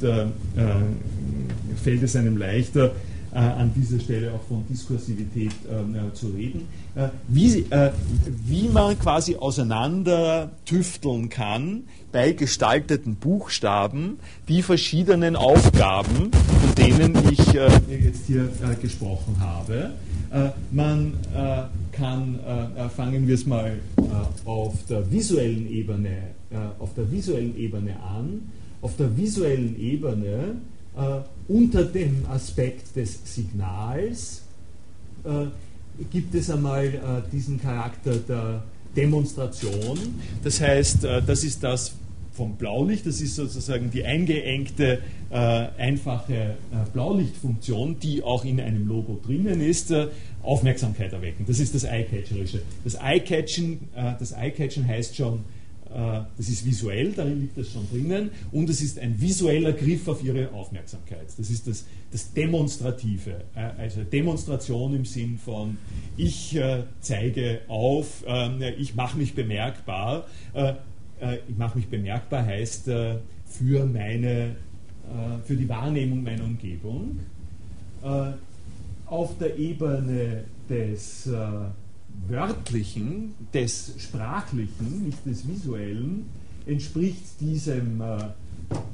fällt 1.84 2.04
es 2.04 2.16
einem 2.16 2.38
leichter, 2.38 2.86
äh, 2.86 2.92
an 3.32 3.72
dieser 3.76 4.00
Stelle 4.00 4.34
auch 4.34 4.42
von 4.48 4.66
Diskursivität 4.68 5.52
ähm, 5.70 5.96
äh, 5.96 6.14
zu 6.14 6.28
reden, 6.28 6.68
äh, 6.96 7.10
wie, 7.28 7.60
äh, 7.70 7.92
wie 8.46 8.70
man 8.70 8.98
quasi 8.98 9.36
auseinander 9.36 10.52
tüfteln 10.66 11.30
kann 11.30 11.84
bei 12.12 12.32
gestalteten 12.32 13.16
Buchstaben 13.16 14.18
die 14.48 14.64
verschiedenen 14.64 15.36
Aufgaben, 15.36 16.32
von 16.32 16.76
denen 16.76 17.16
ich 17.32 17.54
äh, 17.54 17.70
jetzt 17.90 18.26
hier 18.26 18.50
äh, 18.64 18.76
gesprochen 18.82 19.36
habe. 19.40 19.92
man 20.72 21.14
kann, 21.92 22.40
fangen 22.96 23.28
wir 23.28 23.34
es 23.34 23.48
mal 23.48 23.80
auf 24.46 24.76
der 24.88 25.12
visuellen 25.12 25.68
Ebene, 25.72 26.18
auf 26.78 26.94
der 26.94 27.12
visuellen 27.12 27.58
Ebene 27.58 27.96
an. 28.00 28.44
Auf 28.82 28.96
der 28.96 29.18
visuellen 29.18 29.78
Ebene 29.78 30.28
äh, 30.28 30.79
unter 31.48 31.84
dem 31.84 32.26
Aspekt 32.30 32.96
des 32.96 33.20
Signals 33.24 34.42
äh, 35.24 35.46
gibt 36.12 36.34
es 36.36 36.50
einmal 36.50 36.86
äh, 36.86 37.00
diesen 37.32 37.60
Charakter 37.60 38.16
der 38.16 38.64
Demonstration. 38.96 39.98
Das 40.44 40.62
heißt, 40.62 41.04
äh, 41.04 41.22
das 41.22 41.44
ist 41.44 41.64
das 41.64 41.94
vom 42.34 42.56
Blaulicht, 42.56 43.06
das 43.06 43.20
ist 43.20 43.36
sozusagen 43.36 43.92
die 43.92 44.06
eingeengte, 44.06 45.00
äh, 45.30 45.36
einfache 45.36 46.34
äh, 46.34 46.56
Blaulichtfunktion, 46.94 48.00
die 48.00 48.24
auch 48.24 48.46
in 48.46 48.62
einem 48.62 48.88
Logo 48.88 49.20
drinnen 49.26 49.60
ist, 49.60 49.94
Aufmerksamkeit 50.42 51.12
erwecken. 51.12 51.44
Das 51.48 51.60
ist 51.60 51.76
das 51.76 51.84
Eye-Catcherische. 51.84 52.62
Das 52.86 52.96
Eye-Catchen, 52.96 53.90
das 53.94 54.32
Eye-Catchen 54.32 54.88
heißt 54.88 55.18
schon, 55.18 55.44
das 55.90 56.48
ist 56.50 56.66
visuell, 56.66 57.14
darin 57.14 57.42
liegt 57.42 57.58
das 57.58 57.72
schon 57.72 57.90
drinnen, 57.90 58.30
und 58.52 58.70
es 58.70 58.82
ist 58.82 59.00
ein 59.00 59.20
visueller 59.20 59.74
Griff 59.74 60.08
auf 60.08 60.24
ihre 60.24 60.52
Aufmerksamkeit. 60.52 61.28
Das 61.38 61.50
ist 61.50 61.68
das, 61.68 61.86
das 62.12 62.32
Demonstrative, 62.34 63.46
also 63.56 64.04
Demonstration 64.04 64.96
im 64.96 65.06
Sinn 65.06 65.40
von, 65.40 65.78
ich 66.16 66.60
zeige 67.02 67.62
auf, 67.68 68.24
ähm, 68.28 68.62
ich 68.78 68.94
mache 68.94 69.18
mich 69.18 69.34
bemerkbar. 69.34 70.28
ich 71.50 71.58
mache 71.58 71.78
mich 71.78 71.88
bemerkbar 71.88 72.46
heißt 72.46 72.86
für 72.86 73.86
meine, 73.86 74.56
für 75.46 75.56
die 75.56 75.68
Wahrnehmung 75.68 76.24
meiner 76.24 76.44
Umgebung. 76.44 77.20
Auf 79.06 79.38
der 79.40 79.58
Ebene 79.58 80.44
des 80.70 81.30
Wörtlichen, 82.28 83.36
des 83.54 83.94
Sprachlichen, 83.98 85.06
nicht 85.06 85.26
des 85.26 85.48
Visuellen, 85.48 86.26
entspricht 86.66 87.40
diesem 87.40 88.02
äh, 88.02 88.18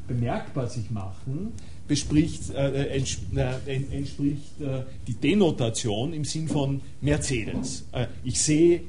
bemerkbar 0.07 0.67
sich 0.67 0.89
machen, 0.91 1.51
bespricht, 1.88 2.49
äh, 2.51 2.88
ents 2.88 3.19
äh, 3.36 3.76
entspricht 3.91 4.61
äh, 4.61 4.84
die 5.07 5.13
Denotation 5.13 6.13
im 6.13 6.23
Sinn 6.23 6.47
von 6.47 6.82
Mercedes. 7.01 7.86
Äh, 7.91 8.07
ich 8.23 8.41
sehe 8.41 8.82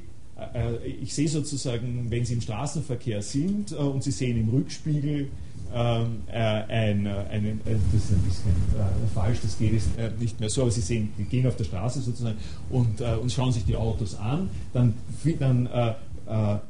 äh, 0.53 0.87
ich 0.87 1.13
sehe 1.13 1.27
sozusagen, 1.27 2.07
wenn 2.09 2.25
Sie 2.25 2.35
im 2.35 2.41
Straßenverkehr 2.41 3.21
sind 3.21 3.73
und 3.73 4.03
Sie 4.03 4.11
sehen 4.11 4.37
im 4.37 4.49
Rückspiegel 4.49 5.27
ähm, 5.73 6.21
äh, 6.27 6.33
ein, 6.33 7.05
äh, 7.05 7.09
ein, 7.31 7.45
äh, 7.45 7.75
das 7.91 8.03
ist 8.03 8.11
ein 8.11 8.21
bisschen 8.21 8.51
äh, 8.51 9.13
falsch, 9.13 9.39
das 9.41 9.57
geht 9.57 9.73
jetzt 9.73 9.97
äh, 9.97 10.09
nicht 10.19 10.39
mehr 10.39 10.49
so, 10.49 10.61
aber 10.61 10.71
Sie 10.71 10.81
sehen, 10.81 11.09
die 11.17 11.23
gehen 11.23 11.45
auf 11.45 11.55
der 11.55 11.65
Straße 11.65 12.01
sozusagen 12.01 12.37
und, 12.69 13.01
äh, 13.01 13.15
und 13.15 13.31
schauen 13.31 13.51
sich 13.51 13.65
die 13.65 13.75
Autos 13.75 14.15
an, 14.15 14.49
dann, 14.73 14.93
dann 15.39 15.69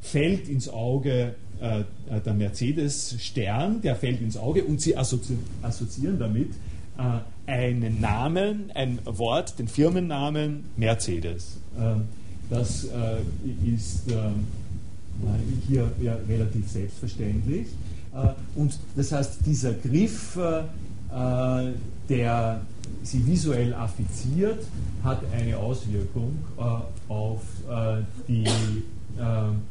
fällt 0.02 0.48
ins 0.50 0.70
Auge 0.70 1.34
der 1.60 2.34
Mercedes-Stern, 2.36 3.82
der 3.82 3.96
fällt 3.96 4.22
ins 4.22 4.38
Auge 4.38 4.64
und 4.64 4.80
Sie 4.80 4.96
assozi 4.96 5.36
assoziieren 5.64 6.20
damit 6.20 6.52
einen 7.48 8.00
Namen, 8.00 8.70
ein 8.76 9.00
Wort, 9.06 9.58
den 9.58 9.68
Firmennamen 9.68 10.66
Mercedes. 10.76 11.58
Ähm, 11.80 12.04
das 12.52 12.84
ist 13.74 14.04
hier 15.68 15.92
ja, 16.00 16.16
relativ 16.30 16.70
selbstverständlich. 16.70 17.66
Äh, 18.18 18.60
und 18.60 18.78
das 18.96 19.12
heißt, 19.12 19.46
dieser 19.46 19.74
Griff, 19.74 20.38
äh, 20.38 20.60
äh, 21.70 21.74
der 22.10 22.62
sie 23.04 23.26
visuell 23.26 23.74
affiziert, 23.74 24.66
hat 25.04 25.22
eine 25.34 25.58
Auswirkung 25.58 26.38
auf 27.08 27.42
die 28.28 28.46
ähm, 29.20 29.62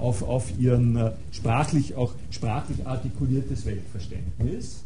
auf, 0.00 0.22
auf 0.22 0.58
ihren 0.58 1.12
sprachlich 1.32 1.94
auch 1.96 2.12
sprachlich 2.30 2.86
artikuliertes 2.86 3.64
Weltverständnis. 3.64 4.84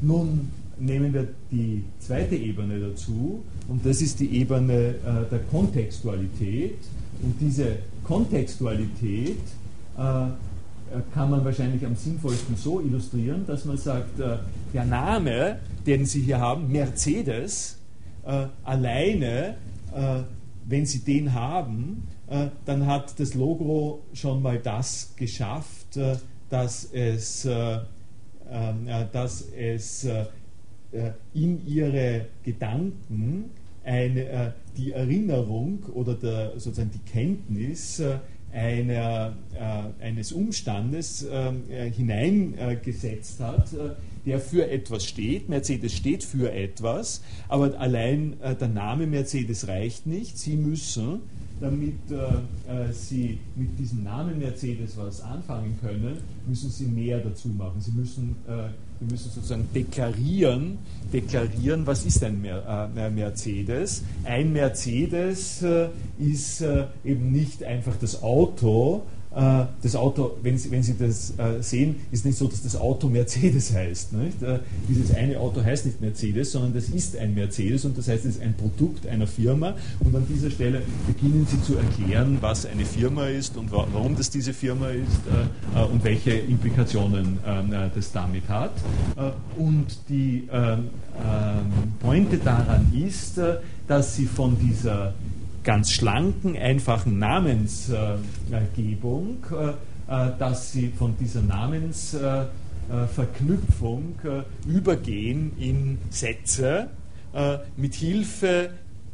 Nun 0.00 0.50
nehmen 0.78 1.14
wir 1.14 1.28
die 1.52 1.84
zweite 2.00 2.34
Ebene 2.34 2.80
dazu 2.80 3.44
und 3.68 3.86
das 3.86 4.02
ist 4.02 4.18
die 4.18 4.36
Ebene 4.38 4.96
der 5.30 5.40
Kontextualität 5.50 6.78
und 7.22 7.40
diese 7.40 7.76
Kontextualität 8.02 9.38
kann 11.12 11.30
man 11.30 11.44
wahrscheinlich 11.44 11.84
am 11.84 11.96
sinnvollsten 11.96 12.56
so 12.56 12.80
illustrieren, 12.80 13.44
dass 13.46 13.64
man 13.64 13.76
sagt, 13.76 14.20
äh, 14.20 14.38
der 14.72 14.84
Name, 14.84 15.58
den 15.86 16.06
Sie 16.06 16.20
hier 16.20 16.40
haben, 16.40 16.70
Mercedes, 16.70 17.78
äh, 18.24 18.46
alleine, 18.64 19.56
wenn 20.66 20.84
Sie 20.84 20.98
den 20.98 21.32
haben, 21.32 22.02
dann 22.66 22.86
hat 22.86 23.18
das 23.18 23.32
Logo 23.32 24.02
schon 24.12 24.42
mal 24.42 24.58
das 24.58 25.14
geschafft, 25.16 25.98
dass 26.50 26.84
es, 26.92 27.46
ähm, 27.46 28.88
dass 29.10 29.46
es 29.56 30.06
in 31.32 31.66
ihre 31.66 32.26
Gedanken 32.42 33.50
eine, 33.84 34.52
die 34.76 34.92
Erinnerung 34.92 35.84
oder 35.94 36.14
der, 36.14 36.50
sozusagen 36.60 36.90
die 36.90 37.10
Kenntnis 37.10 38.02
einer, 38.52 39.36
äh, 39.54 40.04
eines 40.04 40.32
Umstandes 40.32 41.26
ähm, 41.30 41.64
äh, 41.68 41.90
hineingesetzt 41.90 43.40
hat, 43.40 43.72
äh, 43.72 43.90
der 44.24 44.40
für 44.40 44.68
etwas 44.68 45.04
steht. 45.04 45.48
Mercedes 45.48 45.92
steht 45.92 46.24
für 46.24 46.52
etwas, 46.52 47.22
aber 47.48 47.78
allein 47.78 48.40
äh, 48.40 48.54
der 48.54 48.68
Name 48.68 49.06
Mercedes 49.06 49.68
reicht 49.68 50.06
nicht. 50.06 50.38
Sie 50.38 50.56
müssen, 50.56 51.20
damit 51.60 51.98
äh, 52.10 52.88
äh, 52.88 52.92
Sie 52.92 53.38
mit 53.56 53.78
diesem 53.78 54.04
Namen 54.04 54.38
Mercedes 54.38 54.96
was 54.96 55.20
anfangen 55.20 55.78
können, 55.80 56.18
müssen 56.46 56.70
Sie 56.70 56.86
mehr 56.86 57.18
dazu 57.18 57.48
machen. 57.48 57.80
Sie 57.80 57.92
müssen 57.92 58.36
wir 59.00 59.10
müssen 59.10 59.30
sozusagen 59.30 59.68
deklarieren, 59.74 60.78
deklarieren, 61.12 61.86
was 61.86 62.04
ist 62.04 62.22
ein 62.24 62.44
äh, 62.44 63.10
Mercedes. 63.10 64.02
Ein 64.24 64.52
Mercedes 64.52 65.62
äh, 65.62 65.88
ist 66.18 66.62
äh, 66.62 66.86
eben 67.04 67.30
nicht 67.32 67.62
einfach 67.62 67.96
das 68.00 68.22
Auto, 68.22 69.02
das 69.36 69.94
Auto, 69.94 70.38
wenn 70.42 70.56
Sie, 70.56 70.70
wenn 70.70 70.82
Sie 70.82 70.96
das 70.96 71.34
äh, 71.38 71.62
sehen, 71.62 71.96
ist 72.10 72.24
nicht 72.24 72.38
so, 72.38 72.48
dass 72.48 72.62
das 72.62 72.74
Auto 72.74 73.08
Mercedes 73.08 73.74
heißt. 73.74 74.14
Nicht? 74.14 74.42
Äh, 74.42 74.60
dieses 74.88 75.14
eine 75.14 75.38
Auto 75.38 75.62
heißt 75.62 75.84
nicht 75.84 76.00
Mercedes, 76.00 76.52
sondern 76.52 76.72
das 76.72 76.88
ist 76.88 77.18
ein 77.18 77.34
Mercedes 77.34 77.84
und 77.84 77.98
das 77.98 78.08
heißt, 78.08 78.24
es 78.24 78.36
ist 78.36 78.42
ein 78.42 78.54
Produkt 78.54 79.06
einer 79.06 79.26
Firma. 79.26 79.74
Und 80.00 80.16
an 80.16 80.26
dieser 80.26 80.50
Stelle 80.50 80.80
beginnen 81.06 81.46
Sie 81.50 81.60
zu 81.62 81.76
erklären, 81.76 82.38
was 82.40 82.64
eine 82.64 82.86
Firma 82.86 83.26
ist 83.26 83.58
und 83.58 83.70
warum 83.70 84.16
das 84.16 84.30
diese 84.30 84.54
Firma 84.54 84.88
ist 84.88 85.20
und 85.92 86.02
welche 86.02 86.30
Implikationen 86.32 87.38
ähm, 87.46 87.74
das 87.94 88.12
damit 88.12 88.48
hat. 88.48 88.72
Und 89.56 89.86
die 90.08 90.48
ähm, 90.50 90.88
ähm, 91.16 91.92
Pointe 92.00 92.38
daran 92.38 92.92
ist, 92.94 93.40
dass 93.86 94.16
Sie 94.16 94.26
von 94.26 94.58
dieser 94.58 95.14
ganz 95.66 95.90
schlanken, 95.90 96.56
einfachen 96.56 97.18
Namensgebung, 97.18 99.44
äh, 99.50 99.72
äh, 100.08 100.30
dass 100.38 100.72
sie 100.72 100.90
von 100.96 101.14
dieser 101.18 101.42
Namensverknüpfung 101.42 104.14
äh, 104.24 104.44
übergehen 104.66 105.52
in 105.58 105.98
Sätze 106.08 106.88
mit 107.76 107.94
Hilfe 107.94 108.70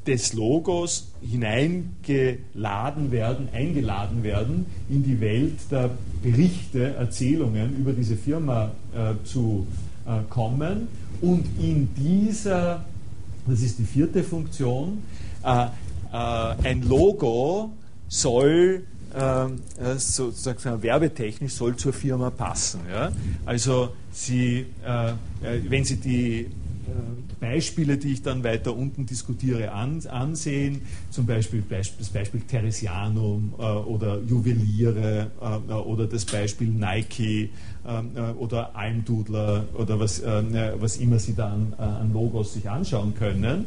des 0.06 0.32
Logos 0.32 1.12
hineingeladen 1.22 3.10
werden, 3.10 3.48
eingeladen 3.52 4.22
werden, 4.22 4.66
in 4.88 5.02
die 5.02 5.20
Welt 5.20 5.58
der 5.72 5.90
Berichte, 6.22 6.94
Erzählungen 6.94 7.76
über 7.76 7.92
diese 7.92 8.16
Firma 8.16 8.70
äh, 8.94 9.14
zu 9.24 9.66
äh, 10.06 10.22
kommen. 10.28 10.86
Und 11.20 11.46
in 11.60 11.92
dieser, 11.96 12.84
das 13.48 13.62
ist 13.62 13.80
die 13.80 13.86
vierte 13.86 14.22
Funktion, 14.22 15.02
äh, 15.44 15.66
ein 16.12 16.82
Logo 16.82 17.72
soll 18.08 18.84
ähm, 19.14 19.60
äh, 19.78 19.98
sozusagen 19.98 20.82
werbetechnisch 20.82 21.52
soll 21.52 21.76
zur 21.76 21.92
Firma 21.92 22.30
passen. 22.30 22.80
Ja? 22.90 23.12
Also 23.44 23.90
Sie, 24.10 24.66
äh, 24.86 25.10
äh 25.10 25.14
wenn 25.68 25.84
Sie 25.84 25.96
die 25.96 26.40
äh, 26.40 26.48
Beispiele, 27.40 27.98
die 27.98 28.12
ich 28.12 28.22
dann 28.22 28.42
weiter 28.44 28.74
unten 28.74 29.04
diskutiere, 29.04 29.72
an, 29.72 30.00
ansehen, 30.06 30.82
zum 31.10 31.26
Beispiel 31.26 31.62
das 31.68 32.08
Beispiel 32.08 32.40
Theresianum 32.40 33.54
äh, 33.58 33.62
oder 33.62 34.20
Juweliere 34.20 35.30
äh, 35.40 35.72
oder 35.72 36.06
das 36.06 36.24
Beispiel 36.24 36.68
Nike 36.68 37.50
äh, 37.84 38.20
oder 38.38 38.74
Almdudler 38.76 39.66
oder 39.74 39.98
was, 39.98 40.22
was 40.22 40.96
immer 40.96 41.18
Sie 41.18 41.34
da 41.34 41.52
an, 41.52 41.74
an 41.74 42.12
Logos 42.12 42.54
sich 42.54 42.68
anschauen 42.68 43.14
können, 43.14 43.66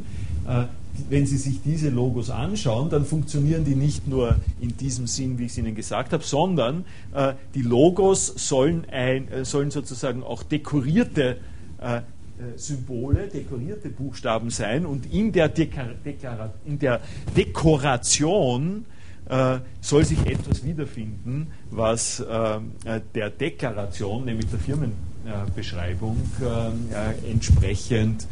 wenn 1.08 1.26
Sie 1.26 1.36
sich 1.36 1.60
diese 1.62 1.90
Logos 1.90 2.30
anschauen, 2.30 2.90
dann 2.90 3.04
funktionieren 3.04 3.64
die 3.64 3.74
nicht 3.74 4.08
nur 4.08 4.36
in 4.60 4.76
diesem 4.76 5.06
Sinn, 5.06 5.38
wie 5.38 5.44
ich 5.44 5.52
es 5.52 5.58
Ihnen 5.58 5.74
gesagt 5.74 6.12
habe, 6.12 6.24
sondern 6.24 6.84
äh, 7.14 7.34
die 7.54 7.62
Logos 7.62 8.26
sollen, 8.26 8.86
ein, 8.90 9.28
äh, 9.28 9.44
sollen 9.44 9.70
sozusagen 9.70 10.22
auch 10.22 10.42
dekorierte 10.42 11.38
äh, 11.80 11.96
äh 11.96 12.02
Symbole, 12.56 13.28
dekorierte 13.28 13.88
Buchstaben 13.88 14.50
sein 14.50 14.86
und 14.86 15.12
in 15.12 15.32
der, 15.32 15.48
Dekar 15.48 15.94
Dekara 16.04 16.52
in 16.66 16.78
der 16.78 17.00
Dekoration 17.36 18.84
äh, 19.28 19.58
soll 19.80 20.04
sich 20.04 20.24
etwas 20.26 20.64
wiederfinden, 20.64 21.48
was 21.70 22.20
äh, 22.20 22.60
der 23.14 23.30
Deklaration, 23.30 24.24
nämlich 24.24 24.46
der 24.50 24.58
Firmenbeschreibung, 24.58 26.16
entsprechend 27.28 28.28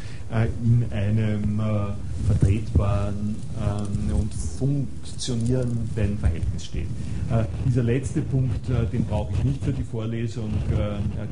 in 0.62 0.85
einem 0.91 1.61
äh, 1.61 2.26
vertretbaren 2.26 3.37
ähm, 3.61 4.16
und 4.16 4.35
funktionierenden 4.35 6.18
Verhältnis 6.18 6.64
steht. 6.64 6.89
Äh, 7.30 7.45
dieser 7.66 7.82
letzte 7.82 8.20
Punkt, 8.20 8.68
den 8.93 9.05
brauche 9.05 9.32
ich 9.35 9.45
nicht 9.45 9.64
für 9.64 9.72
die 9.72 9.85
Vorlesung, 9.85 10.53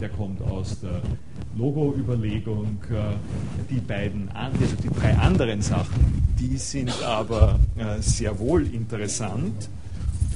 der 0.00 0.08
kommt 0.08 0.40
aus 0.42 0.80
der 0.80 1.02
Logo-Überlegung. 1.56 2.78
Die 3.70 3.80
beiden, 3.80 4.28
also 4.32 4.58
die 4.82 4.88
drei 4.88 5.16
anderen 5.16 5.62
Sachen, 5.62 6.24
die 6.38 6.56
sind 6.56 6.92
aber 7.02 7.58
sehr 8.00 8.38
wohl 8.38 8.66
interessant 8.66 9.68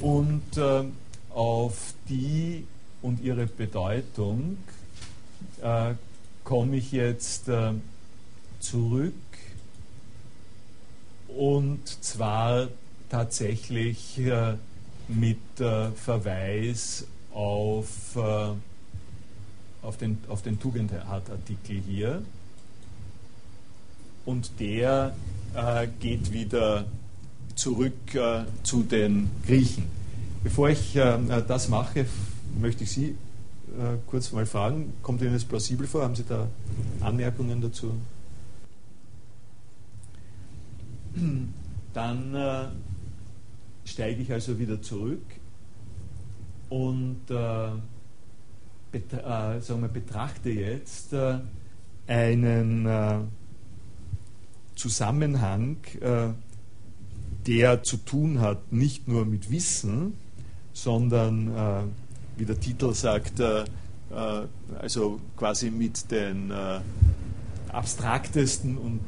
und 0.01 0.57
äh, 0.57 0.83
auf 1.29 1.93
die 2.09 2.65
und 3.01 3.23
ihre 3.23 3.45
Bedeutung 3.45 4.57
äh, 5.61 5.93
komme 6.43 6.77
ich 6.77 6.91
jetzt 6.91 7.47
äh, 7.47 7.71
zurück 8.59 9.13
und 11.37 11.87
zwar 12.03 12.67
tatsächlich 13.09 14.19
äh, 14.19 14.55
mit 15.07 15.37
äh, 15.59 15.91
Verweis 15.91 17.05
auf, 17.31 18.15
äh, 18.15 18.49
auf 19.85 19.97
den, 19.97 20.17
auf 20.27 20.41
den 20.41 20.59
Tugendhat-Artikel 20.59 21.81
hier. 21.87 22.21
Und 24.25 24.59
der 24.59 25.15
geht 26.01 26.33
wieder 26.33 26.85
zurück 27.55 27.93
zu 28.61 28.83
den 28.83 29.29
Griechen. 29.47 29.85
Bevor 30.43 30.69
ich 30.69 30.93
das 30.93 31.69
mache, 31.69 32.05
möchte 32.59 32.83
ich 32.83 32.91
Sie 32.91 33.15
kurz 34.05 34.33
mal 34.33 34.45
fragen, 34.45 34.91
kommt 35.01 35.21
Ihnen 35.21 35.31
das 35.31 35.45
plausibel 35.45 35.87
vor? 35.87 36.03
Haben 36.03 36.15
Sie 36.15 36.25
da 36.27 36.47
Anmerkungen 36.99 37.61
dazu? 37.61 37.93
Dann 41.93 42.35
äh, 42.35 42.67
steige 43.85 44.21
ich 44.21 44.31
also 44.31 44.59
wieder 44.59 44.81
zurück 44.81 45.23
und 46.69 47.21
äh, 47.29 47.69
betra 48.91 49.55
äh, 49.55 49.61
sagen 49.61 49.81
wir, 49.81 49.89
betrachte 49.89 50.49
jetzt 50.49 51.13
äh, 51.13 51.39
einen 52.07 52.85
äh, 52.85 53.19
Zusammenhang, 54.75 55.77
äh, 56.01 56.29
der 57.47 57.83
zu 57.83 57.97
tun 57.97 58.41
hat 58.41 58.71
nicht 58.71 59.07
nur 59.07 59.25
mit 59.25 59.49
Wissen, 59.51 60.13
sondern, 60.73 61.93
wie 62.35 62.43
der 62.43 62.59
Titel 62.59 62.93
sagt, 62.93 63.41
also 64.79 65.19
quasi 65.37 65.71
mit 65.71 66.11
den 66.11 66.51
abstraktesten 67.69 68.77
und 68.77 69.01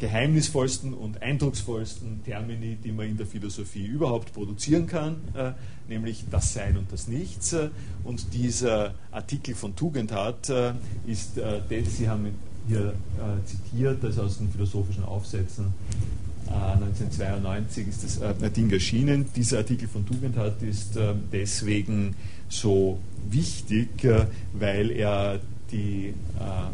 geheimnisvollsten 0.00 0.94
und 0.94 1.22
eindrucksvollsten 1.22 2.24
Termini, 2.24 2.76
die 2.82 2.90
man 2.90 3.06
in 3.06 3.16
der 3.16 3.26
Philosophie 3.26 3.84
überhaupt 3.84 4.32
produzieren 4.32 4.86
kann, 4.86 5.16
äh, 5.34 5.52
nämlich 5.88 6.24
das 6.30 6.54
Sein 6.54 6.76
und 6.78 6.90
das 6.90 7.06
Nichts. 7.06 7.54
Und 8.02 8.32
dieser 8.32 8.94
Artikel 9.10 9.54
von 9.54 9.76
Tugendhat 9.76 10.48
äh, 10.48 10.72
ist, 11.06 11.36
äh, 11.38 11.60
Sie 11.84 12.08
haben 12.08 12.28
hier 12.66 12.94
äh, 13.18 13.46
zitiert, 13.46 14.02
das 14.02 14.18
aus 14.18 14.38
den 14.38 14.50
philosophischen 14.50 15.04
Aufsätzen 15.04 15.74
1992 16.46 17.86
äh, 17.86 17.90
ist 17.90 18.04
das 18.04 18.18
äh, 18.18 18.50
Ding 18.50 18.70
erschienen. 18.70 19.26
Dieser 19.36 19.58
Artikel 19.58 19.86
von 19.86 20.06
Tugendhat 20.06 20.62
ist 20.62 20.98
deswegen 21.30 22.16
so 22.48 22.98
wichtig, 23.28 23.88
weil 24.52 24.90
er 24.90 25.40
die, 25.72 26.08
äh, 26.08 26.14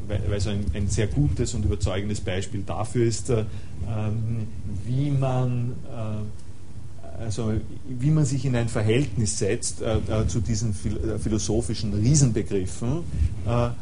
weil, 0.09 0.39
es 0.39 0.47
ein, 0.47 0.65
ein, 0.75 0.89
sehr 0.89 1.07
gutes 1.07 1.55
und 1.55 1.65
überzeugendes 1.65 2.21
Beispiel 2.21 2.63
dafür 2.63 3.07
ist, 3.07 3.31
äh, 3.31 3.45
ähm, 3.89 4.47
wie 4.85 5.11
man 5.11 5.73
äh, 5.85 7.23
also 7.23 7.55
wie 7.89 8.11
man 8.11 8.27
sich 8.27 8.45
in 8.45 8.55
ein 8.57 8.69
Verhältnis 8.69 9.39
setzt 9.39 9.81
äh, 9.81 9.97
äh, 9.97 10.29
zu 10.29 10.41
diesen 10.41 10.75
phil 10.75 10.99
äh, 10.99 11.19
philosophischen 11.19 11.95
Riesenbegriffen 11.95 13.05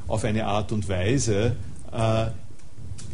auf 0.06 0.24
eine 0.24 0.46
Art 0.46 0.72
und 0.72 0.88
Weise, 0.88 1.56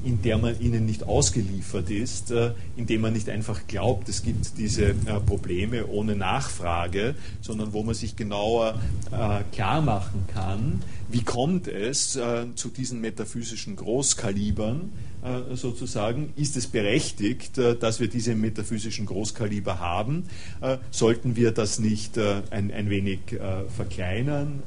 in 0.05 0.22
der 0.22 0.38
man 0.38 0.59
ihnen 0.61 0.86
nicht 0.86 1.05
ausgeliefert 1.05 1.90
ist, 1.90 2.30
äh, 2.30 2.53
indem 2.76 3.03
man 3.03 3.12
nicht 3.12 3.28
einfach 3.28 3.66
glaubt, 3.66 4.09
es 4.09 4.22
gibt 4.22 4.59
diese 4.59 4.90
äh, 4.90 4.94
Probleme 5.24 5.86
ohne 5.86 6.16
Nachfrage, 6.16 7.14
sondern 7.40 7.72
wo 7.72 7.82
man 7.82 7.94
sich 7.94 8.16
genauer 8.16 8.80
äh, 9.11 9.42
klar 9.53 9.82
machen 9.82 10.24
kann, 10.32 10.82
wie 11.11 11.22
kommt 11.22 11.68
es 11.68 12.18
zu 12.54 12.68
diesen 12.68 13.00
metaphysischen 13.00 13.76
Großkalibern 13.76 14.92
sozusagen, 15.54 16.32
ist 16.36 16.56
es 16.56 16.66
berechtigt, 16.66 17.58
dass 17.58 18.00
wir 18.00 18.08
diese 18.08 18.34
metaphysischen 18.34 19.06
Großkaliber 19.06 19.78
haben, 19.78 20.24
sollten 20.90 21.36
wir 21.36 21.52
das 21.52 21.78
nicht 21.78 22.18
ein, 22.18 22.70
ein 22.72 22.90
wenig 22.90 23.20
verkleinern, 23.76 24.62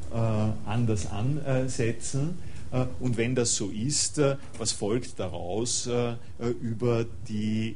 anders 0.66 1.08
ansetzen, 1.12 2.38
äh, 2.74 2.86
und 3.00 3.18
wenn 3.18 3.36
das 3.36 3.56
so 3.56 3.70
ist, 3.70 4.18
äh, 4.18 4.36
was 4.58 4.72
folgt 4.72 5.20
daraus 5.20 5.88
äh, 5.88 6.16
über 6.62 7.06
die 7.30 7.76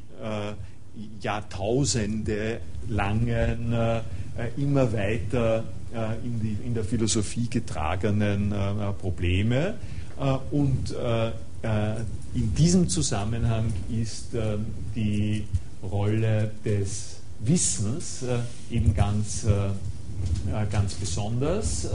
Jahrtausende 1.22 2.60
langen, 2.90 3.76
immer 4.58 4.92
weiter 4.94 5.64
in, 6.24 6.40
die, 6.42 6.58
in 6.66 6.74
der 6.74 6.84
Philosophie 6.84 7.50
getragenen 7.50 8.54
Probleme? 9.00 9.76
Und 10.52 10.96
in 12.34 12.56
diesem 12.56 12.90
Zusammenhang 12.90 13.72
ist 13.90 14.30
die 14.96 15.46
Rolle 15.84 16.52
des 16.66 17.22
Wissens 17.40 18.26
eben 18.70 18.94
ganz, 18.94 19.46
ganz 20.72 20.94
besonders 20.96 21.88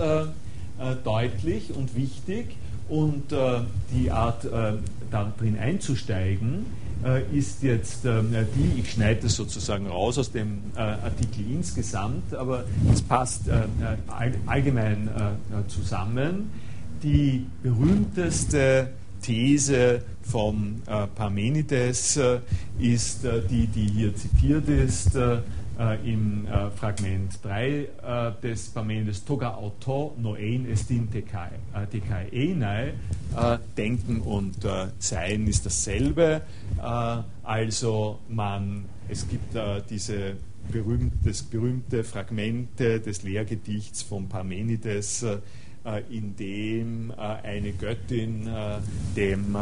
deutlich 1.05 1.73
und 1.75 1.95
wichtig. 1.95 2.57
Und 2.89 3.33
äh, 3.33 3.61
die 3.95 4.11
Art, 4.11 4.45
äh, 4.45 4.75
da 5.11 5.33
drin 5.39 5.59
einzusteigen, 5.59 6.59
äh, 6.59 6.92
ist 7.33 7.63
jetzt 7.63 8.05
äh, 8.05 8.23
die, 8.55 8.81
ich 8.81 8.93
schneide 8.93 9.23
das 9.23 9.35
sozusagen 9.35 9.87
raus 9.87 10.19
aus 10.19 10.31
dem 10.31 10.61
äh, 10.77 10.81
Artikel 10.81 11.45
insgesamt, 11.51 12.35
aber 12.35 12.65
es 12.93 13.03
passt 13.03 13.49
äh, 13.49 13.63
allgemein 14.47 15.11
zusammen. 15.69 16.51
Die 17.03 17.47
berühmteste 17.63 18.91
These 19.23 20.03
von 20.23 20.83
Parmenides 21.17 22.19
ist 22.79 23.21
die, 23.51 23.67
die 23.67 23.87
hier 23.87 24.15
zitiert 24.15 24.69
ist 24.69 25.15
äh, 25.17 25.39
im 26.05 26.47
äh, 26.47 26.71
Fragment 26.71 27.39
3 27.43 27.71
äh, 27.71 27.87
des 28.43 28.69
Parmenides 28.71 29.25
Toga 29.25 29.55
auto 29.55 30.15
noein 30.21 30.71
estin 30.71 31.11
tekai, 31.11 31.51
äh, 31.75 32.51
enai. 32.51 32.89
Äh, 33.37 33.59
Denken 33.77 34.21
und 34.21 34.65
äh, 34.65 34.89
Sein 34.99 35.47
ist 35.47 35.65
dasselbe. 35.65 36.43
also 37.43 38.19
man, 38.29 38.85
es 39.09 39.29
gibt 39.29 39.57
diese 39.89 40.37
berühmt, 40.71 41.13
berühmte 41.51 42.05
Fragmente 42.05 43.01
des 43.01 43.23
Lehrgedichts 43.23 44.03
von 44.03 44.29
Parmenides, 44.29 45.25
in 46.11 46.37
dem 46.37 47.13
eine 47.13 47.73
Göttin 47.73 48.49
dem 49.17 49.57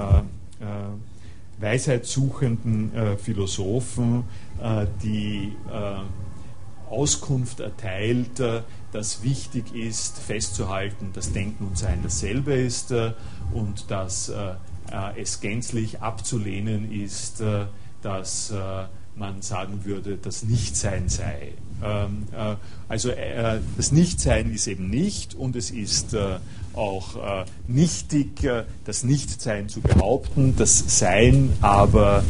weisheitssuchenden 1.61 2.95
äh, 2.95 3.17
Philosophen, 3.17 4.25
äh, 4.63 4.87
die 5.03 5.57
äh, 5.71 6.01
Auskunft 6.91 7.61
erteilt, 7.61 8.41
äh, 8.41 8.63
dass 8.93 9.23
wichtig 9.23 9.75
ist, 9.75 10.19
festzuhalten, 10.19 11.13
dass 11.15 11.33
Denken 11.33 11.69
und 11.69 11.79
Sein 11.79 12.01
dasselbe 12.03 12.55
ist 12.55 12.91
äh, 12.91 13.13
und 13.53 13.91
dass 13.91 14.29
äh, 14.29 14.55
es 15.17 15.41
gänzlich 15.41 16.03
abzulehnen 16.03 16.91
ist, 16.91 17.45
dass 18.03 18.53
man 19.15 19.41
sagen 19.41 19.85
würde, 19.85 20.17
dass 20.17 20.43
Nichtsein 20.43 21.09
sei. 21.09 21.53
Ähm, 21.83 22.27
also 22.89 23.11
das 23.77 23.93
Nichtsein 23.93 24.53
ist 24.53 24.67
eben 24.67 24.91
nicht 24.91 25.35
und 25.35 25.57
es 25.57 25.71
ist 25.71 26.15
auch 26.75 27.17
äh, 27.17 27.45
nichtig, 27.69 28.45
äh, 28.45 28.65
das 28.85 29.05
Nichtsein 29.05 29.69
zu 29.69 29.81
behaupten. 29.81 30.55
Das 30.57 30.99
Sein 30.99 31.53
aber 31.61 32.23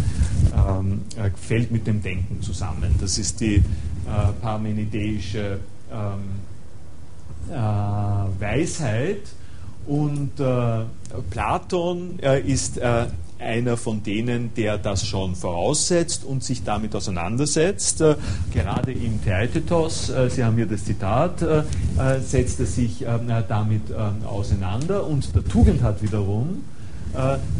ähm, 0.56 1.02
äh, 1.16 1.30
fällt 1.36 1.70
mit 1.70 1.86
dem 1.86 2.02
Denken 2.02 2.42
zusammen. 2.42 2.94
Das 3.00 3.18
ist 3.18 3.40
die 3.40 3.56
äh, 3.56 3.62
parmenideische 4.40 5.60
ähm, 5.92 6.20
äh, 7.50 8.40
Weisheit. 8.40 9.22
Und 9.86 10.38
äh, 10.38 10.84
Platon 11.30 12.18
ist 12.20 12.78
einer 13.40 13.76
von 13.76 14.02
denen, 14.02 14.54
der 14.54 14.78
das 14.78 15.06
schon 15.06 15.34
voraussetzt 15.34 16.24
und 16.24 16.44
sich 16.44 16.64
damit 16.64 16.94
auseinandersetzt. 16.94 18.00
Äh, 18.00 18.16
gerade 18.52 18.92
im 18.92 19.22
Theaetetos, 19.22 20.10
äh, 20.10 20.30
Sie 20.30 20.44
haben 20.44 20.56
hier 20.56 20.66
das 20.66 20.84
Zitat, 20.84 21.42
äh, 21.42 21.62
setzt 22.20 22.60
er 22.60 22.66
sich 22.66 23.02
ähm, 23.02 23.28
damit 23.48 23.90
ähm, 23.90 24.24
auseinander 24.26 25.06
und 25.06 25.34
der 25.34 25.44
Tugendhat 25.44 26.02
wiederum 26.02 26.64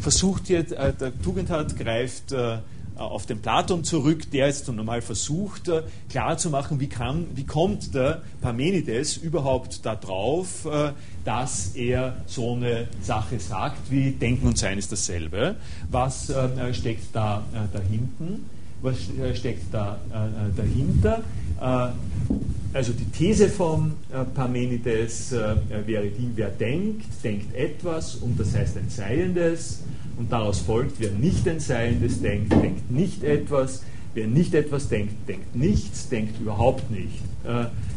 versucht 0.00 0.48
jetzt, 0.48 0.70
der 0.70 1.20
Tugendhat 1.24 1.76
greift 1.76 2.30
äh, 2.30 2.58
auf 2.94 3.26
den 3.26 3.40
Platon 3.40 3.82
zurück, 3.82 4.30
der 4.30 4.46
jetzt 4.46 4.68
normal 4.68 5.02
versucht 5.02 5.70
klarzumachen, 6.08 6.78
wie, 6.78 6.88
kann, 6.88 7.26
wie 7.34 7.46
kommt 7.46 7.94
der 7.94 8.22
Parmenides 8.40 9.16
überhaupt 9.16 9.84
darauf, 9.84 10.66
äh, 10.66 10.92
dass 11.24 11.74
er 11.74 12.16
so 12.26 12.54
eine 12.54 12.88
Sache 13.02 13.38
sagt, 13.38 13.90
wie 13.90 14.12
Denken 14.12 14.46
und 14.46 14.58
Sein 14.58 14.78
ist 14.78 14.90
dasselbe. 14.92 15.56
Was 15.90 16.32
steckt 16.72 17.14
da 17.14 17.42
dahinten? 17.72 18.46
Was 18.82 18.96
steckt 19.34 19.72
da 19.72 19.98
dahinter? 20.56 21.22
also 22.72 22.92
die 22.92 23.04
These 23.10 23.48
von 23.48 23.92
Parmenides 24.34 25.32
wäre 25.32 26.06
die, 26.06 26.30
wer 26.34 26.48
denkt, 26.48 27.06
denkt 27.22 27.54
etwas 27.54 28.14
und 28.16 28.38
das 28.38 28.54
heißt 28.54 28.76
ein 28.78 28.88
Seiendes 28.88 29.82
und 30.16 30.30
daraus 30.32 30.60
folgt, 30.60 31.00
wer 31.00 31.10
nicht 31.10 31.46
ein 31.48 31.60
Seiendes 31.60 32.20
denkt, 32.20 32.52
denkt 32.52 32.90
nicht 32.90 33.24
etwas, 33.24 33.82
wer 34.14 34.26
nicht 34.26 34.54
etwas 34.54 34.88
denkt, 34.88 35.28
denkt 35.28 35.54
nichts, 35.54 36.08
denkt 36.08 36.40
überhaupt 36.40 36.90
nicht. 36.90 37.22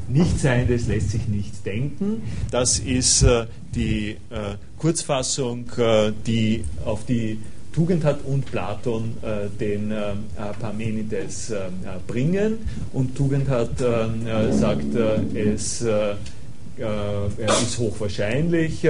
Nichtseiendes 0.10 0.88
lässt 0.88 1.12
sich 1.12 1.28
nicht 1.28 1.66
denken. 1.66 2.22
Das 2.52 2.80
ist 2.80 3.24
äh, 3.24 3.46
die 3.74 4.18
äh, 4.30 4.56
Kurzfassung, 4.78 5.66
äh, 5.78 6.12
die 6.26 6.66
auf 6.86 7.06
die 7.06 7.40
Tugend 7.74 8.04
hat 8.04 8.20
und 8.24 8.46
Platon 8.46 9.18
äh, 9.24 9.50
den 9.60 9.92
äh, 9.92 10.14
Parmenides 10.60 11.50
äh, 11.50 11.70
bringen. 12.06 12.60
Und 12.94 13.16
Tugend 13.16 13.50
hat 13.50 13.80
sagt, 13.80 14.96
es 15.34 15.82
ist 15.82 17.80
hochwahrscheinlich, 17.80 18.88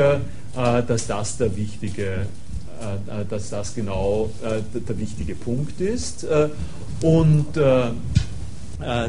dass 0.54 1.08
das 1.08 1.38
der 1.38 1.56
wichtige 1.56 2.26
dass 3.30 3.49
das 3.49 3.74
genau 3.76 4.30
der 4.43 4.99
wichtige 4.99 5.36
Punkt 5.36 5.80
ist. 5.80 6.28
Und 7.01 7.56
äh, 7.56 7.91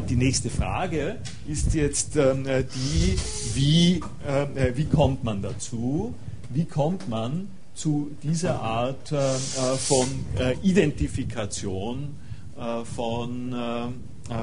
die 0.09 0.15
nächste 0.15 0.49
Frage 0.49 1.17
ist 1.47 1.73
jetzt 1.73 2.15
ähm, 2.15 2.45
die, 2.45 3.17
wie, 3.53 4.01
äh, 4.27 4.75
wie 4.75 4.85
kommt 4.85 5.23
man 5.23 5.41
dazu? 5.41 6.13
Wie 6.49 6.65
kommt 6.65 7.09
man 7.09 7.49
zu 7.73 8.11
dieser 8.23 8.61
Art 8.61 9.11
äh, 9.11 9.17
von 9.77 10.07
Identifikation 10.63 12.15
von, 12.95 13.53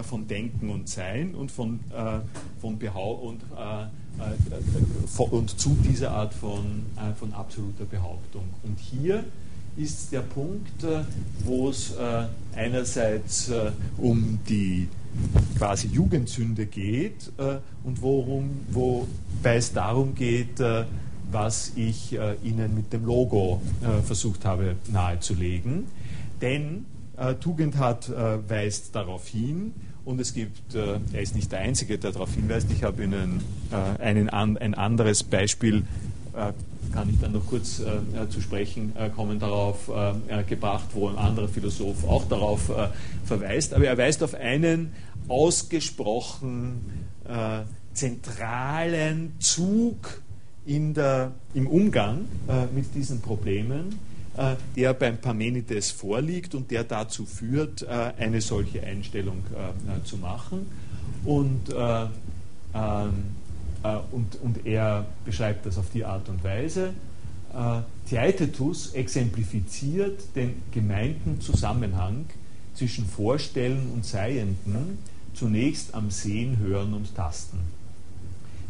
von 0.02 0.28
Denken 0.28 0.68
und 0.68 0.86
Sein 0.86 1.34
und 1.34 1.50
von, 1.50 1.80
von 2.60 2.78
Behaupt 2.78 3.22
und, 3.24 3.40
und 5.30 5.58
zu 5.58 5.70
dieser 5.82 6.10
Art 6.10 6.34
von, 6.34 6.84
von 7.18 7.32
absoluter 7.32 7.86
Behauptung. 7.86 8.44
Und 8.64 8.78
hier 8.78 9.24
ist 9.78 10.12
der 10.12 10.20
Punkt, 10.20 10.84
wo 11.46 11.70
es 11.70 11.94
einerseits 12.54 13.50
um 13.96 14.40
die 14.46 14.88
quasi 15.58 15.88
Jugendsünde 15.88 16.66
geht 16.66 17.32
äh, 17.38 17.58
und 17.84 18.02
worum, 18.02 18.50
wobei 18.70 19.56
es 19.56 19.72
darum 19.72 20.14
geht, 20.14 20.60
äh, 20.60 20.84
was 21.30 21.72
ich 21.76 22.18
äh, 22.18 22.36
Ihnen 22.42 22.74
mit 22.74 22.92
dem 22.92 23.04
Logo 23.04 23.60
äh, 23.82 24.02
versucht 24.02 24.44
habe 24.44 24.76
nahezulegen. 24.92 25.84
Denn 26.40 26.86
äh, 27.16 27.34
Tugend 27.34 27.78
hat, 27.78 28.08
äh, 28.08 28.48
weist 28.48 28.94
darauf 28.94 29.28
hin, 29.28 29.72
und 30.04 30.20
es 30.20 30.34
gibt, 30.34 30.74
er 30.74 31.00
ist 31.20 31.36
nicht 31.36 31.52
der 31.52 31.60
Einzige, 31.60 31.96
der 31.96 32.10
darauf 32.10 32.34
hinweist, 32.34 32.72
ich 32.72 32.82
habe 32.82 33.04
Ihnen 33.04 33.40
einen, 34.00 34.28
ein 34.28 34.74
anderes 34.74 35.22
Beispiel 35.22 35.84
kann 36.92 37.08
ich 37.08 37.18
dann 37.20 37.32
noch 37.32 37.46
kurz 37.46 37.80
äh, 37.80 38.28
zu 38.28 38.40
sprechen 38.40 38.92
äh, 38.96 39.08
kommen, 39.10 39.38
darauf 39.38 39.88
äh, 39.88 40.42
gebracht, 40.44 40.86
wo 40.92 41.08
ein 41.08 41.16
anderer 41.16 41.48
Philosoph 41.48 42.06
auch 42.06 42.28
darauf 42.28 42.68
äh, 42.68 42.88
verweist. 43.24 43.74
Aber 43.74 43.86
er 43.86 43.96
weist 43.98 44.22
auf 44.22 44.34
einen 44.34 44.92
ausgesprochen 45.28 46.80
äh, 47.28 47.60
zentralen 47.94 49.34
Zug 49.38 50.22
der, 50.64 51.32
im 51.54 51.66
Umgang 51.66 52.26
äh, 52.48 52.66
mit 52.74 52.94
diesen 52.94 53.20
Problemen, 53.20 53.98
der 54.76 54.94
beim 54.94 55.18
Parmenides 55.18 55.90
vorliegt 55.90 56.54
und 56.54 56.70
der 56.70 56.84
dazu 56.84 57.26
führt, 57.26 57.86
eine 57.86 58.40
solche 58.40 58.82
Einstellung 58.82 59.42
zu 60.04 60.16
machen. 60.16 60.64
Und 61.26 61.68
ähm, 61.76 62.08
äh, 62.74 63.08
und, 64.10 64.40
und 64.42 64.66
er 64.66 65.06
beschreibt 65.24 65.66
das 65.66 65.78
auf 65.78 65.90
die 65.90 66.04
Art 66.04 66.28
und 66.28 66.42
Weise. 66.44 66.92
Äh, 67.54 67.80
Theaetetus 68.08 68.92
exemplifiziert 68.94 70.20
den 70.34 70.62
gemeinten 70.72 71.40
Zusammenhang 71.40 72.26
zwischen 72.74 73.06
Vorstellen 73.06 73.90
und 73.92 74.04
Seienden 74.04 74.98
zunächst 75.34 75.94
am 75.94 76.10
Sehen, 76.10 76.58
Hören 76.58 76.94
und 76.94 77.14
Tasten. 77.14 77.58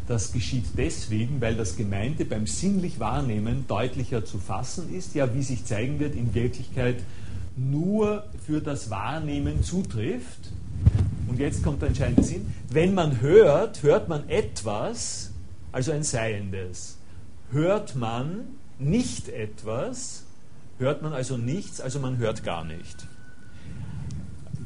Das 0.07 0.33
geschieht 0.33 0.65
deswegen, 0.77 1.39
weil 1.39 1.55
das 1.55 1.77
Gemeinte 1.77 2.25
beim 2.25 2.45
sinnlich 2.45 2.99
Wahrnehmen 2.99 3.65
deutlicher 3.67 4.25
zu 4.25 4.37
fassen 4.37 4.93
ist, 4.93 5.15
ja, 5.15 5.33
wie 5.33 5.43
sich 5.43 5.63
zeigen 5.63 5.99
wird, 5.99 6.15
in 6.15 6.33
Wirklichkeit 6.33 6.97
nur 7.55 8.25
für 8.45 8.59
das 8.59 8.89
Wahrnehmen 8.89 9.63
zutrifft 9.63 10.49
und 11.27 11.39
jetzt 11.39 11.63
kommt 11.63 11.81
der 11.81 11.89
entscheidende 11.89 12.23
Sinn, 12.23 12.53
wenn 12.69 12.93
man 12.93 13.21
hört, 13.21 13.81
hört 13.81 14.07
man 14.07 14.29
etwas, 14.29 15.31
also 15.71 15.91
ein 15.91 16.03
Seiendes. 16.03 16.99
Hört 17.51 17.95
man 17.95 18.41
nicht 18.77 19.29
etwas, 19.29 20.25
hört 20.77 21.01
man 21.01 21.13
also 21.13 21.37
nichts, 21.37 21.81
also 21.81 21.99
man 21.99 22.17
hört 22.17 22.43
gar 22.43 22.63
nicht. 22.63 23.07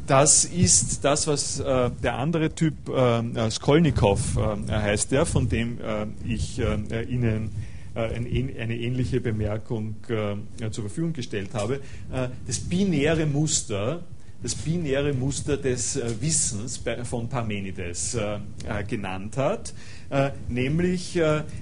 Das 0.07 0.45
ist 0.45 1.03
das, 1.03 1.27
was 1.27 1.59
äh, 1.59 1.91
der 2.01 2.15
andere 2.15 2.53
Typ, 2.55 2.89
äh, 2.89 3.49
Skolnikow 3.51 4.37
äh, 4.37 4.71
heißt 4.71 5.11
der, 5.11 5.25
von 5.25 5.49
dem 5.49 5.79
äh, 5.79 6.07
ich 6.25 6.59
äh, 6.59 7.03
Ihnen 7.03 7.51
äh, 7.93 8.01
eine 8.01 8.75
ähnliche 8.75 9.19
Bemerkung 9.19 9.95
zur 10.05 10.83
Verfügung 10.83 11.13
gestellt 11.13 11.53
habe. 11.53 11.79
Das 12.45 12.59
binäre 12.59 13.25
Muster 13.25 14.01
das 14.43 14.55
binäre 14.55 15.13
Muster 15.13 15.57
des 15.57 15.95
äh, 15.95 16.21
Wissens 16.21 16.81
von 17.03 17.27
Parmenides 17.27 18.15
äh, 18.15 18.35
äh, 18.67 18.83
genannt 18.83 19.37
hat, 19.37 19.73
nämlich 20.47 21.19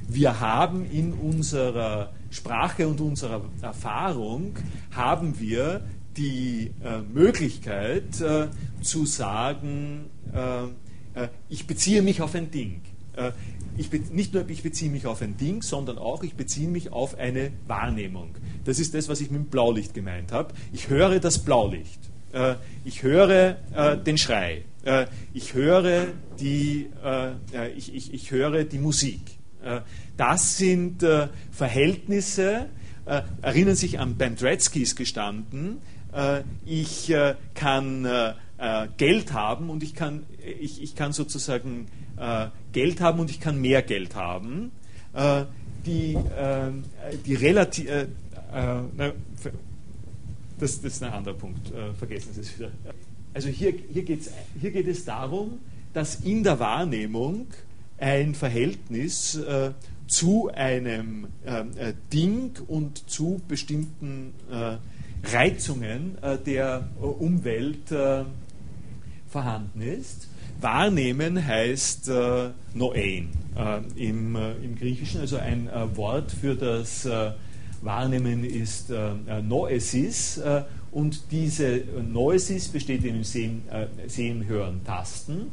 wir 0.08 0.40
haben 0.40 0.86
in 0.92 1.14
unserer 1.14 2.14
Sprache 2.30 2.88
und 2.88 3.02
unserer 3.02 3.42
Erfahrung 3.60 4.54
haben 4.92 5.40
wir 5.40 5.82
die 6.16 6.70
Möglichkeit 7.12 8.04
zu 8.82 9.06
sagen, 9.08 10.06
ich 11.50 11.66
beziehe 11.66 12.04
mich 12.04 12.22
auf 12.22 12.36
ein 12.36 12.52
Ding. 12.52 12.82
Ich 13.78 13.92
nicht 14.12 14.36
nur 14.36 14.48
ich 14.48 14.62
beziehe 14.62 14.92
mich 14.92 15.08
auf 15.08 15.24
ein 15.24 15.38
Ding, 15.38 15.64
sondern 15.64 15.98
auch 15.98 16.22
ich 16.22 16.36
beziehe 16.36 16.68
mich 16.68 16.92
auf 16.92 17.18
eine 17.18 17.52
Wahrnehmung. 17.66 18.36
Das 18.64 18.78
ist 18.78 18.94
das, 18.94 19.10
was 19.10 19.22
ich 19.22 19.32
mit 19.32 19.42
dem 19.42 19.48
Blaulicht 19.48 19.96
gemeint 19.96 20.32
habe. 20.32 20.54
Ich 20.72 20.90
höre 20.90 21.20
das 21.20 21.40
Blaulicht. 21.40 22.12
Äh, 22.36 22.56
ich 22.84 23.02
höre 23.02 23.58
äh, 23.74 23.98
den 23.98 24.18
Schrei, 24.18 24.66
äh, 24.84 25.06
ich, 25.34 25.54
höre 25.54 26.08
die, 26.40 26.90
ich, 27.78 27.96
ich, 27.96 28.14
ich 28.14 28.32
höre 28.32 28.66
die 28.66 28.78
Musik. 28.78 29.22
das 30.18 30.58
sind 30.58 31.04
Verhältnisse, 31.52 32.68
erinnern 33.42 33.76
sich 33.76 34.00
an 34.00 34.16
Ben 34.16 34.36
Dretzkys 34.36 34.96
gestanden, 34.96 35.78
ich 36.66 37.14
kann 37.54 38.08
Geld 38.98 39.34
haben 39.34 39.70
und 39.70 39.82
ich 39.82 39.96
kann, 39.96 40.24
ich, 40.60 40.84
ich 40.84 40.96
kann 40.96 41.14
sozusagen 41.14 41.88
Geld 42.74 43.02
haben 43.02 43.20
und 43.22 43.32
ich 43.32 43.40
kann 43.40 43.60
mehr 43.60 43.82
Geld 43.82 44.16
haben. 44.16 44.72
die, 45.86 46.18
die 47.26 47.36
relativ, 47.36 47.90
das, 50.60 50.82
das 50.82 50.94
ist 50.94 51.04
ein 51.04 51.12
anderer 51.12 51.36
Punkt, 51.36 51.72
äh, 51.72 51.94
vergessen 51.94 52.34
Sie 52.34 52.42
es 52.42 52.58
wieder. 52.58 52.72
Also 53.34 53.50
hier, 53.50 53.74
hier, 53.92 54.04
geht's, 54.04 54.30
hier 54.60 54.72
geht 54.72 54.88
es 54.88 55.06
darum, 55.06 55.60
dass 55.94 56.16
in 56.16 56.44
der 56.44 56.60
Wahrnehmung 56.60 57.48
ein 57.98 58.36
Verhältnis 58.36 59.36
äh, 59.36 59.72
zu 60.08 60.50
einem 60.54 61.28
ähm, 61.46 61.72
äh, 61.78 61.94
Ding 62.14 62.52
und 62.68 63.10
zu 63.10 63.42
bestimmten 63.48 64.34
äh, 64.52 64.78
Reizungen 65.28 66.18
äh, 66.22 66.38
der 66.38 66.90
Umwelt 67.00 67.92
äh, 67.92 68.24
vorhanden 69.28 69.82
ist. 69.82 70.28
Wahrnehmen 70.62 71.46
heißt 71.46 72.10
Noein 72.74 73.28
im, 73.98 74.36
im 74.38 74.76
Griechischen, 74.80 75.20
also 75.20 75.36
ein 75.36 75.70
Wort 75.96 76.32
für 76.32 76.56
das 76.56 77.06
Wahrnehmen 77.82 78.44
ist 78.44 78.90
äh, 78.90 79.12
äh, 79.28 79.42
Noesis 79.42 80.38
äh, 80.38 80.64
und 80.92 81.32
diese 81.32 81.84
Noesis 82.02 82.68
besteht 82.70 83.04
in 83.04 83.16
dem 83.16 83.24
Sehen, 83.24 83.64
äh, 83.70 83.88
Sehen, 84.08 84.46
Hören, 84.48 84.84
Tasten. 84.86 85.52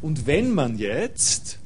Und 0.00 0.26
wenn 0.26 0.54
man 0.54 0.78
jetzt 0.78 1.58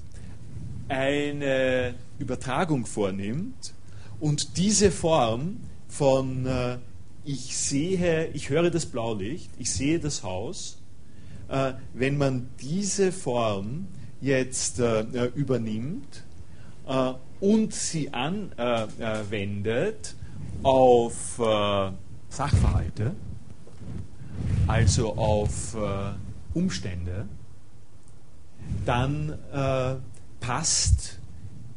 eine 0.89 1.95
Übertragung 2.19 2.87
vornimmt 2.87 3.75
und 4.21 4.57
diese 4.57 4.91
Form 4.91 5.59
von 5.89 6.47
äh, 6.47 6.79
ich 7.25 7.57
sehe, 7.57 8.29
ich 8.35 8.51
höre 8.51 8.71
das 8.71 8.87
Blaulicht, 8.87 9.51
ich 9.59 9.71
sehe 9.71 9.99
das 9.99 10.23
Haus, 10.23 10.79
äh, 11.49 11.75
wenn 11.95 12.19
man 12.19 12.49
diese 12.61 13.13
Form 13.13 13.87
jetzt 14.21 14.81
äh, 14.81 15.27
übernimmt 15.35 16.25
äh, 16.87 17.13
und 17.43 17.75
sie 17.75 18.15
anwendet 18.15 20.15
auf 20.63 21.41
äh, 21.41 21.91
dann 28.87 29.37
passt 30.39 31.19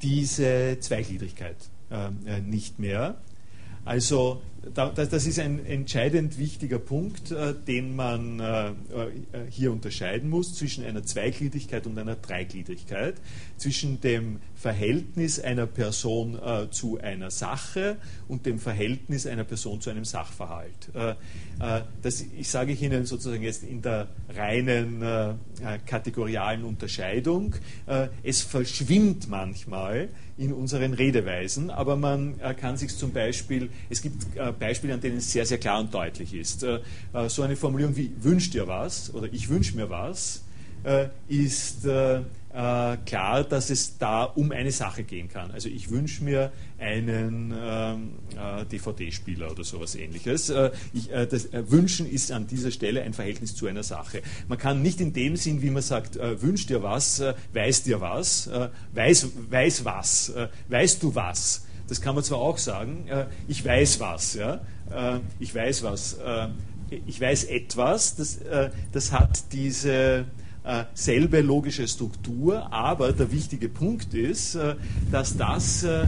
diese 0.03 0.77
Zweigliedrigkeit 0.79 1.57
nicht 2.45 2.77
mehr. 2.77 3.15
Also 3.85 4.41
das 4.73 5.27
ist 5.27 5.39
ein 5.39 5.63
entscheidend 5.65 6.39
wichtiger 6.39 6.79
Punkt, 6.79 7.31
äh, 7.31 7.53
den 7.53 7.95
man 7.95 8.39
äh, 8.39 8.69
äh, 8.69 8.73
hier 9.49 9.71
unterscheiden 9.71 10.29
muss 10.29 10.55
zwischen 10.55 10.83
einer 10.83 11.03
Zweigliedrigkeit 11.03 11.85
und 11.85 11.97
einer 11.99 12.15
Dreigliedrigkeit, 12.15 13.15
zwischen 13.57 14.01
dem 14.01 14.39
Verhältnis 14.65 15.39
einer 15.39 15.67
Person 15.67 16.39
zu 16.71 16.99
einer 16.99 17.29
Sache 17.29 17.97
und 18.27 18.47
dem 18.47 18.57
Verhältnis 18.57 19.27
einer 19.27 19.43
Person 19.43 19.79
zu 19.79 19.91
einem 19.91 20.05
Sachverhalt. 20.05 20.89
Das 22.01 22.25
ich 22.35 22.49
sage 22.49 22.71
ich 22.71 22.81
Ihnen 22.81 23.05
sozusagen 23.05 23.43
jetzt 23.43 23.61
in 23.61 23.83
der 23.83 24.07
reinen 24.35 25.03
kategorialen 25.85 26.63
Unterscheidung. 26.63 27.53
Es 28.23 28.41
verschwimmt 28.41 29.29
manchmal 29.29 30.09
in 30.37 30.51
unseren 30.51 30.93
Redeweisen, 30.93 31.69
aber 31.69 31.95
man 31.95 32.39
äh, 32.39 32.53
kann 32.53 32.77
sich 32.77 32.95
zum 32.95 33.13
Beispiel, 33.13 33.69
es 33.89 34.01
gibt 34.01 34.35
äh, 34.35 34.51
Beispiele, 34.51 34.93
an 34.93 35.01
denen 35.01 35.17
es 35.17 35.31
sehr, 35.31 35.45
sehr 35.45 35.57
klar 35.57 35.79
und 35.79 35.93
deutlich 35.93 36.33
ist. 36.33 36.63
Äh, 36.63 36.79
so 37.27 37.43
eine 37.43 37.55
Formulierung 37.55 37.95
wie 37.95 38.11
wünscht 38.21 38.53
dir 38.53 38.67
was 38.67 39.13
oder 39.13 39.27
ich 39.31 39.49
wünsche 39.49 39.75
mir 39.75 39.89
was 39.89 40.41
ist 41.27 41.87
äh, 42.55 42.97
klar, 43.05 43.43
dass 43.43 43.69
es 43.69 43.97
da 43.97 44.23
um 44.23 44.51
eine 44.51 44.71
Sache 44.71 45.03
gehen 45.03 45.27
kann. 45.27 45.51
Also 45.51 45.67
ich 45.67 45.89
wünsche 45.89 46.23
mir 46.23 46.53
einen 46.79 47.53
ähm, 47.57 48.13
äh, 48.37 48.65
DVD-Spieler 48.65 49.51
oder 49.51 49.65
sowas 49.65 49.95
ähnliches. 49.95 50.49
Äh, 50.49 50.71
ich, 50.93 51.11
äh, 51.11 51.27
das 51.27 51.47
äh, 51.47 51.69
Wünschen 51.69 52.09
ist 52.09 52.31
an 52.31 52.47
dieser 52.47 52.71
Stelle 52.71 53.01
ein 53.01 53.13
Verhältnis 53.13 53.55
zu 53.55 53.67
einer 53.67 53.83
Sache. 53.83 54.21
Man 54.47 54.57
kann 54.57 54.81
nicht 54.81 55.01
in 55.01 55.11
dem 55.11 55.35
Sinn, 55.35 55.61
wie 55.61 55.69
man 55.69 55.83
sagt, 55.83 56.15
äh, 56.15 56.41
wünsch 56.41 56.65
dir 56.65 56.81
was, 56.81 57.21
weiß 57.53 57.83
dir 57.83 57.99
was, 57.99 58.49
weiß, 58.93 59.27
weiß 59.49 59.85
was, 59.85 60.33
weißt 60.69 61.03
du 61.03 61.15
was. 61.15 61.65
Das 61.87 61.99
kann 62.01 62.15
man 62.15 62.23
zwar 62.23 62.39
auch 62.39 62.57
sagen, 62.57 63.07
ich 63.47 63.63
weiß 63.63 63.99
was, 63.99 64.33
ja? 64.33 64.61
ich 65.39 65.53
weiß 65.53 65.83
was, 65.83 66.17
ich 67.05 67.21
weiß 67.21 67.45
etwas, 67.45 68.15
das, 68.15 68.39
das 68.91 69.11
hat 69.11 69.51
diese 69.51 70.25
äh, 70.65 70.85
selbe 70.93 71.41
logische 71.41 71.87
Struktur, 71.87 72.71
aber 72.73 73.13
der 73.13 73.31
wichtige 73.31 73.69
Punkt 73.69 74.13
ist, 74.13 74.55
äh, 74.55 74.75
dass 75.11 75.37
das 75.37 75.83
äh, 75.83 76.03
äh 76.03 76.07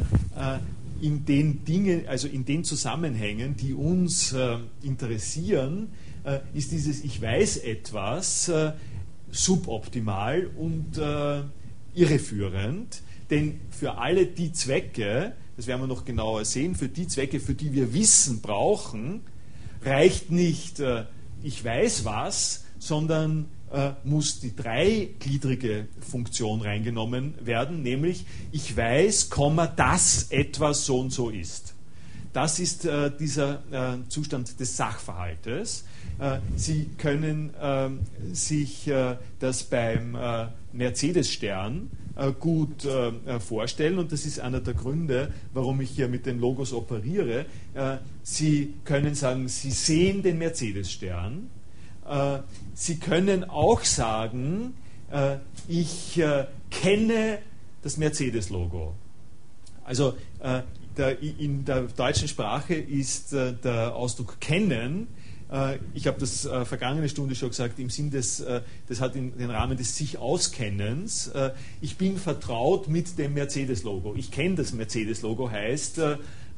in 1.00 1.26
den 1.26 1.64
Dingen, 1.64 2.08
also 2.08 2.28
in 2.28 2.44
den 2.44 2.64
Zusammenhängen, 2.64 3.56
die 3.56 3.76
uns 3.76 4.34
äh, 4.34 4.58
interessieren, 4.82 5.90
äh, 6.24 6.40
ist 6.56 6.72
dieses 6.72 7.04
Ich 7.04 7.22
weiß 7.22 7.58
etwas 7.58 8.52
suboptimal 9.30 10.50
und 10.58 11.00
irreführend, 11.94 13.04
denn 13.30 13.60
für 13.70 14.00
alle 14.00 14.26
die 14.26 14.54
Zwecke, 14.54 15.34
das 15.56 15.68
werden 15.68 15.82
wir 15.82 15.88
noch 15.88 16.04
genauer 16.04 16.46
sehen, 16.46 16.74
für 16.74 16.90
die 16.90 17.08
Zwecke, 17.08 17.40
für 17.40 17.54
die 17.54 17.74
wir 17.74 17.94
Wissen 17.94 18.42
brauchen, 18.42 19.22
reicht 19.84 20.32
nicht 20.32 20.82
ich 21.44 21.64
weiß 21.64 22.06
was, 22.06 22.66
sondern 22.80 23.46
muss 24.04 24.40
die 24.40 24.56
dreigliedrige 24.56 25.88
Funktion 26.00 26.62
reingenommen 26.62 27.34
werden, 27.42 27.84
nämlich 27.84 28.26
ich 28.52 28.78
weiß, 28.78 29.30
dass 29.76 30.28
etwas 30.32 30.86
so 30.86 31.02
und 31.02 31.12
so 31.12 31.30
ist. 31.30 31.74
Das 32.38 32.60
ist 32.60 32.86
äh, 32.86 33.12
dieser 33.18 33.64
äh, 33.72 34.10
Zustand 34.10 34.60
des 34.60 34.78
Sachverhaltes. 34.78 35.86
Äh, 36.20 36.38
Sie 36.56 36.88
können 37.00 37.52
ähm, 37.60 38.02
sich 38.32 38.88
äh, 38.88 39.16
das 39.40 39.64
beim 39.64 40.14
äh, 40.14 40.46
Mercedes-Stern 40.72 41.90
gut 42.40 42.88
vorstellen 43.40 44.00
und 44.00 44.12
das 44.12 44.26
ist 44.26 44.40
einer 44.40 44.60
der 44.60 44.74
Gründe, 44.74 45.32
warum 45.54 45.82
ich 45.82 45.92
hier 45.92 46.08
mit 46.08 46.26
den 46.26 46.40
Logos 46.40 46.74
operiere. 46.74 47.46
Sie 48.24 48.74
können 48.86 49.14
sagen, 49.14 49.48
Sie 49.48 49.70
sehen 49.70 50.24
den 50.24 50.40
Mercedes-Stern 50.40 51.44
äh, 51.44 51.57
Sie 52.74 52.98
können 53.00 53.50
auch 53.50 53.84
sagen, 53.84 54.74
äh, 55.12 55.38
ich 55.68 56.20
äh, 56.20 56.46
kenne 56.70 57.40
das 57.82 57.98
Mercedes-Logo. 57.98 58.94
Also 59.84 60.16
in 61.38 61.64
der 61.64 61.84
deutschen 61.84 62.28
Sprache 62.28 62.74
ist 62.74 63.32
der 63.32 63.96
Ausdruck 63.96 64.40
kennen 64.42 65.08
ich 65.94 66.08
habe 66.08 66.20
das 66.20 66.42
vergangene 66.66 67.08
Stunde 67.08 67.34
schon 67.36 67.50
gesagt, 67.50 67.80
im 67.80 67.90
Sinn 67.90 68.12
des, 68.12 68.44
das 68.90 69.00
hat 69.00 69.16
den 69.16 69.50
Rahmen 69.50 69.78
des 69.78 69.96
sich 69.96 70.18
Auskennens. 70.18 71.32
ich 71.80 71.98
bin 71.98 72.18
vertraut 72.18 72.90
mit 72.90 73.18
dem 73.18 73.36
Mercedes-Logo. 73.36 74.16
Ich 74.18 74.32
kenne 74.32 74.56
das 74.56 74.74
Mercedes-Logo, 74.74 75.50
heißt, 75.50 76.02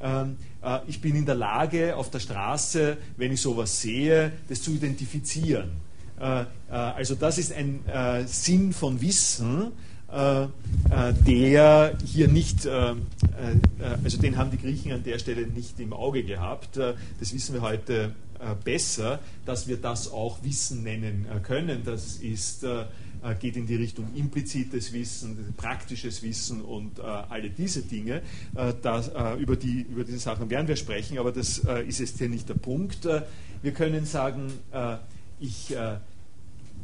ähm, 0.02 0.38
äh, 0.62 0.80
ich 0.88 1.02
bin 1.02 1.16
in 1.16 1.26
der 1.26 1.36
Lage, 1.36 1.96
auf 1.96 2.10
der 2.10 2.20
Straße, 2.20 2.98
wenn 3.18 3.32
ich 3.32 3.42
sowas 3.42 3.82
sehe, 3.82 4.32
das 4.48 4.62
zu 4.62 4.72
identifizieren. 4.72 5.72
Äh, 6.20 6.42
äh, 6.42 6.46
also 6.70 7.16
das 7.16 7.38
ist 7.38 7.54
ein 7.54 7.82
Sinn 8.26 8.74
von 8.74 9.02
Wissen, 9.02 9.72
der 10.12 11.98
hier 12.04 12.28
nicht, 12.28 12.66
also 12.66 14.18
den 14.20 14.38
haben 14.38 14.50
die 14.50 14.58
Griechen 14.58 14.92
an 14.92 15.04
der 15.04 15.20
Stelle 15.20 15.46
nicht 15.46 15.80
im 15.80 15.94
Auge 15.94 16.24
gehabt. 16.24 16.78
Das 16.78 17.32
wissen 17.32 17.54
wir 17.54 17.62
heute 17.62 18.16
besser, 18.64 19.20
dass 19.46 19.68
wir 19.68 19.78
das 19.78 20.12
auch 20.12 20.42
Wissen 20.42 20.82
nennen 20.82 21.28
können. 21.44 21.84
Das 21.86 22.16
ist 22.16 22.66
geht 23.40 23.58
in 23.58 23.68
die 23.68 23.76
Richtung 23.76 24.08
implizites 24.16 24.94
Wissen, 24.94 25.54
praktisches 25.58 26.24
Wissen 26.24 26.62
und 26.62 27.00
äh, 27.00 27.02
alle 27.02 27.50
diese 27.50 27.82
Dinge. 27.82 28.22
Äh, 28.56 28.74
das, 28.82 29.12
über, 29.40 29.56
die, 29.56 29.82
über 29.82 30.04
diese 30.04 30.20
Sachen 30.20 30.50
werden 30.50 30.68
wir 30.68 30.76
sprechen, 30.76 31.18
aber 31.18 31.32
das 31.32 31.60
ist 31.88 32.00
jetzt 32.00 32.18
hier 32.18 32.30
nicht 32.30 32.48
der 32.48 32.54
Punkt. 32.54 33.08
wir 33.62 33.72
können 33.72 34.06
sagen, 34.06 34.52
ich 35.40 35.76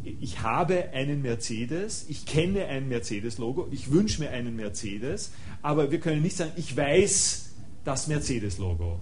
ich 0.04 0.42
habe 0.42 0.90
einen 0.94 1.22
Mercedes, 1.22 2.06
ich 2.10 2.26
kenne 2.26 2.66
ein 2.66 2.88
Mercedes-Logo, 2.88 3.68
ich 3.72 3.92
wünsche 3.92 4.22
mir 4.22 4.30
einen 4.30 4.56
Mercedes, 4.56 5.32
aber 5.62 5.92
wir 5.92 6.00
können 6.00 6.22
nicht 6.22 6.38
sagen, 6.38 6.52
ich 6.56 6.76
weiß 6.78 7.50
das 7.84 8.08
Mercedes-Logo. 8.08 9.00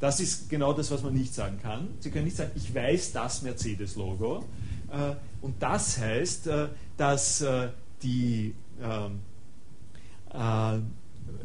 Das 0.00 0.20
ist 0.20 0.50
genau 0.50 0.72
das, 0.72 0.90
was 0.90 1.02
man 1.02 1.14
nicht 1.14 1.32
sagen 1.32 1.60
kann. 1.62 1.88
Sie 2.00 2.10
können 2.10 2.24
nicht 2.24 2.36
sagen, 2.36 2.50
ich 2.56 2.74
weiß 2.74 3.12
das 3.12 3.42
Mercedes-Logo, 3.42 4.44
äh, 4.90 5.14
und 5.42 5.62
das 5.62 5.98
heißt, 5.98 6.46
äh, 6.46 6.68
dass 6.96 7.42
äh, 7.42 7.68
die 8.02 8.54
ähm, 8.80 9.20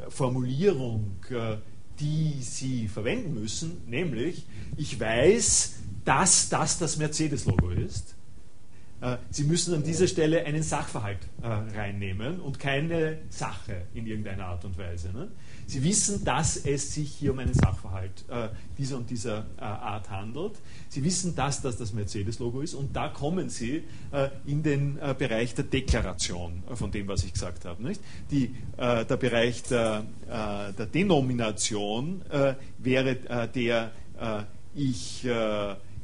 Formulierung, 0.07 1.17
die 1.99 2.37
Sie 2.39 2.87
verwenden 2.87 3.33
müssen, 3.33 3.81
nämlich, 3.85 4.45
ich 4.77 4.97
weiß, 4.97 5.73
dass 6.05 6.47
das 6.47 6.79
das 6.79 6.95
Mercedes-Logo 6.95 7.71
ist, 7.71 8.15
Sie 9.29 9.43
müssen 9.43 9.75
an 9.75 9.83
dieser 9.83 10.07
Stelle 10.07 10.43
einen 10.45 10.63
Sachverhalt 10.63 11.19
reinnehmen 11.41 12.39
und 12.39 12.59
keine 12.59 13.19
Sache 13.29 13.83
in 13.93 14.07
irgendeiner 14.07 14.45
Art 14.45 14.65
und 14.65 14.77
Weise. 14.77 15.11
Ne? 15.13 15.29
Sie 15.67 15.83
wissen, 15.83 16.23
dass 16.23 16.55
es 16.55 16.93
sich 16.93 17.11
hier 17.11 17.33
um 17.33 17.39
einen 17.39 17.53
Sachverhalt 17.53 18.23
äh, 18.29 18.47
dieser 18.77 18.97
und 18.97 19.09
dieser 19.09 19.45
äh, 19.57 19.61
Art 19.61 20.09
handelt. 20.09 20.53
Sie 20.87 21.03
wissen, 21.03 21.35
dass 21.35 21.61
das 21.61 21.75
das 21.75 21.91
Mercedes-Logo 21.91 22.61
ist 22.61 22.73
und 22.73 22.95
da 22.95 23.09
kommen 23.09 23.49
Sie 23.49 23.83
äh, 24.13 24.29
in 24.45 24.63
den 24.63 24.97
äh, 24.97 25.13
Bereich 25.17 25.55
der 25.55 25.65
Deklaration 25.65 26.63
äh, 26.71 26.75
von 26.77 26.89
dem, 26.91 27.09
was 27.09 27.25
ich 27.25 27.33
gesagt 27.33 27.65
habe. 27.65 27.83
Nicht? 27.83 27.99
Die, 28.31 28.55
äh, 28.77 29.03
der 29.05 29.17
Bereich 29.17 29.63
der, 29.63 30.05
der 30.27 30.85
Denomination 30.85 32.21
wäre 32.77 33.15
der, 33.53 33.91
ich, 34.75 35.27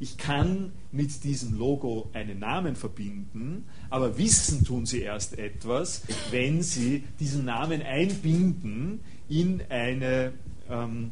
ich 0.04 0.18
kann 0.18 0.74
mit 0.92 1.24
diesem 1.24 1.58
Logo 1.58 2.10
einen 2.12 2.40
Namen 2.40 2.76
verbinden, 2.76 3.64
aber 3.90 4.18
wissen 4.18 4.66
tun 4.66 4.86
Sie 4.86 5.00
erst 5.00 5.40
etwas, 5.40 6.02
wenn 6.30 6.62
Sie 6.62 7.06
diesen 7.22 7.46
Namen 7.46 7.82
einbinden 7.82 9.00
in 9.30 9.62
eine 9.70 10.34
ähm, 10.70 11.12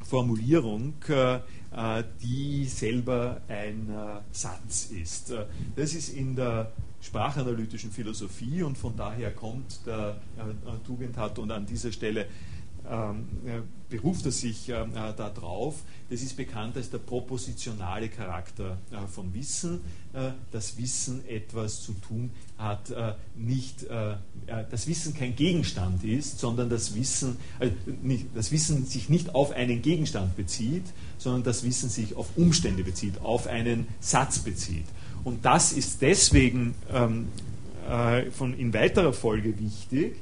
Formulierung, 0.00 0.94
äh, 1.06 2.02
die 2.22 2.64
selber 2.64 3.42
ein 3.46 3.90
äh, 3.90 4.20
Satz 4.32 4.86
ist. 4.86 5.34
Das 5.76 5.92
ist 5.92 6.08
in 6.08 6.34
der 6.34 6.72
sprachanalytischen 7.02 7.90
Philosophie 7.90 8.62
und 8.62 8.78
von 8.78 8.96
daher 8.96 9.32
kommt 9.32 9.84
der 9.84 10.16
äh, 10.38 10.86
Tugendhat 10.86 11.38
und 11.38 11.50
an 11.50 11.66
dieser 11.66 11.92
Stelle 11.92 12.24
beruft 13.88 14.26
er 14.26 14.32
sich 14.32 14.68
äh, 14.68 14.84
darauf. 15.16 15.76
Das 16.10 16.22
ist 16.22 16.36
bekannt 16.36 16.76
als 16.76 16.90
der 16.90 16.98
propositionale 16.98 18.08
Charakter 18.08 18.78
äh, 18.90 19.06
von 19.06 19.32
Wissen. 19.34 19.80
Äh, 20.12 20.30
das 20.52 20.78
Wissen 20.78 21.26
etwas 21.28 21.82
zu 21.82 21.92
tun 21.94 22.30
hat, 22.56 22.90
äh, 22.90 23.14
nicht, 23.36 23.84
äh, 23.84 24.12
äh, 24.12 24.16
das 24.70 24.86
Wissen 24.86 25.14
kein 25.14 25.36
Gegenstand 25.36 26.04
ist, 26.04 26.38
sondern 26.38 26.68
das 26.68 26.94
Wissen, 26.94 27.36
das 28.34 28.52
Wissen 28.52 28.86
sich 28.86 29.08
nicht 29.08 29.34
auf 29.34 29.52
einen 29.52 29.82
Gegenstand 29.82 30.36
bezieht, 30.36 30.84
sondern 31.18 31.42
das 31.44 31.64
Wissen 31.64 31.88
sich 31.88 32.16
auf 32.16 32.36
Umstände 32.36 32.84
bezieht, 32.84 33.20
auf 33.20 33.46
einen 33.46 33.86
Satz 34.00 34.40
bezieht. 34.40 34.86
Und 35.24 35.44
das 35.44 35.72
ist 35.72 36.02
deswegen 36.02 36.74
ähm, 36.92 37.28
äh, 37.88 38.30
von 38.30 38.54
in 38.54 38.72
weiterer 38.72 39.12
Folge 39.12 39.58
wichtig, 39.58 40.16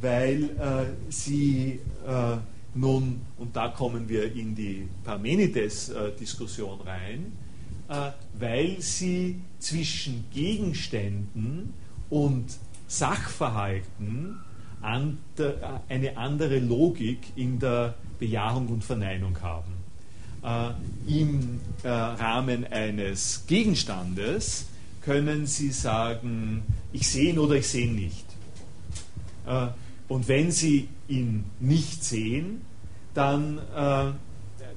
weil 0.00 0.44
äh, 0.44 1.10
sie 1.10 1.80
äh, 2.06 2.36
nun, 2.74 3.22
und 3.38 3.56
da 3.56 3.68
kommen 3.68 4.08
wir 4.08 4.32
in 4.34 4.54
die 4.54 4.88
Parmenides-Diskussion 5.04 6.80
rein, 6.82 7.32
äh, 7.88 8.10
weil 8.38 8.80
sie 8.80 9.40
zwischen 9.58 10.24
Gegenständen 10.32 11.72
und 12.10 12.44
Sachverhalten 12.86 14.38
eine 14.82 16.16
andere 16.16 16.58
Logik 16.60 17.18
in 17.34 17.58
der 17.58 17.94
Bejahung 18.18 18.68
und 18.68 18.84
Verneinung 18.84 19.40
haben. 19.40 19.72
Äh, 20.44 21.20
Im 21.22 21.60
äh, 21.82 21.88
Rahmen 21.88 22.64
eines 22.70 23.44
Gegenstandes 23.46 24.66
können 25.00 25.46
Sie 25.46 25.70
sagen, 25.70 26.62
ich 26.92 27.08
sehe 27.08 27.30
ihn 27.30 27.38
oder 27.38 27.54
ich 27.54 27.66
sehe 27.66 27.86
ihn 27.86 27.96
nicht. 27.96 28.26
Äh, 29.46 29.68
und 30.08 30.28
wenn 30.28 30.50
Sie 30.50 30.88
ihn 31.08 31.44
nicht 31.60 32.04
sehen, 32.04 32.62
dann, 33.14 33.58
äh, 33.58 34.12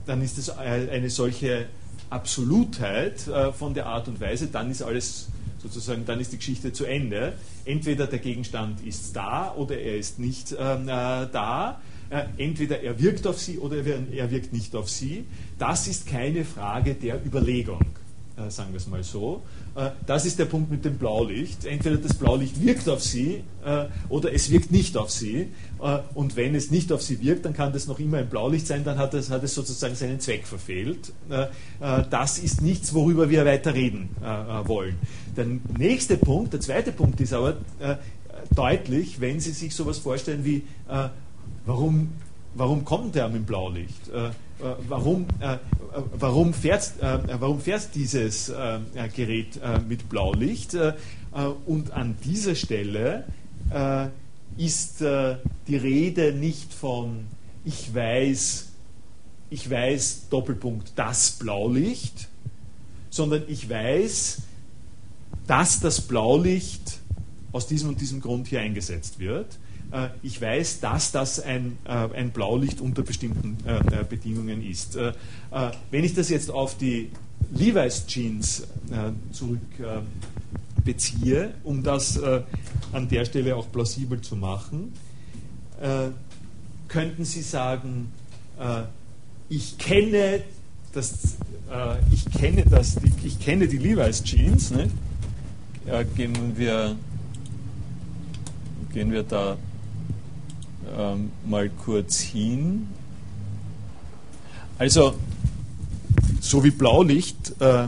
dann 0.05 0.21
ist 0.21 0.37
es 0.37 0.49
eine 0.49 1.09
solche 1.09 1.67
Absolutheit 2.09 3.27
äh, 3.27 3.51
von 3.53 3.73
der 3.73 3.85
Art 3.85 4.07
und 4.07 4.19
Weise, 4.19 4.47
dann 4.47 4.71
ist 4.71 4.81
alles 4.81 5.29
sozusagen, 5.59 6.05
dann 6.05 6.19
ist 6.19 6.31
die 6.31 6.37
Geschichte 6.37 6.73
zu 6.73 6.85
Ende. 6.85 7.33
Entweder 7.65 8.07
der 8.07 8.19
Gegenstand 8.19 8.81
ist 8.85 9.15
da 9.15 9.53
oder 9.53 9.77
er 9.77 9.97
ist 9.97 10.19
nicht 10.19 10.55
ähm, 10.57 10.83
äh, 10.83 10.87
da. 10.87 11.81
Äh, 12.09 12.23
entweder 12.37 12.81
er 12.81 12.99
wirkt 12.99 13.27
auf 13.27 13.37
sie 13.39 13.59
oder 13.59 13.85
er 13.85 14.31
wirkt 14.31 14.53
nicht 14.53 14.75
auf 14.75 14.89
sie. 14.89 15.25
Das 15.59 15.87
ist 15.87 16.07
keine 16.07 16.43
Frage 16.43 16.95
der 16.95 17.23
Überlegung, 17.23 17.85
äh, 18.37 18.49
sagen 18.49 18.71
wir 18.71 18.77
es 18.77 18.87
mal 18.87 19.03
so, 19.03 19.43
das 20.05 20.25
ist 20.25 20.39
der 20.39 20.45
Punkt 20.45 20.71
mit 20.71 20.83
dem 20.83 20.97
Blaulicht. 20.97 21.65
Entweder 21.65 21.97
das 21.97 22.13
Blaulicht 22.13 22.61
wirkt 22.61 22.89
auf 22.89 23.01
Sie 23.01 23.43
äh, 23.63 23.85
oder 24.09 24.33
es 24.33 24.49
wirkt 24.49 24.71
nicht 24.71 24.97
auf 24.97 25.09
Sie. 25.09 25.49
Äh, 25.81 25.99
und 26.13 26.35
wenn 26.35 26.55
es 26.55 26.71
nicht 26.71 26.91
auf 26.91 27.01
Sie 27.01 27.21
wirkt, 27.21 27.45
dann 27.45 27.53
kann 27.53 27.71
das 27.71 27.87
noch 27.87 27.99
immer 27.99 28.17
ein 28.17 28.29
Blaulicht 28.29 28.67
sein, 28.67 28.83
dann 28.83 28.97
hat 28.97 29.13
es, 29.13 29.29
hat 29.29 29.43
es 29.43 29.53
sozusagen 29.55 29.95
seinen 29.95 30.19
Zweck 30.19 30.45
verfehlt. 30.47 31.13
Das 32.09 32.39
ist 32.39 32.61
nichts, 32.61 32.93
worüber 32.93 33.29
wir 33.29 33.45
weiter 33.45 33.73
reden 33.73 34.09
wollen. 34.65 34.95
Der 35.37 35.45
nächste 35.77 36.17
Punkt, 36.17 36.53
der 36.53 36.59
zweite 36.59 36.91
Punkt 36.91 37.21
ist 37.21 37.33
aber 37.33 37.57
deutlich, 38.55 39.19
wenn 39.21 39.39
Sie 39.39 39.51
sich 39.51 39.75
sowas 39.75 39.99
vorstellen 39.99 40.43
wie, 40.43 40.63
warum, 41.65 42.09
warum 42.55 42.85
kommt 42.85 43.15
der 43.15 43.27
mit 43.27 43.37
dem 43.37 43.45
Blaulicht? 43.45 44.09
Äh, 44.09 44.31
warum, 44.87 45.25
äh, 45.39 45.57
warum, 46.17 46.53
fährt, 46.53 46.93
äh, 47.01 47.19
warum 47.39 47.61
fährt 47.61 47.95
dieses 47.95 48.51
Gerät 49.15 49.59
mit 49.87 50.09
Blaulicht? 50.09 50.77
und 51.67 51.91
an 51.91 52.15
dieser 52.25 52.55
Stelle 52.55 53.25
ist 54.57 55.01
die 55.01 55.75
Rede 55.75 56.33
nicht 56.33 56.73
von 56.73 57.27
ich 57.65 57.93
weiß, 57.93 58.67
ich 59.51 59.69
weiß 59.69 60.29
Doppelpunkt 60.29 60.93
das 60.95 61.31
Blaulicht, 61.31 62.29
sondern 63.11 63.43
ich 63.47 63.69
weiß, 63.69 64.41
dass 65.45 65.79
das 65.79 66.01
Blaulicht 66.01 66.99
aus 67.51 67.67
diesem 67.67 67.89
und 67.89 68.01
diesem 68.01 68.21
Grund 68.21 68.47
hier 68.47 68.61
eingesetzt 68.61 69.19
wird. 69.19 69.59
Äh, 69.91 70.09
ich 70.21 70.41
weiß, 70.41 70.79
dass 70.81 71.11
das 71.11 71.39
ein, 71.39 71.77
äh, 71.85 71.89
ein 71.89 72.31
Blaulicht 72.31 72.81
unter 72.81 73.01
bestimmten 73.01 73.57
äh, 73.65 74.03
Bedingungen 74.03 74.63
ist. 74.63 74.97
Wenn 75.91 76.03
ich 76.03 76.13
das 76.13 76.29
jetzt 76.29 76.51
auf 76.51 76.77
die 76.77 77.09
Levi's 77.51 78.05
Jeans 78.07 78.67
zurück 79.31 79.59
beziehe, 80.83 81.53
um 81.63 81.83
das 81.83 82.19
an 82.91 83.09
der 83.09 83.25
Stelle 83.25 83.55
auch 83.55 83.71
plausibel 83.71 84.21
zu 84.21 84.35
machen, 84.35 84.93
könnten 86.87 87.25
Sie 87.25 87.41
sagen, 87.41 88.11
ich 89.49 89.77
kenne 89.77 90.41
das, 90.93 91.37
ich 92.11 92.31
kenne 92.31 92.63
das, 92.69 92.97
ich 93.23 93.39
kenne 93.39 93.67
die 93.67 93.77
Levi's 93.77 94.23
Jeans. 94.23 94.71
Ne? 94.71 94.89
gehen 96.15 96.57
wir 96.57 96.95
gehen 98.93 99.11
wir 99.11 99.23
da 99.23 99.57
ähm, 100.97 101.31
mal 101.45 101.69
kurz 101.69 102.19
hin. 102.19 102.87
Also, 104.77 105.15
so 106.39 106.63
wie 106.63 106.71
Blaulicht 106.71 107.55
äh, 107.59 107.87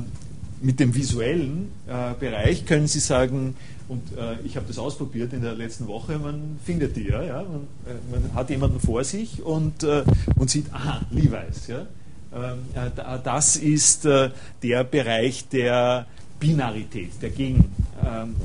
mit 0.62 0.80
dem 0.80 0.94
visuellen 0.94 1.70
äh, 1.88 2.14
Bereich 2.20 2.66
können 2.66 2.88
Sie 2.88 3.00
sagen, 3.00 3.56
und 3.88 4.18
äh, 4.18 4.40
ich 4.46 4.56
habe 4.56 4.66
das 4.68 4.78
ausprobiert 4.78 5.34
in 5.34 5.42
der 5.42 5.54
letzten 5.54 5.88
Woche, 5.88 6.18
man 6.18 6.60
findet 6.64 6.96
die, 6.96 7.10
ja, 7.10 7.22
ja 7.24 7.44
man, 7.44 7.68
äh, 7.86 8.00
man, 8.12 8.34
hat 8.36 8.50
jemanden 8.50 8.80
vor 8.80 9.04
sich 9.04 9.44
und, 9.44 9.84
äh, 9.84 10.04
und 10.38 10.50
sieht, 10.50 10.74
aha, 10.74 11.02
Levi's. 11.12 11.68
Ja, 11.68 11.88
ähm, 12.34 12.60
äh, 12.74 13.20
das 13.24 13.58
ist 13.58 14.06
der 14.06 14.84
Bereich 14.86 15.48
der 15.50 16.06
Binarität, 16.40 17.22
der 17.22 17.30
Gegen, 17.32 17.66
ähm, 18.06 18.36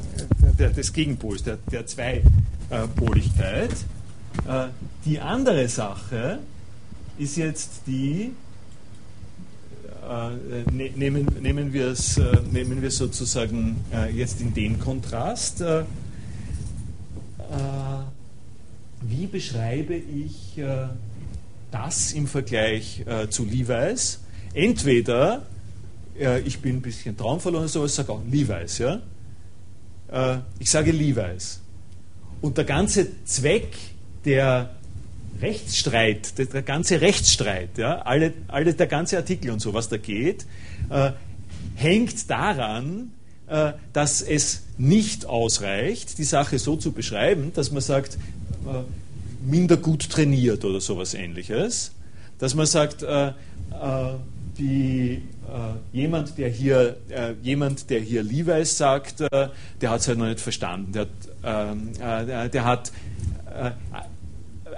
der, 0.58 0.70
des 0.70 0.92
Gegenpols, 0.92 1.44
der, 1.44 1.58
der 1.70 1.86
Zweipoligkeit. 1.86 3.70
Äh, 4.46 4.68
die 5.04 5.20
andere 5.20 5.68
Sache 5.68 6.38
ist 7.18 7.36
jetzt 7.36 7.82
die, 7.86 8.32
äh, 10.08 10.70
ne, 10.70 10.90
nehmen, 10.94 11.26
nehmen 11.40 11.72
wir 11.72 11.88
es 11.88 12.18
äh, 12.18 12.36
nehmen 12.52 12.80
wir 12.80 12.90
sozusagen 12.90 13.84
äh, 13.92 14.10
jetzt 14.12 14.40
in 14.40 14.54
den 14.54 14.78
Kontrast. 14.78 15.60
Äh, 15.60 15.80
äh, 15.80 15.84
wie 19.02 19.26
beschreibe 19.26 19.94
ich 19.94 20.60
das 21.70 22.12
im 22.12 22.26
Vergleich 22.26 23.04
zu 23.28 23.44
Levi's? 23.44 24.18
Entweder 24.52 25.42
ich 26.44 26.58
bin 26.60 26.78
ein 26.78 26.82
bisschen 26.82 27.16
traumvoll 27.16 27.54
oder 27.54 27.68
sowas, 27.68 27.94
sage 27.94 28.10
auch 28.10 28.22
Levi's. 28.28 28.78
Ja? 28.78 29.00
ich 30.58 30.68
sage 30.68 30.90
Levi's. 30.90 31.60
Und 32.40 32.56
der 32.56 32.64
ganze 32.64 33.24
Zweck 33.26 33.76
der 34.26 34.70
Rechtsstreit, 35.40 36.38
der, 36.38 36.46
der 36.46 36.62
ganze 36.62 37.00
Rechtsstreit, 37.00 37.78
ja, 37.78 38.02
alle, 38.02 38.32
alle, 38.48 38.74
der 38.74 38.86
ganze 38.86 39.16
Artikel 39.16 39.50
und 39.50 39.60
so, 39.60 39.74
was 39.74 39.88
da 39.88 39.96
geht, 39.96 40.46
äh, 40.90 41.12
hängt 41.74 42.30
daran, 42.30 43.12
äh, 43.46 43.72
dass 43.92 44.22
es 44.22 44.64
nicht 44.78 45.26
ausreicht, 45.26 46.18
die 46.18 46.24
Sache 46.24 46.58
so 46.58 46.76
zu 46.76 46.92
beschreiben, 46.92 47.52
dass 47.54 47.70
man 47.70 47.82
sagt, 47.82 48.14
äh, 48.66 48.82
minder 49.46 49.76
gut 49.76 50.10
trainiert 50.10 50.64
oder 50.64 50.80
sowas 50.80 51.14
ähnliches, 51.14 51.92
dass 52.38 52.54
man 52.54 52.66
sagt, 52.66 53.02
äh, 53.02 53.28
äh, 53.28 53.32
die, 54.58 55.22
äh, 55.48 55.96
jemand, 55.96 56.38
der 56.38 56.48
hier, 56.48 56.96
jemand, 57.42 57.90
der 57.90 58.00
hier 58.00 58.22
Levi's 58.22 58.78
sagt, 58.78 59.20
der 59.20 59.50
hat 59.82 60.00
es 60.00 60.08
halt 60.08 60.18
noch 60.18 60.26
nicht 60.26 60.40
verstanden. 60.40 60.92
Der 60.92 61.02
hat, 61.02 61.08
ähm, 61.44 61.92
der 62.50 62.64
hat 62.64 62.90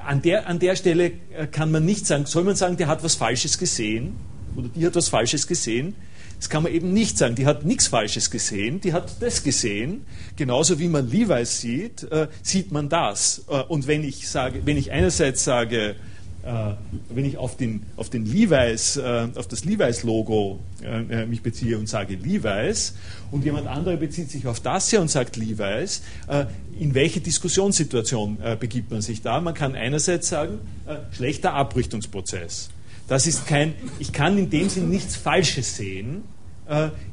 an 0.05 0.23
der, 0.23 0.47
an 0.47 0.59
der 0.59 0.77
Stelle 0.77 1.13
äh, 1.37 1.47
kann 1.51 1.71
man 1.71 1.85
nicht 1.85 2.07
sagen, 2.07 2.27
soll 2.27 2.45
man 2.45 2.57
sagen, 2.57 2.77
der 2.77 2.89
hat 2.89 3.03
was 3.03 3.15
Falsches 3.15 3.59
gesehen 3.59 4.17
oder 4.57 4.69
die 4.69 4.87
hat 4.87 4.97
was 4.97 5.09
Falsches 5.09 5.47
gesehen. 5.47 5.95
Das 6.39 6.49
kann 6.49 6.63
man 6.63 6.73
eben 6.73 6.93
nicht 6.93 7.19
sagen. 7.19 7.35
Die 7.35 7.47
hat 7.47 7.65
nichts 7.65 7.89
Falsches 7.89 8.31
gesehen, 8.31 8.81
die 8.81 8.93
hat 8.93 9.21
das 9.21 9.43
gesehen. 9.43 10.07
Genauso 10.37 10.79
wie 10.79 10.89
man 10.89 11.11
Levi's 11.11 11.61
sieht, 11.61 12.05
äh, 12.13 12.29
sieht 12.43 12.71
man 12.71 12.89
das. 12.89 13.45
Äh, 13.49 13.63
und 13.63 13.87
wenn 13.87 14.05
ich, 14.05 14.29
sage, 14.29 14.63
wenn 14.65 14.77
ich 14.77 14.93
einerseits 14.93 15.45
sage, 15.45 15.97
wenn 17.11 17.25
ich 17.25 17.37
auf, 17.37 17.57
den, 17.57 17.83
auf, 17.97 18.11
den 18.11 18.25
Levi's, 18.25 18.97
äh, 18.97 19.29
auf 19.35 19.49
das 19.49 19.65
Levi's-Logo 19.65 20.61
äh, 20.83 21.27
mich 21.27 21.43
beziehe 21.43 21.79
und 21.79 21.89
sage 21.89 22.15
Levi's 22.15 22.95
und 23.31 23.45
jemand 23.45 23.67
anderer 23.67 23.97
bezieht 23.97 24.31
sich 24.31 24.47
auf 24.47 24.61
das 24.61 24.89
hier 24.89 25.01
und 25.01 25.11
sagt 25.11 25.37
Levi's, 25.37 26.03
in 26.79 26.95
welche 26.95 27.21
Diskussionssituation 27.21 28.39
begibt 28.59 28.91
man 28.91 29.03
sich 29.03 29.21
da? 29.21 29.41
Man 29.41 29.53
kann 29.53 29.75
einerseits 29.75 30.29
sagen, 30.29 30.61
schlechter 31.11 31.53
Abrichtungsprozess. 31.53 32.71
Das 33.07 33.27
ist 33.27 33.47
kein, 33.47 33.75
ich 33.99 34.13
kann 34.13 34.39
in 34.39 34.49
dem 34.49 34.71
Sinn 34.71 34.89
nichts 34.89 35.17
Falsches 35.17 35.77
sehen. 35.77 36.23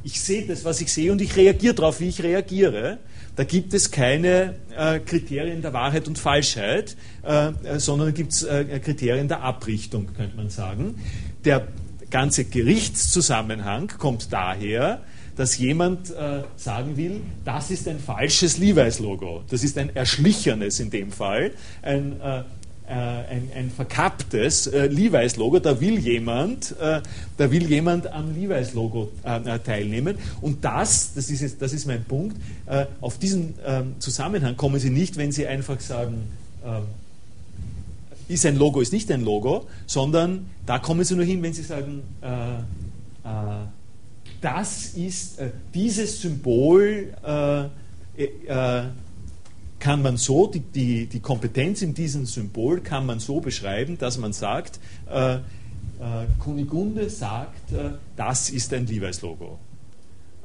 Ich 0.04 0.22
sehe 0.22 0.46
das, 0.46 0.64
was 0.64 0.80
ich 0.80 0.94
sehe 0.94 1.12
und 1.12 1.22
ich 1.22 1.36
reagiere 1.36 1.74
darauf, 1.74 2.00
wie 2.00 2.08
ich 2.08 2.24
reagiere. 2.24 3.00
Da 3.36 3.44
gibt 3.44 3.74
es 3.74 3.92
keine 3.92 4.56
äh, 4.78 5.00
Kriterien 5.00 5.62
der 5.62 5.74
Wahrheit 5.74 6.08
und 6.08 6.18
Falschheit, 6.18 6.96
äh, 7.24 7.52
sondern 7.78 8.08
da 8.08 8.12
gibt 8.12 8.32
es 8.32 8.44
äh, 8.44 8.80
Kriterien 8.80 9.28
der 9.28 9.42
Abrichtung, 9.42 10.08
könnte 10.14 10.38
man 10.38 10.50
sagen. 10.50 10.96
Der 11.44 11.68
ganze 12.10 12.46
Gerichtszusammenhang 12.46 13.88
kommt 14.00 14.32
daher, 14.32 15.02
dass 15.36 15.58
jemand 15.58 16.12
äh, 16.12 16.44
sagen 16.56 16.96
will, 16.96 17.22
das 17.44 17.72
ist 17.72 17.88
ein 17.88 18.00
falsches 18.00 18.58
Levi's-Logo. 18.58 19.44
Das 19.50 19.64
ist 19.64 19.78
ein 19.78 19.94
erschlichenes 19.94 20.80
in 20.80 20.90
dem 20.90 21.12
Fall, 21.12 21.52
ein, 21.82 22.22
äh, 22.22 22.44
ein, 22.94 23.50
ein 23.56 23.72
verkapptes 23.72 24.68
äh, 24.68 24.88
Levi's-Logo. 24.88 25.60
Da 25.60 25.80
will 25.82 25.98
jemand, 25.98 26.76
äh, 26.80 27.02
da 27.38 27.52
will 27.52 27.68
jemand 27.70 28.08
am 28.08 28.36
Levi's-Logo 28.36 29.12
äh, 29.24 29.60
teilnehmen. 29.60 30.18
Und 30.42 30.64
das, 30.64 31.14
das 31.14 31.30
ist, 31.30 31.42
jetzt, 31.42 31.62
das 31.62 31.74
ist 31.74 31.86
mein 31.88 32.04
Punkt, 32.04 32.38
auf 33.02 33.18
diesen 33.18 33.54
ähm, 33.66 33.96
Zusammenhang 34.00 34.58
kommen 34.58 34.80
Sie 34.80 34.90
nicht, 34.90 35.18
wenn 35.18 35.32
Sie 35.32 35.46
einfach 35.48 35.80
sagen, 35.80 36.24
ähm, 36.66 36.84
ist 38.28 38.46
ein 38.46 38.56
Logo, 38.56 38.82
ist 38.82 38.94
nicht 38.94 39.12
ein 39.12 39.22
Logo, 39.22 39.68
sondern 39.86 40.48
da 40.66 40.80
kommen 40.80 41.04
Sie 41.04 41.16
nur 41.16 41.26
hin, 41.26 41.44
wenn 41.44 41.54
Sie 41.54 41.62
sagen, 41.62 42.02
das 44.42 44.86
ist, 44.96 45.40
dieses 45.74 46.22
Symbol 46.22 47.14
kann 49.86 50.02
man 50.02 50.18
so, 50.18 50.48
die, 50.48 50.62
die, 50.62 51.06
die 51.06 51.20
Kompetenz 51.20 51.84
in 51.84 51.94
diesem 51.94 52.26
Symbol 52.26 52.82
kann 52.82 53.06
man 53.06 53.20
so 53.20 53.40
beschreiben, 53.40 54.00
dass 54.00 54.18
man 54.18 54.34
sagt, 54.34 54.80
äh, 55.08 55.36
äh, 55.36 55.40
Kunigunde 56.40 57.08
sagt, 57.08 57.72
äh, 57.72 57.92
das 58.16 58.50
ist 58.50 58.74
ein 58.74 58.88
Levi's-Logo. 58.88 59.60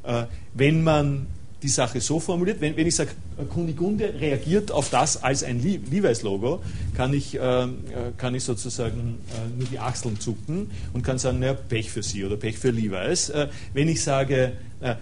Äh, 0.03 0.25
wenn 0.53 0.85
man 0.85 1.29
die 1.63 1.69
Sache 1.69 2.01
so 2.01 2.21
formuliert, 2.21 2.61
wenn, 2.61 2.77
wenn 2.77 2.87
ich 2.87 2.97
sage, 2.97 3.11
äh, 3.39 3.45
Kunigunde 3.45 4.15
reagiert 4.19 4.73
auf 4.73 4.91
das 4.91 5.23
als 5.23 5.43
ein 5.43 5.63
Levi's-Logo, 5.63 6.61
kann, 6.95 7.13
ich, 7.13 7.35
äh, 7.35 7.69
kann 8.17 8.35
ich 8.35 8.45
sozusagen 8.45 9.19
nur 9.59 9.69
die 9.69 9.79
Achseln 9.79 10.19
zucken 10.21 10.71
und 10.93 11.03
kann 11.03 11.19
sagen, 11.19 11.41
naja, 11.41 11.55
Pech 11.55 11.91
für 11.91 12.03
sie 12.03 12.25
oder 12.25 12.37
Pech 12.37 12.59
für 12.59 12.71
Levi's. 12.71 13.33
wenn 13.75 13.89
ich 13.89 14.03
sage, 14.03 14.53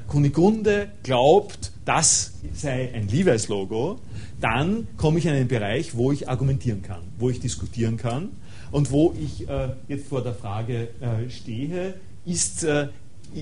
Kunigunde 0.07 0.89
glaubt, 1.03 1.73
das 1.85 2.33
sei 2.55 2.91
ein 2.93 3.09
Levi's-Logo, 3.09 4.01
dann 4.41 4.87
komme 4.97 5.19
ich 5.19 5.27
in 5.27 5.33
einen 5.33 5.49
Bereich, 5.49 5.97
wo 5.97 6.13
ich 6.13 6.29
argumentieren 6.29 6.83
kann, 6.83 7.03
wo 7.19 7.31
ich 7.31 7.41
diskutieren 7.41 7.97
kann 7.97 8.31
und 8.71 8.91
wo 8.91 9.15
ich 9.21 9.49
äh, 9.49 9.71
jetzt 9.89 10.09
vor 10.09 10.23
der 10.23 10.35
Frage 10.35 10.89
äh, 11.01 11.31
stehe, 11.31 11.95
ist, 12.25 12.65
äh, 12.65 12.89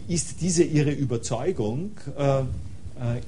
ist 0.09 0.41
diese 0.41 0.63
Ihre 0.63 0.91
Überzeugung, 0.93 1.93
äh, 2.17 2.41
äh, 2.41 2.43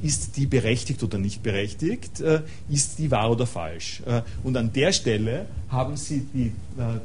ist 0.03 0.37
die 0.37 0.47
berechtigt 0.47 1.03
oder 1.03 1.19
nicht 1.19 1.43
berechtigt, 1.43 2.21
äh, 2.21 2.41
ist 2.71 2.99
die 2.99 3.11
wahr 3.11 3.31
oder 3.31 3.47
falsch? 3.47 4.03
und 4.43 4.57
an 4.57 4.73
der 4.73 4.93
Stelle 4.93 5.47
haben 5.69 5.97
Sie 5.97 6.27
die 6.33 6.53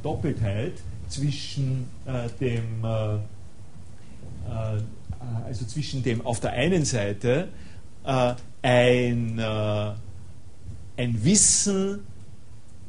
Doppeltheit 0.02 0.73
zwischen 1.10 1.88
dem, 2.40 2.85
also 5.45 5.65
zwischen 5.68 6.03
dem 6.03 6.26
auf 6.26 6.40
der 6.40 6.53
einen 6.53 6.85
Seite 6.85 7.49
ein 8.61 9.40
ein 10.98 11.23
Wissen 11.23 11.99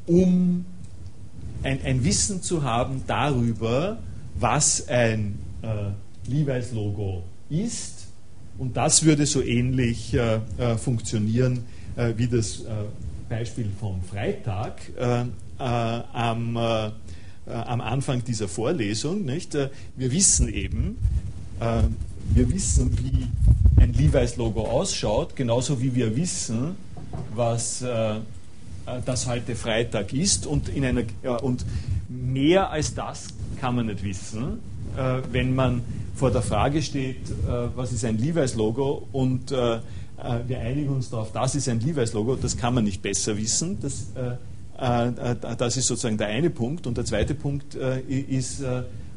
um 0.07 0.65
ein, 1.63 1.79
ein, 1.83 2.03
Wissen 2.03 2.41
zu 2.41 2.63
haben 2.63 3.03
darüber, 3.07 3.97
was 4.35 4.87
ein 4.87 5.39
äh, 5.63 6.29
Levi's-Logo 6.29 7.23
ist. 7.49 7.94
Und 8.57 8.77
das 8.77 9.03
würde 9.03 9.25
so 9.25 9.41
ähnlich 9.41 10.13
äh, 10.13 10.39
äh, 10.57 10.77
funktionieren 10.77 11.63
äh, 11.95 12.13
wie 12.17 12.27
das 12.27 12.61
äh, 12.61 12.63
Beispiel 13.29 13.69
vom 13.79 14.01
Freitag 14.03 14.81
äh, 14.97 15.25
am, 15.57 16.57
am, 16.57 17.81
Anfang 17.81 18.23
dieser 18.23 18.47
Vorlesung. 18.47 19.23
Nicht? 19.23 19.53
wir 19.53 20.11
wissen 20.11 20.53
eben, 20.53 20.97
wir 21.59 22.51
wissen, 22.51 22.97
wie 22.99 23.27
ein 23.81 23.93
Levi's-Logo 23.93 24.67
ausschaut, 24.67 25.35
genauso 25.35 25.81
wie 25.81 25.95
wir 25.95 26.15
wissen, 26.15 26.75
was 27.33 27.81
äh, 27.81 28.15
das 29.05 29.27
heute 29.27 29.55
Freitag 29.55 30.13
ist. 30.13 30.45
Und, 30.45 30.69
in 30.69 30.85
einer, 30.85 31.03
ja, 31.23 31.37
und 31.37 31.65
mehr 32.07 32.69
als 32.69 32.93
das 32.93 33.29
kann 33.59 33.75
man 33.75 33.87
nicht 33.87 34.03
wissen, 34.03 34.59
äh, 34.97 35.21
wenn 35.31 35.55
man 35.55 35.81
vor 36.15 36.31
der 36.31 36.41
Frage 36.41 36.81
steht, 36.81 37.29
äh, 37.29 37.67
was 37.75 37.91
ist 37.91 38.05
ein 38.05 38.17
Levi's-Logo 38.17 39.07
und 39.11 39.51
äh, 39.51 39.75
äh, 39.75 39.79
wir 40.47 40.59
einigen 40.59 40.89
uns 40.89 41.09
darauf, 41.09 41.31
das 41.33 41.55
ist 41.55 41.67
ein 41.67 41.81
Levi's-Logo, 41.81 42.37
das 42.37 42.57
kann 42.57 42.73
man 42.73 42.85
nicht 42.85 43.01
besser 43.01 43.37
wissen. 43.37 43.77
Das, 43.81 44.07
das 45.57 45.77
ist 45.77 45.87
sozusagen 45.87 46.17
der 46.17 46.27
eine 46.27 46.49
Punkt. 46.49 46.87
Und 46.87 46.97
der 46.97 47.05
zweite 47.05 47.33
Punkt 47.33 47.75
ist 47.75 48.61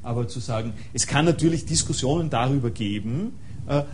aber 0.05 0.29
zu 0.29 0.39
sagen, 0.39 0.73
es 0.93 1.07
kann 1.07 1.25
natürlich 1.25 1.66
Diskussionen 1.66 2.31
darüber 2.31 2.70
geben, 2.70 3.33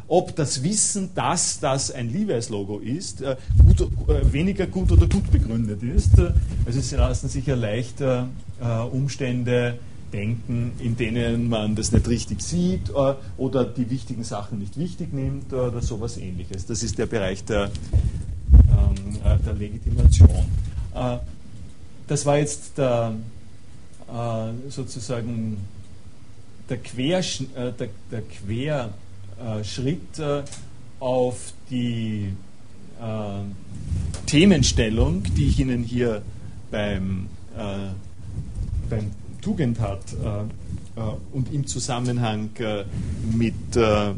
ob 0.06 0.36
das 0.36 0.62
Wissen, 0.62 1.10
dass 1.14 1.60
das 1.60 1.90
ein 1.90 2.12
Levi's-Logo 2.12 2.80
ist, 2.80 3.24
gut, 3.66 3.88
weniger 4.30 4.66
gut 4.66 4.92
oder 4.92 5.06
gut 5.06 5.30
begründet 5.30 5.82
ist. 5.82 6.18
Also 6.66 6.78
es 6.80 6.92
lassen 6.92 7.28
sich 7.30 7.46
ja 7.46 7.54
leicht 7.54 8.02
Umstände 8.92 9.78
denken, 10.14 10.72
in 10.78 10.96
denen 10.96 11.48
man 11.48 11.74
das 11.74 11.90
nicht 11.90 12.08
richtig 12.08 12.40
sieht 12.40 12.92
oder 13.36 13.64
die 13.64 13.90
wichtigen 13.90 14.22
Sachen 14.22 14.60
nicht 14.60 14.78
wichtig 14.78 15.12
nimmt 15.12 15.52
oder 15.52 15.82
sowas 15.82 16.16
ähnliches. 16.16 16.66
Das 16.66 16.82
ist 16.84 16.98
der 16.98 17.06
Bereich 17.06 17.44
der, 17.44 17.70
ähm, 18.68 19.18
der 19.44 19.54
Legitimation. 19.54 20.44
das 22.06 22.26
war 22.26 22.38
jetzt 22.38 22.78
der, 22.78 23.14
sozusagen 24.68 25.56
der, 26.68 26.76
Quersch 26.78 27.42
der, 27.56 27.88
der 28.10 28.22
Quer 28.22 28.90
äh, 29.40 29.64
Schritt 29.64 30.18
äh, 30.20 30.42
auf 31.00 31.52
die 31.68 32.28
äh, 33.00 34.26
Themenstellung, 34.26 35.24
die 35.36 35.48
ich 35.48 35.58
Ihnen 35.58 35.82
hier 35.82 36.22
beim, 36.70 37.28
beim 38.90 39.10
Tugendhat 39.44 40.00
und 41.32 41.52
im 41.52 41.66
Zusammenhang 41.66 42.50
mit 43.36 43.76
No 43.76 44.16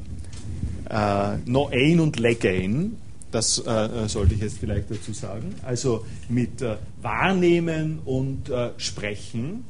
Ein 1.72 2.00
und 2.00 2.18
Legain, 2.18 2.96
das 3.32 3.58
äh, 3.58 3.88
sollte 4.06 4.34
ich 4.34 4.40
jetzt 4.40 4.58
vielleicht 4.58 4.90
dazu 4.90 5.12
sagen, 5.12 5.54
also 5.62 6.06
mit 6.28 6.62
äh, 6.62 6.76
Wahrnehmen 7.02 7.98
und 8.04 8.48
äh, 8.48 8.70
Sprechen 8.76 9.64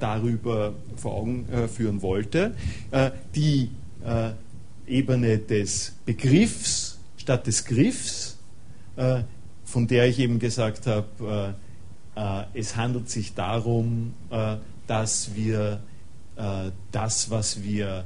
darüber 0.00 0.72
vor 0.96 1.14
Augen 1.14 1.46
führen 1.72 2.02
wollte. 2.02 2.54
die 3.36 3.70
äh, 4.04 4.30
Ebene 4.86 5.38
des 5.38 5.94
Begriffs 6.04 6.98
statt 7.16 7.46
des 7.46 7.64
Griffs, 7.64 8.38
äh, 8.96 9.22
von 9.64 9.86
der 9.86 10.08
ich 10.08 10.18
eben 10.18 10.38
gesagt 10.38 10.86
habe, 10.86 11.06
äh, 11.20 11.50
äh 11.50 11.52
es 12.54 12.76
handelt 12.76 13.08
sich 13.10 13.34
darum, 13.34 14.14
äh, 14.30 14.56
dass 14.86 15.34
wir 15.34 15.80
äh, 16.36 16.70
das, 16.92 17.30
was 17.30 17.62
wir 17.62 18.04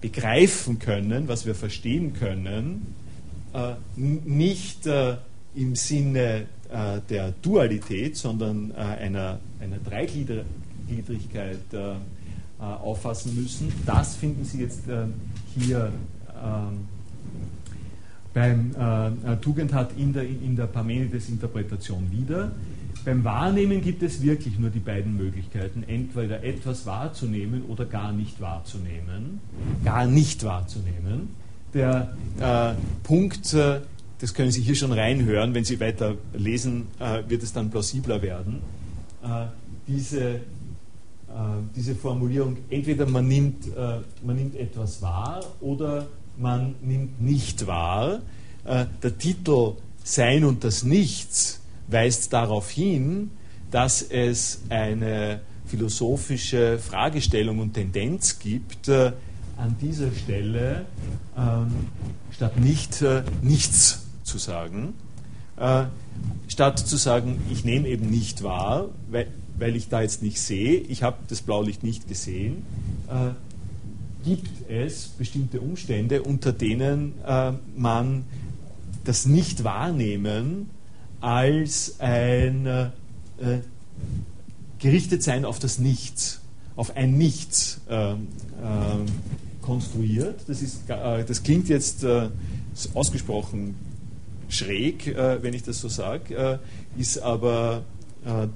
begreifen 0.00 0.78
können, 0.78 1.28
was 1.28 1.44
wir 1.46 1.54
verstehen 1.54 2.14
können, 2.14 2.94
nicht 3.94 4.86
im 4.86 5.74
Sinne 5.74 6.46
der 7.10 7.32
Dualität, 7.42 8.16
sondern 8.16 8.72
einer, 8.72 9.40
einer 9.60 9.76
Dreigliedrigkeit 9.76 11.58
äh, 12.60 12.62
auffassen 12.62 13.34
müssen. 13.34 13.72
Das 13.86 14.16
finden 14.16 14.44
Sie 14.44 14.60
jetzt 14.60 14.86
äh, 14.86 15.06
hier 15.58 15.90
ähm, 16.44 16.86
beim 18.34 18.74
äh, 18.74 19.36
Tugendhat 19.36 19.92
in 19.96 20.12
der, 20.12 20.24
in 20.24 20.56
der 20.56 20.66
Parmenides-Interpretation 20.66 22.10
wieder. 22.10 22.52
Beim 23.04 23.24
Wahrnehmen 23.24 23.80
gibt 23.80 24.02
es 24.02 24.22
wirklich 24.22 24.58
nur 24.58 24.70
die 24.70 24.80
beiden 24.80 25.16
Möglichkeiten, 25.16 25.84
entweder 25.86 26.42
etwas 26.44 26.86
wahrzunehmen 26.86 27.64
oder 27.66 27.84
gar 27.84 28.12
nicht 28.12 28.40
wahrzunehmen. 28.40 29.40
Gar 29.84 30.06
nicht 30.06 30.44
wahrzunehmen. 30.44 31.30
Der 31.72 32.14
äh, 32.40 32.74
Punkt, 33.02 33.54
äh, 33.54 33.80
das 34.18 34.34
können 34.34 34.50
Sie 34.50 34.60
hier 34.60 34.74
schon 34.74 34.92
reinhören, 34.92 35.54
wenn 35.54 35.64
Sie 35.64 35.80
weiter 35.80 36.16
lesen, 36.34 36.88
äh, 36.98 37.22
wird 37.28 37.42
es 37.42 37.52
dann 37.52 37.70
plausibler 37.70 38.22
werden. 38.22 38.60
diese 39.86 40.40
äh, 41.30 41.62
diese 41.76 41.94
Formulierung, 41.94 42.56
entweder 42.70 43.06
man 43.06 43.28
nimmt, 43.28 43.66
äh, 43.68 44.00
man 44.24 44.34
nimmt 44.34 44.56
etwas 44.56 45.00
wahr 45.00 45.40
oder 45.60 46.08
man 46.36 46.74
nimmt 46.82 47.22
nicht 47.22 47.68
wahr. 47.68 48.20
Äh, 48.64 48.86
der 49.00 49.16
Titel 49.16 49.74
Sein 50.02 50.44
und 50.44 50.64
das 50.64 50.82
Nichts 50.82 51.59
weist 51.90 52.32
darauf 52.32 52.70
hin, 52.70 53.30
dass 53.70 54.02
es 54.02 54.62
eine 54.68 55.40
philosophische 55.66 56.78
Fragestellung 56.78 57.60
und 57.60 57.74
Tendenz 57.74 58.38
gibt, 58.38 58.88
äh, 58.88 59.12
an 59.56 59.76
dieser 59.80 60.10
Stelle 60.12 60.86
ähm, 61.36 61.86
statt 62.32 62.58
nicht 62.58 63.02
äh, 63.02 63.22
nichts 63.42 64.06
zu 64.24 64.38
sagen, 64.38 64.94
äh, 65.58 65.84
statt 66.48 66.78
zu 66.78 66.96
sagen, 66.96 67.40
ich 67.50 67.64
nehme 67.64 67.86
eben 67.88 68.10
nicht 68.10 68.42
wahr, 68.42 68.88
weil 69.10 69.28
weil 69.60 69.76
ich 69.76 69.88
da 69.88 70.00
jetzt 70.00 70.22
nicht 70.22 70.40
sehe, 70.40 70.78
ich 70.78 71.02
habe 71.02 71.18
das 71.28 71.42
Blaulicht 71.42 71.84
nicht 71.84 72.08
gesehen, 72.08 72.64
äh, 73.08 73.32
gibt 74.24 74.48
es 74.68 75.08
bestimmte 75.08 75.60
Umstände, 75.60 76.22
unter 76.22 76.52
denen 76.52 77.12
äh, 77.26 77.52
man 77.76 78.24
das 79.04 79.26
Nicht-Wahrnehmen 79.26 80.70
als 81.20 82.00
ein 82.00 82.66
äh, 82.66 82.90
gerichtet 84.78 85.22
sein 85.22 85.44
auf 85.44 85.58
das 85.58 85.78
Nichts, 85.78 86.40
auf 86.76 86.96
ein 86.96 87.16
Nichts 87.16 87.80
äh, 87.88 88.12
äh, 88.12 88.16
konstruiert. 89.62 90.40
Das, 90.48 90.62
ist, 90.62 90.88
äh, 90.88 91.24
das 91.24 91.42
klingt 91.42 91.68
jetzt 91.68 92.02
äh, 92.02 92.28
ausgesprochen 92.94 93.74
schräg, 94.48 95.06
äh, 95.06 95.42
wenn 95.42 95.54
ich 95.54 95.62
das 95.62 95.80
so 95.80 95.88
sage, 95.88 96.34
äh, 96.34 97.00
ist 97.00 97.18
aber 97.18 97.84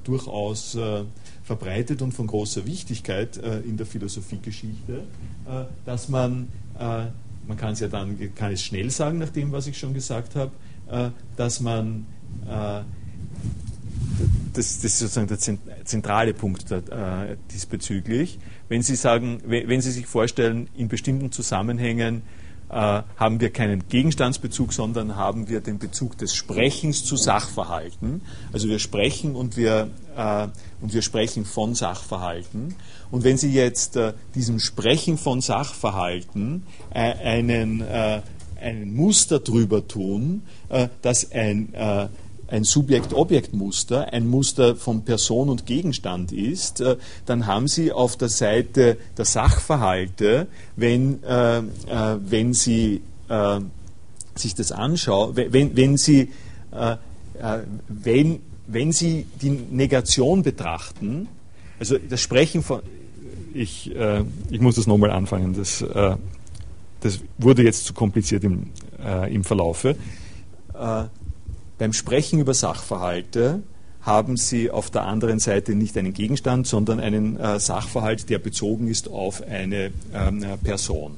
durchaus 0.04 0.76
verbreitet 1.42 2.02
und 2.02 2.12
von 2.12 2.26
großer 2.26 2.66
Wichtigkeit 2.66 3.38
in 3.38 3.78
der 3.78 3.86
Philosophiegeschichte, 3.86 5.04
dass 5.86 6.10
man, 6.10 6.48
man 6.78 7.56
kann 7.56 7.72
es 7.72 7.80
ja 7.80 7.88
dann, 7.88 8.18
kann 8.34 8.52
es 8.52 8.60
schnell 8.60 8.90
sagen, 8.90 9.16
nach 9.16 9.30
dem, 9.30 9.52
was 9.52 9.66
ich 9.66 9.78
schon 9.78 9.94
gesagt 9.94 10.36
habe, 10.36 10.50
dass 11.38 11.60
man 11.60 12.04
das, 14.54 14.78
das, 14.80 14.84
ist 14.84 14.98
sozusagen 14.98 15.28
der 15.28 15.84
zentrale 15.84 16.34
Punkt 16.34 16.70
äh, 16.70 17.36
diesbezüglich. 17.52 18.38
Wenn 18.68 18.82
Sie 18.82 18.96
sagen, 18.96 19.40
wenn 19.44 19.80
Sie 19.80 19.90
sich 19.90 20.06
vorstellen, 20.06 20.68
in 20.76 20.88
bestimmten 20.88 21.32
Zusammenhängen 21.32 22.22
äh, 22.70 23.02
haben 23.16 23.40
wir 23.40 23.50
keinen 23.50 23.88
Gegenstandsbezug, 23.88 24.72
sondern 24.72 25.16
haben 25.16 25.48
wir 25.48 25.60
den 25.60 25.78
Bezug 25.78 26.16
des 26.18 26.34
Sprechens 26.34 27.04
zu 27.04 27.16
Sachverhalten. 27.16 28.22
Also 28.52 28.68
wir 28.68 28.78
sprechen 28.78 29.36
und 29.36 29.56
wir, 29.56 29.90
äh, 30.16 30.48
und 30.80 30.94
wir 30.94 31.02
sprechen 31.02 31.44
von 31.44 31.74
Sachverhalten. 31.74 32.74
Und 33.10 33.22
wenn 33.22 33.36
Sie 33.36 33.52
jetzt 33.52 33.96
äh, 33.96 34.14
diesem 34.34 34.58
Sprechen 34.60 35.18
von 35.18 35.40
Sachverhalten 35.40 36.64
äh, 36.90 36.98
einen, 37.00 37.80
äh, 37.80 38.22
ein 38.60 38.94
Muster 38.94 39.40
drüber 39.40 39.86
tun, 39.86 40.42
dass 41.02 41.30
ein 41.32 41.74
ein 42.48 42.64
Subjekt-Objekt-Muster, 42.64 44.12
ein 44.12 44.28
Muster 44.28 44.76
von 44.76 45.04
Person 45.04 45.48
und 45.48 45.66
Gegenstand 45.66 46.32
ist, 46.32 46.80
äh, 46.80 46.96
dann 47.26 47.46
haben 47.46 47.68
Sie 47.68 47.92
auf 47.92 48.16
der 48.16 48.28
Seite 48.28 48.98
der 49.16 49.24
Sachverhalte, 49.24 50.46
wenn, 50.76 51.22
äh, 51.22 51.58
äh, 51.58 51.62
wenn 52.18 52.52
Sie 52.52 53.02
äh, 53.28 53.60
sich 54.34 54.54
das 54.54 54.72
anschauen, 54.72 55.36
wenn, 55.36 55.76
wenn, 55.76 55.96
Sie, 55.96 56.30
äh, 56.72 56.96
wenn, 57.88 58.40
wenn 58.66 58.92
Sie 58.92 59.26
die 59.40 59.50
Negation 59.50 60.42
betrachten, 60.42 61.28
also 61.78 61.96
das 61.98 62.20
Sprechen 62.20 62.62
von, 62.62 62.80
ich, 63.52 63.92
ich 64.50 64.60
muss 64.60 64.74
das 64.74 64.88
nochmal 64.88 65.10
anfangen, 65.10 65.54
das, 65.54 65.84
das 67.00 67.20
wurde 67.38 67.62
jetzt 67.62 67.84
zu 67.84 67.94
kompliziert 67.94 68.42
im, 68.42 68.70
im 69.30 69.44
Verlaufe 69.44 69.94
beim 71.78 71.92
Sprechen 71.92 72.38
über 72.38 72.54
Sachverhalte 72.54 73.62
haben 74.02 74.36
Sie 74.36 74.70
auf 74.70 74.90
der 74.90 75.02
anderen 75.06 75.38
Seite 75.38 75.74
nicht 75.74 75.96
einen 75.96 76.12
Gegenstand, 76.12 76.66
sondern 76.66 77.00
einen 77.00 77.38
äh, 77.38 77.58
Sachverhalt, 77.58 78.28
der 78.28 78.38
bezogen 78.38 78.88
ist 78.88 79.08
auf 79.08 79.42
eine 79.42 79.92
ähm, 80.12 80.42
äh, 80.42 80.56
Person. 80.58 81.16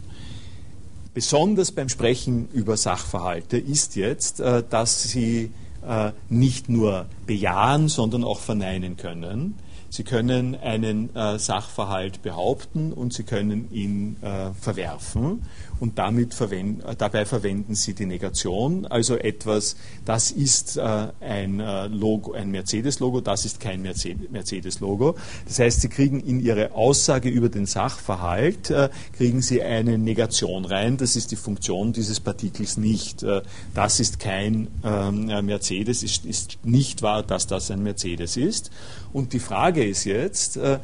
Besonders 1.13 1.73
beim 1.73 1.89
Sprechen 1.89 2.49
über 2.53 2.77
Sachverhalte 2.77 3.59
ist 3.59 3.97
jetzt, 3.97 4.41
äh, 4.41 4.63
dass 4.69 5.03
Sie 5.03 5.51
äh, 5.87 6.13
nicht 6.29 6.69
nur 6.69 7.07
bejahen, 7.27 7.89
sondern 7.89 8.23
auch 8.23 8.41
verneinen 8.41 8.97
können. 8.97 9.55
Sie 9.89 10.05
können 10.05 10.55
einen 10.55 11.15
äh, 11.17 11.39
Sachverhalt 11.39 12.23
behaupten 12.23 12.93
und 12.93 13.13
Sie 13.13 13.23
können 13.23 13.71
ihn 13.73 14.17
äh, 14.21 14.53
verwerfen 14.61 15.43
und 15.81 15.99
damit 15.99 16.35
verwend, 16.35 16.83
dabei 16.99 17.25
verwenden 17.25 17.75
Sie 17.75 17.95
die 17.95 18.07
Negation, 18.07 18.87
also 18.87 19.17
etwas, 19.17 19.77
das 20.05 20.31
ist 20.31 20.77
äh, 20.77 21.09
ein 21.21 21.61
äh, 21.61 21.89
ein 22.35 22.51
Mercedes-Logo, 22.51 23.21
das 23.21 23.45
ist 23.45 23.61
kein 23.61 23.83
Mercedes-Logo. 23.83 25.17
Das 25.47 25.59
heißt, 25.59 25.81
Sie 25.81 25.89
kriegen 25.89 26.21
in 26.21 26.41
Ihre 26.41 26.73
Aussage 26.73 27.29
über 27.29 27.49
den 27.49 27.67
Sachverhalt, 27.67 28.71
äh, 28.71 28.89
kriegen 29.17 29.43
Sie 29.43 29.63
eine 29.63 29.99
Negation 29.99 30.65
rein, 30.65 30.97
das 30.97 31.17
ist 31.17 31.31
die 31.31 31.37
Funktion 31.37 31.93
dieses 31.93 32.21
Partikels 32.21 32.77
nicht. 32.77 33.23
Äh, 33.23 33.43
das 33.75 34.01
ist 34.01 34.19
kein 34.19 34.69
ähm, 34.85 35.27
Mercedes, 35.47 36.03
ist, 36.03 36.25
ist 36.25 36.59
nicht 36.65 37.03
wahr, 37.03 37.23
dass 37.23 37.47
das 37.47 37.71
ein 37.71 37.83
Mercedes 37.83 38.37
ist. 38.37 38.71
Und 39.13 39.33
die 39.33 39.39
Frage 39.39 39.85
ist 39.85 40.05
jetzt, 40.05 40.57
äh, 40.57 40.79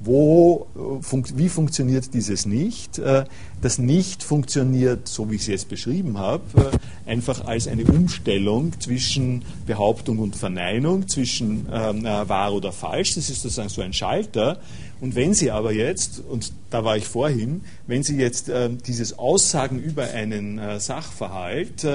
wo, 0.00 0.66
äh, 0.74 1.02
fun 1.02 1.24
wie 1.34 1.48
funktioniert 1.48 2.12
dieses 2.12 2.46
nicht? 2.46 2.98
Äh, 2.98 3.24
das 3.62 3.78
nicht 3.78 4.22
funktioniert, 4.22 5.08
so 5.08 5.30
wie 5.30 5.36
ich 5.36 5.42
es 5.42 5.46
jetzt 5.48 5.68
beschrieben 5.68 6.18
habe, 6.18 6.70
äh, 7.06 7.10
einfach 7.10 7.44
als 7.46 7.66
eine 7.66 7.84
Umstellung 7.84 8.78
zwischen 8.78 9.42
Behauptung 9.66 10.18
und 10.18 10.36
Verneinung, 10.36 11.08
zwischen 11.08 11.66
ähm, 11.72 12.04
äh, 12.04 12.28
wahr 12.28 12.52
oder 12.52 12.72
falsch. 12.72 13.14
Das 13.14 13.30
ist 13.30 13.42
sozusagen 13.42 13.68
so 13.68 13.82
ein 13.82 13.92
Schalter. 13.92 14.60
Und 15.00 15.14
wenn 15.14 15.32
Sie 15.32 15.50
aber 15.50 15.72
jetzt, 15.72 16.20
und 16.28 16.52
da 16.70 16.84
war 16.84 16.96
ich 16.96 17.06
vorhin, 17.06 17.62
wenn 17.86 18.02
Sie 18.02 18.16
jetzt 18.16 18.48
ähm, 18.48 18.78
dieses 18.86 19.18
Aussagen 19.18 19.78
über 19.78 20.10
einen 20.10 20.60
Sachverhalt 20.80 21.86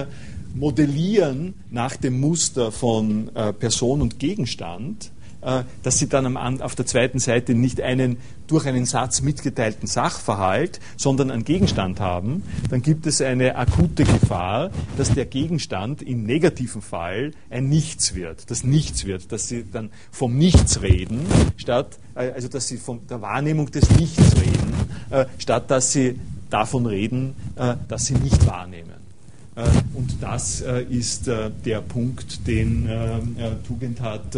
modellieren 0.55 1.53
nach 1.69 1.97
dem 1.97 2.19
Muster 2.19 2.71
von 2.71 3.29
Person 3.59 4.01
und 4.01 4.19
Gegenstand, 4.19 5.05
äh, 5.05 5.22
dass 5.83 5.99
sie 5.99 6.07
dann 6.07 6.37
auf 6.37 6.75
der 6.75 6.85
zweiten 6.85 7.19
Seite 7.19 7.53
nicht 7.53 7.81
einen 7.81 8.17
durch 8.47 8.65
einen 8.65 8.85
Satz 8.85 9.21
mitgeteilten 9.21 9.87
Sachverhalt, 9.87 10.79
sondern 10.97 11.31
einen 11.31 11.45
Gegenstand 11.45 11.99
haben, 11.99 12.43
dann 12.69 12.81
gibt 12.81 13.07
es 13.07 13.21
eine 13.21 13.55
akute 13.55 14.03
Gefahr, 14.03 14.71
dass 14.97 15.13
der 15.13 15.25
Gegenstand 15.25 16.01
im 16.01 16.25
negativen 16.25 16.81
Fall 16.81 17.31
ein 17.49 17.69
Nichts 17.69 18.15
wird, 18.15 18.51
das 18.51 18.63
Nichts 18.63 19.05
wird, 19.05 19.31
dass 19.31 19.47
sie 19.47 19.65
dann 19.69 19.89
vom 20.11 20.37
Nichts 20.37 20.81
reden, 20.81 21.25
statt, 21.57 21.97
äh, 22.15 22.31
also 22.31 22.47
dass 22.47 22.67
sie 22.67 22.77
von 22.77 23.07
der 23.07 23.21
Wahrnehmung 23.21 23.71
des 23.71 23.89
Nichts 23.91 24.35
reden, 24.35 24.73
äh, 25.09 25.25
statt 25.37 25.71
dass 25.71 25.91
sie 25.91 26.19
davon 26.49 26.85
reden, 26.85 27.33
dass 27.87 28.05
sie 28.05 28.13
nicht 28.13 28.45
wahrnehmen. 28.45 29.01
Und 29.95 30.21
das 30.21 30.63
ist 30.87 31.25
der 31.25 31.81
Punkt, 31.81 32.45
den 32.45 32.87
Tugendhat 33.67 34.37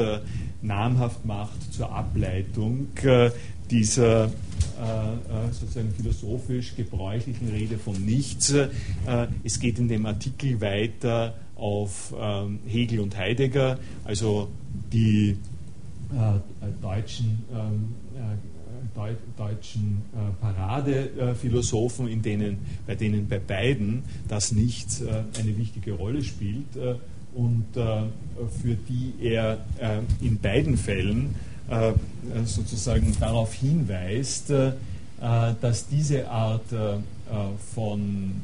namhaft 0.65 1.25
macht 1.25 1.73
zur 1.73 1.91
Ableitung 1.91 2.87
äh, 3.03 3.31
dieser 3.69 4.25
äh, 4.25 4.27
äh, 4.27 5.51
sozusagen 5.51 5.93
philosophisch 5.93 6.75
gebräuchlichen 6.75 7.49
Rede 7.49 7.77
vom 7.77 7.95
Nichts. 7.95 8.53
es 9.43 9.59
geht 9.59 9.79
in 9.79 9.87
dem 9.87 10.05
Artikel 10.05 10.59
weiter 10.61 11.35
auf 11.55 12.13
ähm, 12.19 12.59
Hegel 12.67 12.99
und 12.99 13.17
Heidegger, 13.17 13.79
also 14.03 14.49
die 14.91 15.37
deutschen 16.81 17.43
ähm, 17.53 17.95
deutschen 19.35 20.03
Paradephilosophen, 20.39 22.07
in 22.07 22.21
denen, 22.21 22.57
bei 22.85 22.95
denen 22.95 23.27
bei 23.27 23.39
beiden 23.39 24.03
das 24.27 24.51
Nichts 24.51 25.03
eine 25.03 25.57
wichtige 25.57 25.93
Rolle 25.93 26.23
spielt 26.23 26.67
und 27.35 27.65
äh, 27.75 28.03
für 28.61 28.75
die 28.75 29.13
er 29.21 29.59
äh, 29.79 29.99
in 30.25 30.39
beiden 30.39 30.77
Fällen 30.77 31.35
äh, 31.69 31.91
sozusagen 32.45 33.15
darauf 33.19 33.53
hinweist, 33.53 34.49
äh, 34.49 34.71
dass 35.61 35.87
diese 35.87 36.29
Art 36.29 36.71
äh, 36.71 36.97
von, 37.73 38.41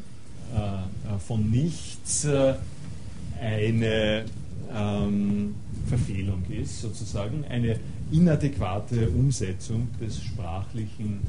äh, 0.56 1.20
von 1.20 1.50
Nichts 1.50 2.28
eine 3.40 4.26
ähm, 4.74 5.56
Verfehlung 5.88 6.44
ist, 6.50 6.82
sozusagen 6.82 7.44
eine 7.50 7.80
inadäquate 8.12 9.10
Umsetzung 9.10 9.88
des 10.00 10.22
sprachlichen 10.22 11.20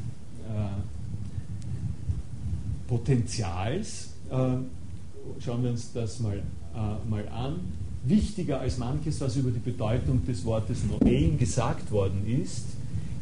Potenzials. 2.88 4.10
schauen 4.28 5.62
wir 5.62 5.70
uns 5.70 5.92
das 5.92 6.20
mal 6.20 6.42
äh, 6.74 7.08
mal 7.08 7.26
an. 7.28 7.60
Wichtiger 8.04 8.60
als 8.60 8.78
manches, 8.78 9.20
was 9.20 9.36
über 9.36 9.50
die 9.50 9.60
Bedeutung 9.60 10.24
des 10.26 10.44
Wortes 10.44 10.78
Noein 10.84 11.38
gesagt 11.38 11.90
worden 11.92 12.26
ist, 12.26 12.64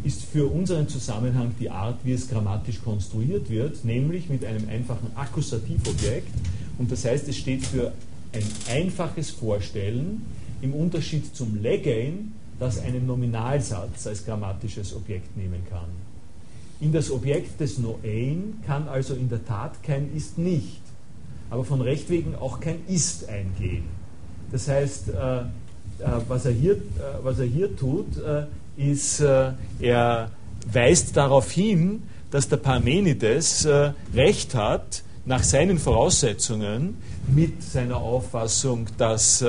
ist 0.03 0.25
für 0.25 0.47
unseren 0.47 0.89
Zusammenhang 0.89 1.53
die 1.61 1.69
Art, 1.69 1.99
wie 2.05 2.13
es 2.13 2.29
grammatisch 2.29 2.81
konstruiert 2.83 3.51
wird, 3.51 3.85
nämlich 3.85 4.31
mit 4.31 4.45
einem 4.45 4.69
einfachen 4.69 5.11
Akkusativobjekt. 5.15 6.33
Und 6.79 6.91
das 6.91 7.05
heißt, 7.05 7.29
es 7.29 7.37
steht 7.37 7.67
für 7.67 7.93
ein 8.33 8.45
einfaches 8.71 9.31
Vorstellen 9.31 10.23
im 10.63 10.73
Unterschied 10.73 11.35
zum 11.37 11.61
Legain, 11.61 12.33
das 12.59 12.81
einen 12.81 13.07
Nominalsatz 13.07 14.07
als 14.07 14.25
grammatisches 14.25 14.95
Objekt 14.95 15.37
nehmen 15.37 15.63
kann. 15.69 15.89
In 16.81 16.93
das 16.93 17.11
Objekt 17.11 17.61
des 17.61 17.79
Noein 17.79 18.55
kann 18.67 18.89
also 18.89 19.15
in 19.15 19.29
der 19.29 19.45
Tat 19.45 19.83
kein 19.83 20.15
ist 20.15 20.39
nicht 20.39 20.81
aber 21.51 21.65
von 21.65 21.81
Recht 21.81 22.09
wegen 22.09 22.35
auch 22.37 22.61
kein 22.61 22.79
Ist 22.89 23.29
eingehen. 23.29 23.85
Das 24.53 24.69
heißt, 24.69 25.09
äh, 25.09 25.13
äh, 25.13 25.45
was, 26.29 26.47
er 26.47 26.53
hier, 26.53 26.75
äh, 26.75 26.79
was 27.23 27.39
er 27.39 27.47
hier 27.47 27.77
tut, 27.77 28.07
ist, 28.77 29.21
er 29.21 30.31
weist 30.73 31.17
darauf 31.17 31.51
hin, 31.51 32.03
dass 32.31 32.49
der 32.49 32.57
Parmenides 32.57 33.69
Recht 34.15 34.55
hat, 34.55 35.03
nach 35.27 35.43
seinen 35.43 35.79
Voraussetzungen, 35.79 36.97
mit 37.29 37.63
seiner 37.63 37.99
Auffassung, 37.99 38.87
dass 38.97 39.45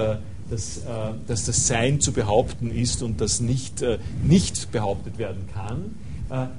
dass, 0.50 0.82
dass 1.28 1.46
das 1.46 1.68
Sein 1.68 2.02
zu 2.02 2.12
behaupten 2.12 2.72
ist 2.72 3.04
und 3.04 3.22
das 3.22 3.40
nicht, 3.40 3.86
nicht 4.22 4.70
behauptet 4.74 5.18
werden 5.18 5.48
kann, 5.54 5.96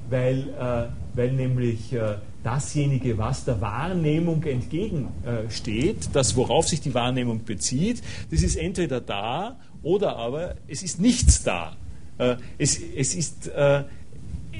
weil, 0.09 0.89
weil 1.15 1.33
nämlich 1.33 1.95
dasjenige, 2.43 3.19
was 3.19 3.45
der 3.45 3.61
Wahrnehmung 3.61 4.43
entgegensteht, 4.45 6.11
das, 6.13 6.37
worauf 6.37 6.69
sich 6.69 6.81
die 6.81 6.95
Wahrnehmung 6.95 7.45
bezieht, 7.45 8.03
das 8.31 8.43
ist 8.43 8.57
entweder 8.57 9.01
da 9.01 9.59
oder 9.83 10.17
aber 10.17 10.57
es 10.69 10.83
ist 10.83 11.01
nichts 11.01 11.43
da. 11.43 11.77
Äh, 12.19 12.37
es, 12.59 12.79
es 12.79 13.15
ist, 13.15 13.49
äh, 13.49 13.85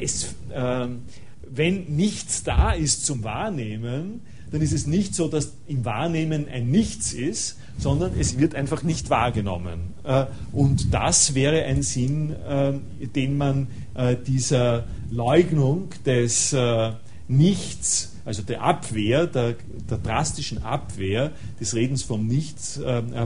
es, 0.01 0.35
ähm, 0.53 1.03
wenn 1.49 1.85
nichts 1.95 2.43
da 2.45 2.73
ist 2.73 3.05
zum 3.07 3.25
Wahrnehmen, 3.25 4.21
dann 4.51 4.61
ist 4.61 4.73
es 4.73 4.87
nicht 4.87 5.15
so, 5.15 5.29
dass 5.29 5.55
im 5.67 5.85
Wahrnehmen 5.85 6.47
ein 6.49 6.71
Nichts 6.71 7.13
ist, 7.15 7.59
sondern 7.79 8.13
es 8.19 8.39
wird 8.39 8.55
einfach 8.55 8.83
nicht 8.83 9.09
wahrgenommen. 9.09 9.95
Äh, 10.05 10.27
und 10.53 10.93
das 10.93 11.35
wäre 11.35 11.63
ein 11.65 11.83
Sinn, 11.83 12.35
den 13.15 13.39
man 13.39 13.69
dieser 14.27 14.85
Leugnung 15.11 15.89
des 16.05 16.55
Nichts, 17.33 18.13
also 18.25 18.43
der 18.43 18.63
Abwehr, 18.63 19.27
der, 19.27 19.57
der 19.89 19.99
drastischen 19.99 20.63
Abwehr 20.63 21.33
des 21.61 21.75
Redens 21.75 22.03
vom 22.03 22.27
Nichts 22.27 22.81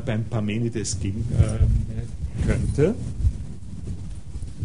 beim 0.04 0.24
Parmenides 0.24 1.00
geben 1.00 1.26
könnte. 2.46 2.94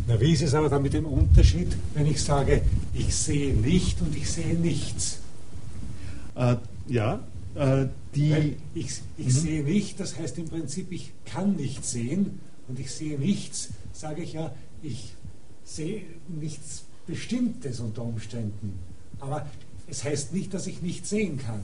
Na, 0.08 0.20
wie 0.20 0.34
ist 0.34 0.42
es 0.42 0.54
aber 0.54 0.70
dann 0.70 0.82
mit 0.82 0.94
dem 0.94 1.06
Unterschied, 1.06 1.76
wenn 1.94 2.06
ich 2.06 2.22
sage, 2.22 2.62
ich 2.94 3.16
sehe 3.16 3.54
Licht 3.54 4.02
und 4.02 4.16
ich 4.16 4.30
sehe 4.30 4.56
nichts? 4.56 5.20
Äh, 6.36 6.56
ja, 6.88 7.20
äh, 7.56 7.86
die. 8.16 8.56
Ich, 8.74 9.02
ich 9.18 9.26
mhm. 9.26 9.30
sehe 9.30 9.64
nicht, 9.64 10.00
das 10.00 10.18
heißt 10.18 10.38
im 10.38 10.46
Prinzip, 10.46 10.92
ich 10.92 11.12
kann 11.26 11.56
nicht 11.56 11.86
sehen 11.86 12.40
und 12.68 12.80
ich 12.80 12.92
sehe 12.92 13.18
nichts, 13.20 13.70
sage 13.94 14.24
ich 14.24 14.34
ja, 14.34 14.54
ich 14.82 15.14
sehe 15.64 16.04
nichts 16.28 16.84
Bestimmtes 17.08 17.80
unter 17.80 18.04
Umständen. 18.04 18.80
Aber 19.22 19.46
es 19.88 20.04
heißt 20.04 20.34
nicht, 20.34 20.54
dass 20.54 20.68
ich 20.68 20.82
nicht 20.82 21.08
sehen 21.08 21.40
kann. 21.40 21.64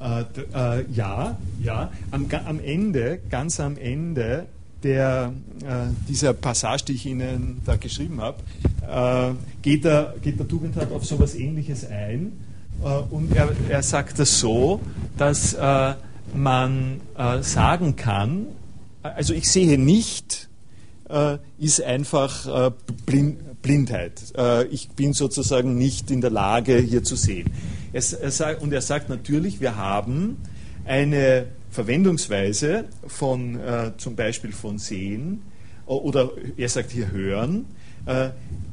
Äh, 0.00 0.24
äh, 0.54 0.84
ja, 0.92 1.36
ja. 1.60 1.90
Am, 2.12 2.26
am, 2.46 2.60
Ende, 2.60 3.18
ganz 3.30 3.58
am 3.58 3.76
Ende 3.76 4.46
der, 4.82 5.32
äh, 5.64 5.88
dieser 6.08 6.34
Passage, 6.34 6.84
die 6.86 6.92
ich 6.92 7.06
Ihnen 7.06 7.60
da 7.64 7.76
geschrieben 7.76 8.20
habe, 8.20 8.38
äh, 8.88 9.34
geht, 9.62 9.84
der, 9.84 10.14
geht 10.22 10.38
der 10.38 10.46
Tugendhat 10.46 10.92
auf 10.92 11.04
so 11.04 11.16
etwas 11.16 11.34
Ähnliches 11.34 11.84
ein. 11.84 12.32
Äh, 12.84 12.86
und 13.10 13.34
er, 13.34 13.50
er 13.68 13.82
sagt 13.82 14.18
das 14.20 14.38
so, 14.38 14.80
dass 15.16 15.54
äh, 15.54 15.94
man 16.34 17.00
sagen 17.40 17.96
kann, 17.96 18.46
also 19.02 19.32
ich 19.32 19.50
sehe 19.50 19.78
nicht, 19.78 20.50
ist 21.58 21.82
einfach 21.82 22.70
Blind, 23.06 23.38
Blindheit. 23.62 24.22
ich 24.70 24.90
bin 24.90 25.12
sozusagen 25.12 25.76
nicht 25.76 26.10
in 26.10 26.20
der 26.20 26.30
Lage, 26.30 26.78
hier 26.78 27.02
zu 27.02 27.16
sehen. 27.16 27.50
Und 28.60 28.72
er 28.72 28.80
sagt 28.80 29.08
natürlich, 29.08 29.60
wir 29.60 29.76
haben 29.76 30.36
eine 30.84 31.46
Verwendungsweise 31.70 32.86
von 33.06 33.60
äh, 33.60 33.92
zum 33.98 34.16
Beispiel 34.16 34.52
von 34.52 34.78
Sehen 34.78 35.42
oder 35.86 36.30
er 36.56 36.68
sagt 36.68 36.90
hier 36.90 37.10
Hören. 37.12 37.66
Äh, 38.06 38.30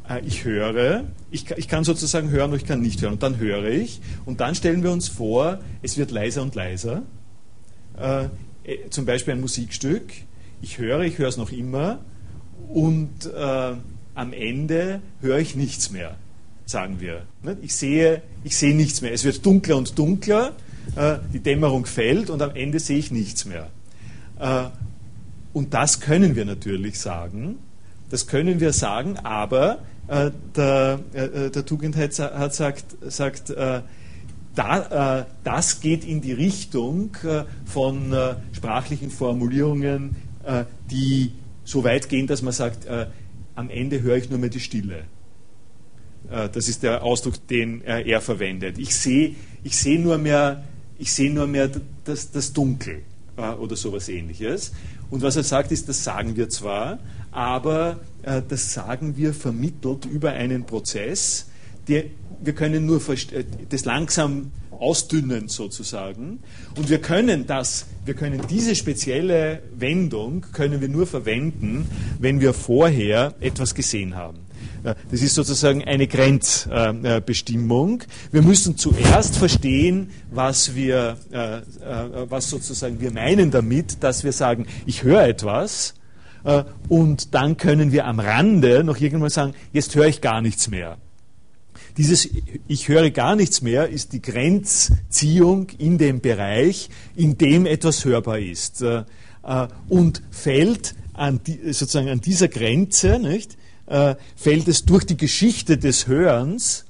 äh, 0.10 0.22
ich 0.26 0.46
höre, 0.46 1.06
ich, 1.30 1.46
kann 1.68 1.84
sozusagen 1.84 2.30
hören 2.30 2.52
oder 2.52 2.58
ich 2.58 2.66
kann 2.66 2.82
nicht 2.82 3.02
hören 3.02 3.14
und 3.14 3.24
dann 3.24 3.38
höre 3.38 3.66
ich 3.66 4.02
und 4.26 4.40
dann 4.40 4.56
stellen 4.56 4.84
wir 4.84 4.92
uns 4.92 5.08
vor, 5.08 5.60
es 5.82 5.98
wird 5.98 6.12
leiser 6.12 6.42
und 6.42 6.56
leiser. 6.56 7.04
Äh, 8.00 8.26
äh 8.64 8.90
zum 8.90 9.06
Beispiel 9.06 9.34
ein 9.34 9.42
Musikstück. 9.42 10.14
Ich 10.62 10.78
höre, 10.78 11.02
ich 11.02 11.18
höre 11.18 11.28
es 11.28 11.38
noch 11.38 11.52
immer 11.52 12.00
und 12.70 13.26
äh, 13.26 13.74
am 14.16 14.34
Ende 14.34 15.02
höre 15.22 15.40
ich 15.40 15.56
nichts 15.56 15.92
mehr, 15.92 16.16
sagen 16.66 17.00
wir. 17.00 17.24
Ich 17.62 17.76
sehe, 17.76 18.22
ich 18.44 18.58
sehe 18.58 18.76
nichts 18.76 19.02
mehr. 19.02 19.14
Es 19.14 19.24
wird 19.24 19.46
dunkler 19.46 19.78
und 19.78 19.98
dunkler 20.00 20.54
äh, 20.96 21.18
die 21.34 21.40
Dämmerung 21.40 21.86
fällt 21.86 22.30
und 22.30 22.42
am 22.42 22.56
Ende 22.56 22.80
sehe 22.80 22.98
ich 22.98 23.12
nichts 23.12 23.46
mehr. 23.46 23.70
Äh, 24.40 24.66
und 25.54 25.74
das 25.74 26.00
können 26.00 26.36
wir 26.36 26.46
natürlich 26.46 27.00
sagen. 27.00 27.58
Das 28.10 28.28
können 28.28 28.60
wir 28.60 28.72
sagen, 28.72 29.18
aber 29.18 29.80
äh, 30.08 30.32
der, 30.56 31.00
der 31.50 31.66
Tugendheit 31.66 32.18
hat 32.20 32.54
sagt, 32.54 32.86
sagt 33.02 33.54
da, 34.56 35.26
das 35.44 35.82
geht 35.82 36.06
in 36.06 36.22
die 36.22 36.32
Richtung 36.32 37.18
von 37.66 38.16
sprachlichen 38.54 39.10
Formulierungen, 39.10 40.16
die 40.92 41.32
so 41.66 41.84
weit 41.84 42.08
gehen, 42.08 42.28
dass 42.28 42.42
man 42.42 42.54
sagt, 42.54 42.88
am 43.56 43.70
Ende 43.70 44.02
höre 44.02 44.18
ich 44.18 44.30
nur 44.30 44.40
mehr 44.40 44.50
die 44.50 44.60
Stille. 44.60 45.04
Das 46.28 46.68
ist 46.68 46.84
der 46.84 47.04
Ausdruck, 47.04 47.48
den 47.48 47.82
er 47.82 48.20
verwendet. 48.20 48.80
Ich 48.80 48.96
sehe 48.96 49.36
ich 49.64 49.78
seh 49.78 49.98
nur 49.98 50.18
mehr 50.18 50.64
ich 50.98 51.14
sehe 51.14 51.32
nur 51.32 51.48
mehr 51.48 51.70
das, 52.04 52.32
das 52.32 52.54
Dunkel 52.54 53.02
äh, 53.38 53.52
oder 53.52 53.76
sowas 53.76 54.10
ähnliches. 54.10 54.72
Und 55.10 55.22
was 55.22 55.36
er 55.36 55.44
sagt, 55.44 55.72
ist, 55.72 55.90
das 55.90 56.04
sagen 56.04 56.36
wir 56.36 56.50
zwar, 56.50 57.00
aber 57.32 58.00
äh, 58.24 58.42
das 58.48 58.74
sagen 58.74 59.18
wir 59.18 59.34
vermittelt 59.34 60.06
über 60.06 60.32
einen 60.32 60.66
Prozess, 60.66 61.48
der, 61.88 62.06
wir 62.42 62.54
können 62.54 62.86
nur 62.86 63.02
äh, 63.10 63.44
das 63.70 63.86
langsam 63.86 64.52
ausdünnen 64.82 65.48
sozusagen. 65.48 66.40
Und 66.78 66.90
wir 66.90 67.00
können 67.00 67.48
das, 67.48 67.86
wir 68.06 68.14
können 68.14 68.42
diese 68.50 68.76
spezielle 68.76 69.62
Wendung 69.76 70.46
können 70.54 70.82
wir 70.82 70.90
nur 70.90 71.08
verwenden, 71.08 71.88
wenn 72.20 72.40
wir 72.40 72.54
vorher 72.54 73.36
etwas 73.40 73.76
gesehen 73.76 74.16
haben. 74.16 74.46
Das 74.84 75.22
ist 75.22 75.34
sozusagen 75.34 75.84
eine 75.84 76.08
Grenzbestimmung. 76.08 78.04
Wir 78.32 78.42
müssen 78.44 78.78
zuerst 78.78 79.36
verstehen, 79.38 80.12
was 80.32 80.76
wir, 80.76 81.18
äh, 81.32 81.58
äh, 81.58 81.62
was 82.30 82.50
sozusagen 82.50 83.00
wir 83.00 83.12
meinen 83.12 83.50
damit, 83.50 84.04
dass 84.04 84.24
wir 84.24 84.32
sagen, 84.32 84.68
ich 84.86 85.04
höre 85.04 85.24
etwas. 85.24 85.96
Äh, 86.44 86.64
und 86.88 87.34
dann 87.34 87.58
können 87.58 87.92
wir 87.92 88.06
am 88.06 88.20
Rande 88.20 88.84
noch 88.84 89.02
irgendwann 89.02 89.32
sagen, 89.32 89.54
jetzt 89.74 89.96
höre 89.96 90.08
ich 90.08 90.22
gar 90.22 90.42
nichts 90.42 90.70
mehr. 90.70 90.98
Dieses 91.98 92.30
Ich 92.68 92.88
höre 92.88 93.10
gar 93.10 93.36
nichts 93.36 93.62
mehr 93.62 93.90
ist 93.90 94.14
die 94.14 94.22
Grenzziehung 94.22 95.70
in 95.78 95.98
dem 95.98 96.20
Bereich, 96.20 96.90
in 97.16 97.38
dem 97.38 97.66
etwas 97.66 98.04
hörbar 98.04 98.40
ist. 98.40 98.84
Und 99.88 100.22
fällt 100.32 100.96
an 101.14 101.40
die, 101.46 101.74
sozusagen 101.74 102.10
an 102.10 102.22
dieser 102.22 102.48
Grenze, 102.48 103.20
nicht, 103.20 103.58
äh, 103.88 104.16
fällt 104.36 104.68
es 104.68 104.86
durch 104.86 105.06
die 105.06 105.18
Geschichte 105.18 105.78
des 105.78 106.08
Hörens, 106.08 106.86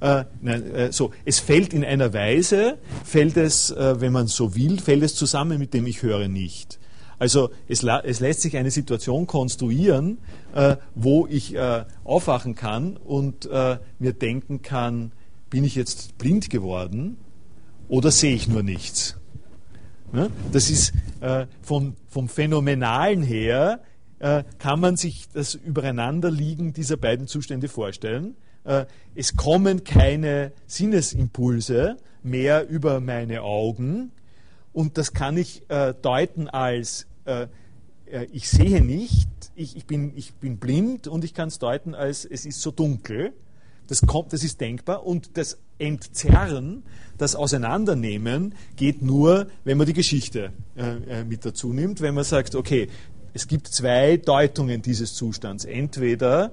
äh, 0.00 0.24
nein, 0.42 0.74
äh, 0.74 0.92
so, 0.92 1.12
es 1.24 1.38
fällt 1.38 1.72
in 1.72 1.84
einer 1.84 2.12
Weise, 2.12 2.78
fällt 3.04 3.36
es, 3.36 3.70
äh, 3.70 4.00
wenn 4.00 4.12
man 4.12 4.26
so 4.26 4.54
will, 4.54 4.80
fällt 4.80 5.02
es 5.02 5.14
zusammen 5.14 5.58
mit 5.58 5.72
dem 5.74 5.86
Ich 5.86 6.02
höre 6.02 6.28
nicht. 6.28 6.78
Also 7.18 7.50
es, 7.68 7.84
es 7.84 8.20
lässt 8.20 8.40
sich 8.40 8.56
eine 8.56 8.70
Situation 8.70 9.26
konstruieren, 9.26 10.18
äh, 10.54 10.76
wo 10.94 11.26
ich 11.26 11.54
äh, 11.54 11.84
aufwachen 12.04 12.54
kann 12.54 12.96
und 12.96 13.48
mir 13.98 14.12
denken 14.12 14.62
kann, 14.62 15.12
bin 15.50 15.64
ich 15.64 15.74
jetzt 15.74 16.18
blind 16.18 16.50
geworden 16.50 17.16
oder 17.88 18.10
sehe 18.10 18.34
ich 18.34 18.48
nur 18.48 18.62
nichts? 18.62 19.18
Ja? 20.12 20.28
Das 20.52 20.70
ist 20.70 20.92
von, 21.62 21.96
vom 22.08 22.28
Phänomenalen 22.28 23.22
her 23.22 23.80
äh, 24.24 24.44
kann 24.58 24.80
man 24.80 24.96
sich 24.96 25.28
das 25.34 25.54
Übereinanderliegen 25.54 26.72
dieser 26.72 26.96
beiden 26.96 27.26
Zustände 27.26 27.68
vorstellen. 27.68 28.36
Äh, 28.64 28.86
es 29.14 29.36
kommen 29.36 29.84
keine 29.84 30.52
Sinnesimpulse 30.66 31.98
mehr 32.22 32.66
über 32.66 33.00
meine 33.00 33.42
Augen 33.42 34.12
und 34.72 34.96
das 34.96 35.12
kann 35.12 35.36
ich 35.36 35.68
äh, 35.68 35.92
deuten 36.00 36.48
als 36.48 37.06
ich 38.32 38.50
sehe 38.50 38.84
nicht, 38.84 39.28
ich, 39.56 39.76
ich, 39.76 39.86
bin, 39.86 40.12
ich 40.16 40.34
bin 40.34 40.58
blind 40.58 41.08
und 41.08 41.24
ich 41.24 41.34
kann 41.34 41.48
es 41.48 41.58
deuten 41.58 41.94
als 41.94 42.24
es 42.24 42.46
ist 42.46 42.60
so 42.60 42.70
dunkel. 42.70 43.32
Das, 43.86 44.00
kommt, 44.00 44.32
das 44.32 44.42
ist 44.42 44.62
denkbar 44.62 45.04
und 45.04 45.36
das 45.36 45.58
Entzerren, 45.78 46.84
das 47.18 47.36
Auseinandernehmen 47.36 48.54
geht 48.76 49.02
nur, 49.02 49.48
wenn 49.64 49.76
man 49.76 49.86
die 49.86 49.92
Geschichte 49.92 50.52
äh, 50.74 51.22
mit 51.24 51.44
dazu 51.44 51.74
nimmt, 51.74 52.00
wenn 52.00 52.14
man 52.14 52.24
sagt, 52.24 52.54
okay, 52.54 52.88
es 53.34 53.46
gibt 53.46 53.68
zwei 53.68 54.16
Deutungen 54.16 54.80
dieses 54.80 55.14
Zustands. 55.14 55.66
Entweder, 55.66 56.52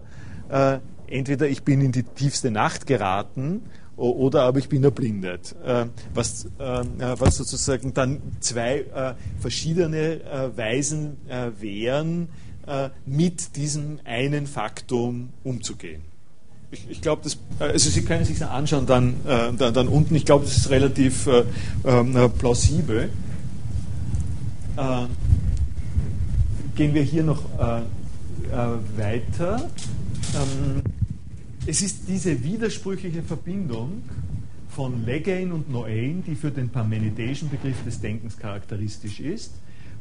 äh, 0.49 0.80
entweder 1.07 1.48
ich 1.48 1.64
bin 1.64 1.80
in 1.80 1.94
die 1.94 2.03
tiefste 2.03 2.52
Nacht 2.52 2.86
geraten 2.86 3.61
oder 3.95 4.41
aber 4.44 4.60
ich 4.60 4.68
bin 4.68 4.84
erblindet. 4.84 5.56
Äh, 5.64 5.86
was, 6.14 6.45
äh, 6.45 6.49
was 6.60 7.38
sozusagen 7.38 7.94
dann 7.94 8.22
zwei 8.40 8.80
äh, 8.80 9.14
verschiedene 9.40 10.22
äh, 10.23 10.57
Weisen 10.57 11.18
äh, 11.30 11.52
wären, 11.60 12.28
mit 13.06 13.56
diesem 13.56 13.99
einen 14.06 14.48
Faktum 14.48 15.30
umzugehen. 15.43 16.02
Ich, 16.72 16.89
ich 16.89 17.02
glaube, 17.02 17.30
also 17.60 17.89
Sie 17.89 18.03
können 18.03 18.23
sich 18.23 18.39
das 18.39 18.49
anschauen 18.49 18.85
dann, 18.85 19.15
dann, 19.26 19.73
dann, 19.73 19.88
unten. 19.88 20.15
Ich 20.15 20.26
glaube, 20.26 20.45
das 20.45 20.56
ist 20.56 20.69
relativ 20.69 21.27
ähm, 21.84 22.31
plausibel. 22.38 23.10
äh, 24.77 25.06
gehen 26.76 26.93
wir 26.93 27.03
hier 27.03 27.23
noch 27.23 27.43
äh, 27.60 27.80
äh, 27.80 28.98
weiter. 28.98 29.69
Ähm, 30.35 30.81
es 31.65 31.81
ist 31.81 32.07
diese 32.07 32.43
widersprüchliche 32.43 33.22
Verbindung 33.22 34.03
von 34.69 35.06
Legain 35.06 35.52
und 35.52 35.69
Noain, 35.69 36.23
die 36.26 36.35
für 36.35 36.49
den 36.49 36.69
parmenideischen 36.69 37.49
Begriff 37.49 37.84
des 37.84 37.99
Denkens 37.99 38.38
charakteristisch 38.38 39.19
ist. 39.19 39.52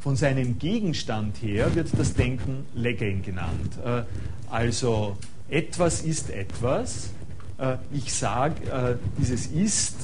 Von 0.00 0.16
seinem 0.16 0.58
Gegenstand 0.58 1.36
her 1.42 1.74
wird 1.74 1.88
das 1.98 2.14
Denken 2.14 2.64
Legain 2.74 3.22
genannt. 3.22 3.78
Äh, 3.84 4.02
also 4.50 5.18
etwas 5.50 6.00
ist 6.00 6.30
etwas. 6.30 7.10
Äh, 7.58 7.76
ich 7.92 8.12
sage, 8.12 8.54
äh, 8.70 8.96
dieses 9.18 9.46
ist 9.46 9.98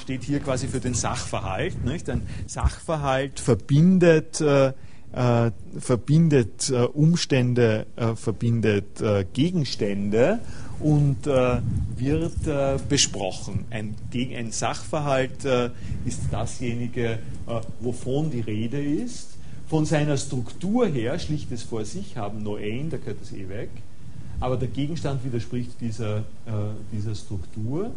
steht 0.00 0.22
hier 0.22 0.38
quasi 0.38 0.68
für 0.68 0.78
den 0.78 0.94
Sachverhalt. 0.94 1.74
Ein 1.84 2.22
Sachverhalt 2.46 3.40
verbindet 3.40 4.42
verbindet 5.80 6.70
Umstände, 6.70 7.86
verbindet 8.14 9.02
Gegenstände 9.32 10.38
und 10.80 11.26
äh, 11.26 11.58
wird 11.96 12.46
äh, 12.46 12.78
besprochen. 12.88 13.64
Ein, 13.70 13.94
ein 14.14 14.52
Sachverhalt 14.52 15.44
ist 16.04 16.20
dasjenige, 16.30 17.18
wovon 17.80 18.30
die 18.30 18.40
Rede 18.40 18.80
ist. 18.80 19.30
Von 19.68 19.84
seiner 19.84 20.16
Struktur 20.16 20.86
her, 20.86 21.18
schlichtes 21.18 21.62
vor 21.62 21.84
sich 21.84 22.16
haben, 22.16 22.42
Noain, 22.42 22.88
da 22.90 22.96
gehört 22.96 23.20
das 23.20 23.32
eh 23.32 23.48
weg, 23.48 23.70
aber 24.40 24.56
der 24.56 24.68
Gegenstand 24.68 25.24
widerspricht 25.24 25.80
dieser, 25.80 26.24
dieser 26.92 27.14
Struktur. 27.14 27.90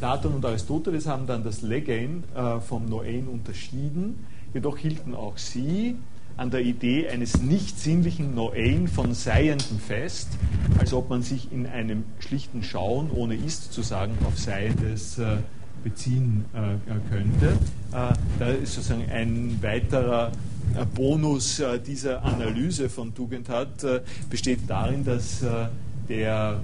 Platon 0.00 0.34
und 0.34 0.44
Aristoteles 0.44 1.06
haben 1.06 1.26
dann 1.26 1.44
das 1.44 1.62
Legain 1.62 2.24
vom 2.68 2.86
Noain 2.86 3.28
unterschieden, 3.28 4.26
jedoch 4.52 4.76
hielten 4.76 5.14
auch 5.14 5.38
sie 5.38 5.96
an 6.38 6.50
der 6.50 6.60
Idee 6.60 7.08
eines 7.08 7.42
nicht 7.42 7.78
sinnlichen 7.78 8.34
Noein 8.34 8.88
von 8.88 9.12
Seienden 9.12 9.80
fest, 9.80 10.28
als 10.78 10.94
ob 10.94 11.10
man 11.10 11.22
sich 11.22 11.52
in 11.52 11.66
einem 11.66 12.04
schlichten 12.20 12.62
Schauen, 12.62 13.10
ohne 13.10 13.34
ist 13.34 13.72
zu 13.72 13.82
sagen, 13.82 14.16
auf 14.24 14.38
Seiendes 14.38 15.18
äh, 15.18 15.38
beziehen 15.82 16.44
äh, 16.54 16.76
könnte. 17.10 17.58
Äh, 17.92 18.14
da 18.38 18.48
ist 18.50 18.74
sozusagen 18.74 19.10
ein 19.10 19.58
weiterer 19.60 20.30
äh, 20.76 20.84
Bonus 20.94 21.58
äh, 21.58 21.80
dieser 21.80 22.22
Analyse 22.24 22.88
von 22.88 23.14
Tugendhat 23.14 23.82
äh, 23.82 24.00
besteht 24.30 24.60
darin, 24.68 25.04
dass 25.04 25.44
der 26.08 26.60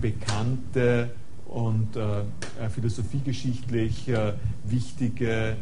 bekannte 0.00 1.10
und 1.46 1.88
philosophiegeschichtlich 2.72 4.06
wichtige 4.64 5.50
äh, 5.50 5.54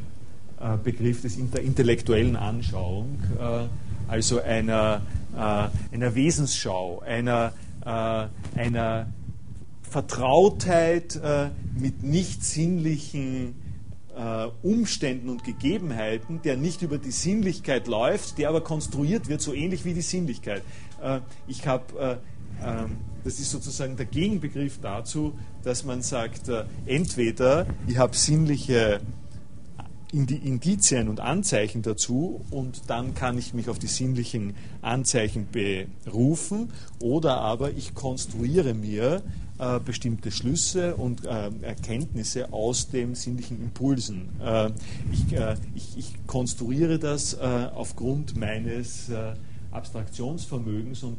Begriff 0.82 1.22
des 1.22 1.36
der 1.50 1.62
intellektuellen 1.62 2.36
Anschauung, 2.36 3.18
äh, 3.38 3.66
also 4.08 4.40
einer, 4.40 5.02
äh, 5.34 5.94
einer 5.94 6.14
Wesensschau, 6.14 7.00
einer, 7.00 7.52
einer 8.56 9.06
Vertrautheit 9.88 11.20
mit 11.78 12.02
nicht 12.02 12.44
sinnlichen 12.44 13.54
Umständen 14.64 15.28
und 15.28 15.44
Gegebenheiten, 15.44 16.42
der 16.42 16.56
nicht 16.56 16.82
über 16.82 16.98
die 16.98 17.12
Sinnlichkeit 17.12 17.86
läuft, 17.86 18.38
der 18.38 18.48
aber 18.48 18.60
konstruiert 18.60 19.28
wird, 19.28 19.40
so 19.40 19.54
ähnlich 19.54 19.84
wie 19.84 19.94
die 19.94 20.02
Sinnlichkeit. 20.02 20.62
ich 21.46 21.64
habe 21.68 22.18
ähm, 22.60 22.96
das 23.22 23.38
ist 23.38 23.52
sozusagen 23.52 23.96
der 23.96 24.06
Gegenbegriff 24.06 24.80
dazu, 24.80 25.38
dass 25.62 25.84
man 25.84 26.02
sagt, 26.02 26.50
entweder 26.86 27.66
ich 27.86 27.98
habe 27.98 28.16
sinnliche 28.16 29.00
Indizien 30.16 31.08
und 31.08 31.20
Anzeichen 31.20 31.82
dazu 31.82 32.40
und 32.50 32.88
dann 32.88 33.14
kann 33.14 33.36
ich 33.36 33.52
mich 33.52 33.68
auf 33.68 33.78
die 33.78 33.86
sinnlichen 33.86 34.54
Anzeichen 34.80 35.48
berufen 35.52 36.70
oder 37.00 37.38
aber 37.40 37.72
ich 37.72 37.94
konstruiere 37.94 38.72
mir 38.74 39.22
äh, 39.58 39.80
bestimmte 39.80 40.30
Schlüsse 40.30 40.96
und 40.96 41.24
äh, 41.24 41.50
Erkenntnisse 41.62 42.52
aus 42.52 42.90
den 42.90 43.14
sinnlichen 43.14 43.58
Impulsen. 43.62 44.28
Äh, 44.38 44.70
ich, 45.10 45.32
äh, 45.32 45.56
ich, 45.74 45.96
ich, 45.96 46.26
konstruiere 46.26 46.98
das 46.98 47.32
äh, 47.32 47.68
aufgrund 47.74 48.36
meines 48.36 49.08
äh, 49.08 49.32
Abstraktionsvermögens 49.70 51.02
und, 51.02 51.18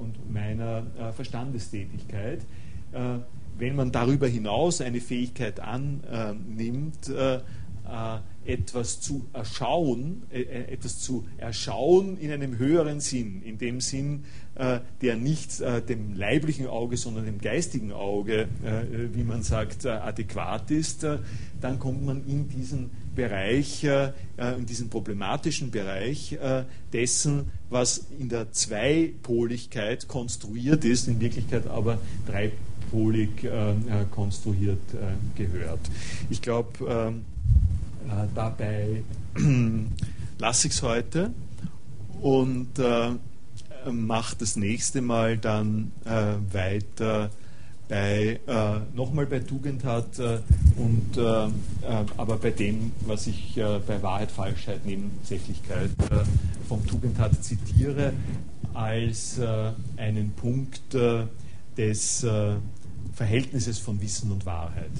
und 0.00 0.32
meiner 0.32 0.84
Verstandestätigkeit. 1.14 2.40
wenn 3.58 3.76
man 3.76 3.92
darüber 3.92 4.26
hinaus 4.26 4.80
eine 4.80 5.02
Fähigkeit 5.02 5.60
annimmt, 5.60 7.10
etwas 8.48 9.00
zu 9.00 9.26
erschauen, 9.34 10.22
äh, 10.32 10.40
äh, 10.40 10.72
etwas 10.72 11.00
zu 11.00 11.26
erschauen 11.36 12.16
in 12.16 12.32
einem 12.32 12.58
höheren 12.58 13.00
Sinn, 13.00 13.42
in 13.42 13.58
dem 13.58 13.80
Sinn, 13.80 14.24
der 15.02 15.14
nicht 15.14 15.60
dem 15.88 16.16
leiblichen 16.16 16.66
Auge, 16.66 16.96
sondern 16.96 17.26
dem 17.26 17.40
geistigen 17.40 17.92
Auge, 17.92 18.48
wie 19.12 19.22
man 19.22 19.44
sagt, 19.44 19.86
adäquat 19.86 20.72
ist, 20.72 21.06
dann 21.60 21.78
kommt 21.78 22.04
man 22.04 22.26
in 22.26 22.48
diesen 22.48 22.90
Bereich, 23.14 23.84
in 23.84 24.66
diesen 24.66 24.90
problematischen 24.90 25.70
Bereich 25.70 26.36
dessen, 26.92 27.52
was 27.70 28.06
in 28.18 28.30
der 28.30 28.50
Zweipoligkeit 28.50 30.08
konstruiert 30.08 30.84
ist, 30.84 31.06
in 31.06 31.20
Wirklichkeit 31.20 31.68
aber 31.68 32.00
dreipolig 32.26 33.48
konstruiert 34.10 34.80
gehört. 35.36 35.88
Ich 36.30 36.42
glaube, 36.42 36.84
ähm, 36.84 37.20
äh, 37.20 37.37
dabei 38.34 39.02
lasse 40.38 40.68
ich 40.68 40.74
es 40.74 40.82
heute 40.82 41.30
und 42.20 42.78
äh, 42.78 43.10
mache 43.90 44.36
das 44.38 44.56
nächste 44.56 45.00
Mal 45.00 45.38
dann 45.38 45.92
äh, 46.04 46.34
weiter 46.52 47.30
bei 47.88 48.38
äh, 48.46 48.80
nochmal 48.94 49.26
bei 49.26 49.40
Tugendhat 49.40 50.18
äh, 50.18 50.40
und 50.76 51.16
äh, 51.16 51.46
äh, 51.46 51.50
aber 52.16 52.36
bei 52.36 52.50
dem, 52.50 52.92
was 53.06 53.26
ich 53.26 53.56
äh, 53.56 53.80
bei 53.86 54.02
Wahrheit, 54.02 54.30
Falschheit, 54.30 54.84
Nebensächlichkeit 54.84 55.90
äh, 56.10 56.24
vom 56.68 56.86
Tugendhat 56.86 57.42
zitiere, 57.42 58.12
als 58.74 59.40
einen 59.96 60.32
Punkt 60.32 60.94
des 61.76 62.26
Verhältnisses 63.14 63.78
von 63.78 64.00
Wissen 64.00 64.30
und 64.30 64.44
Wahrheit. 64.46 64.90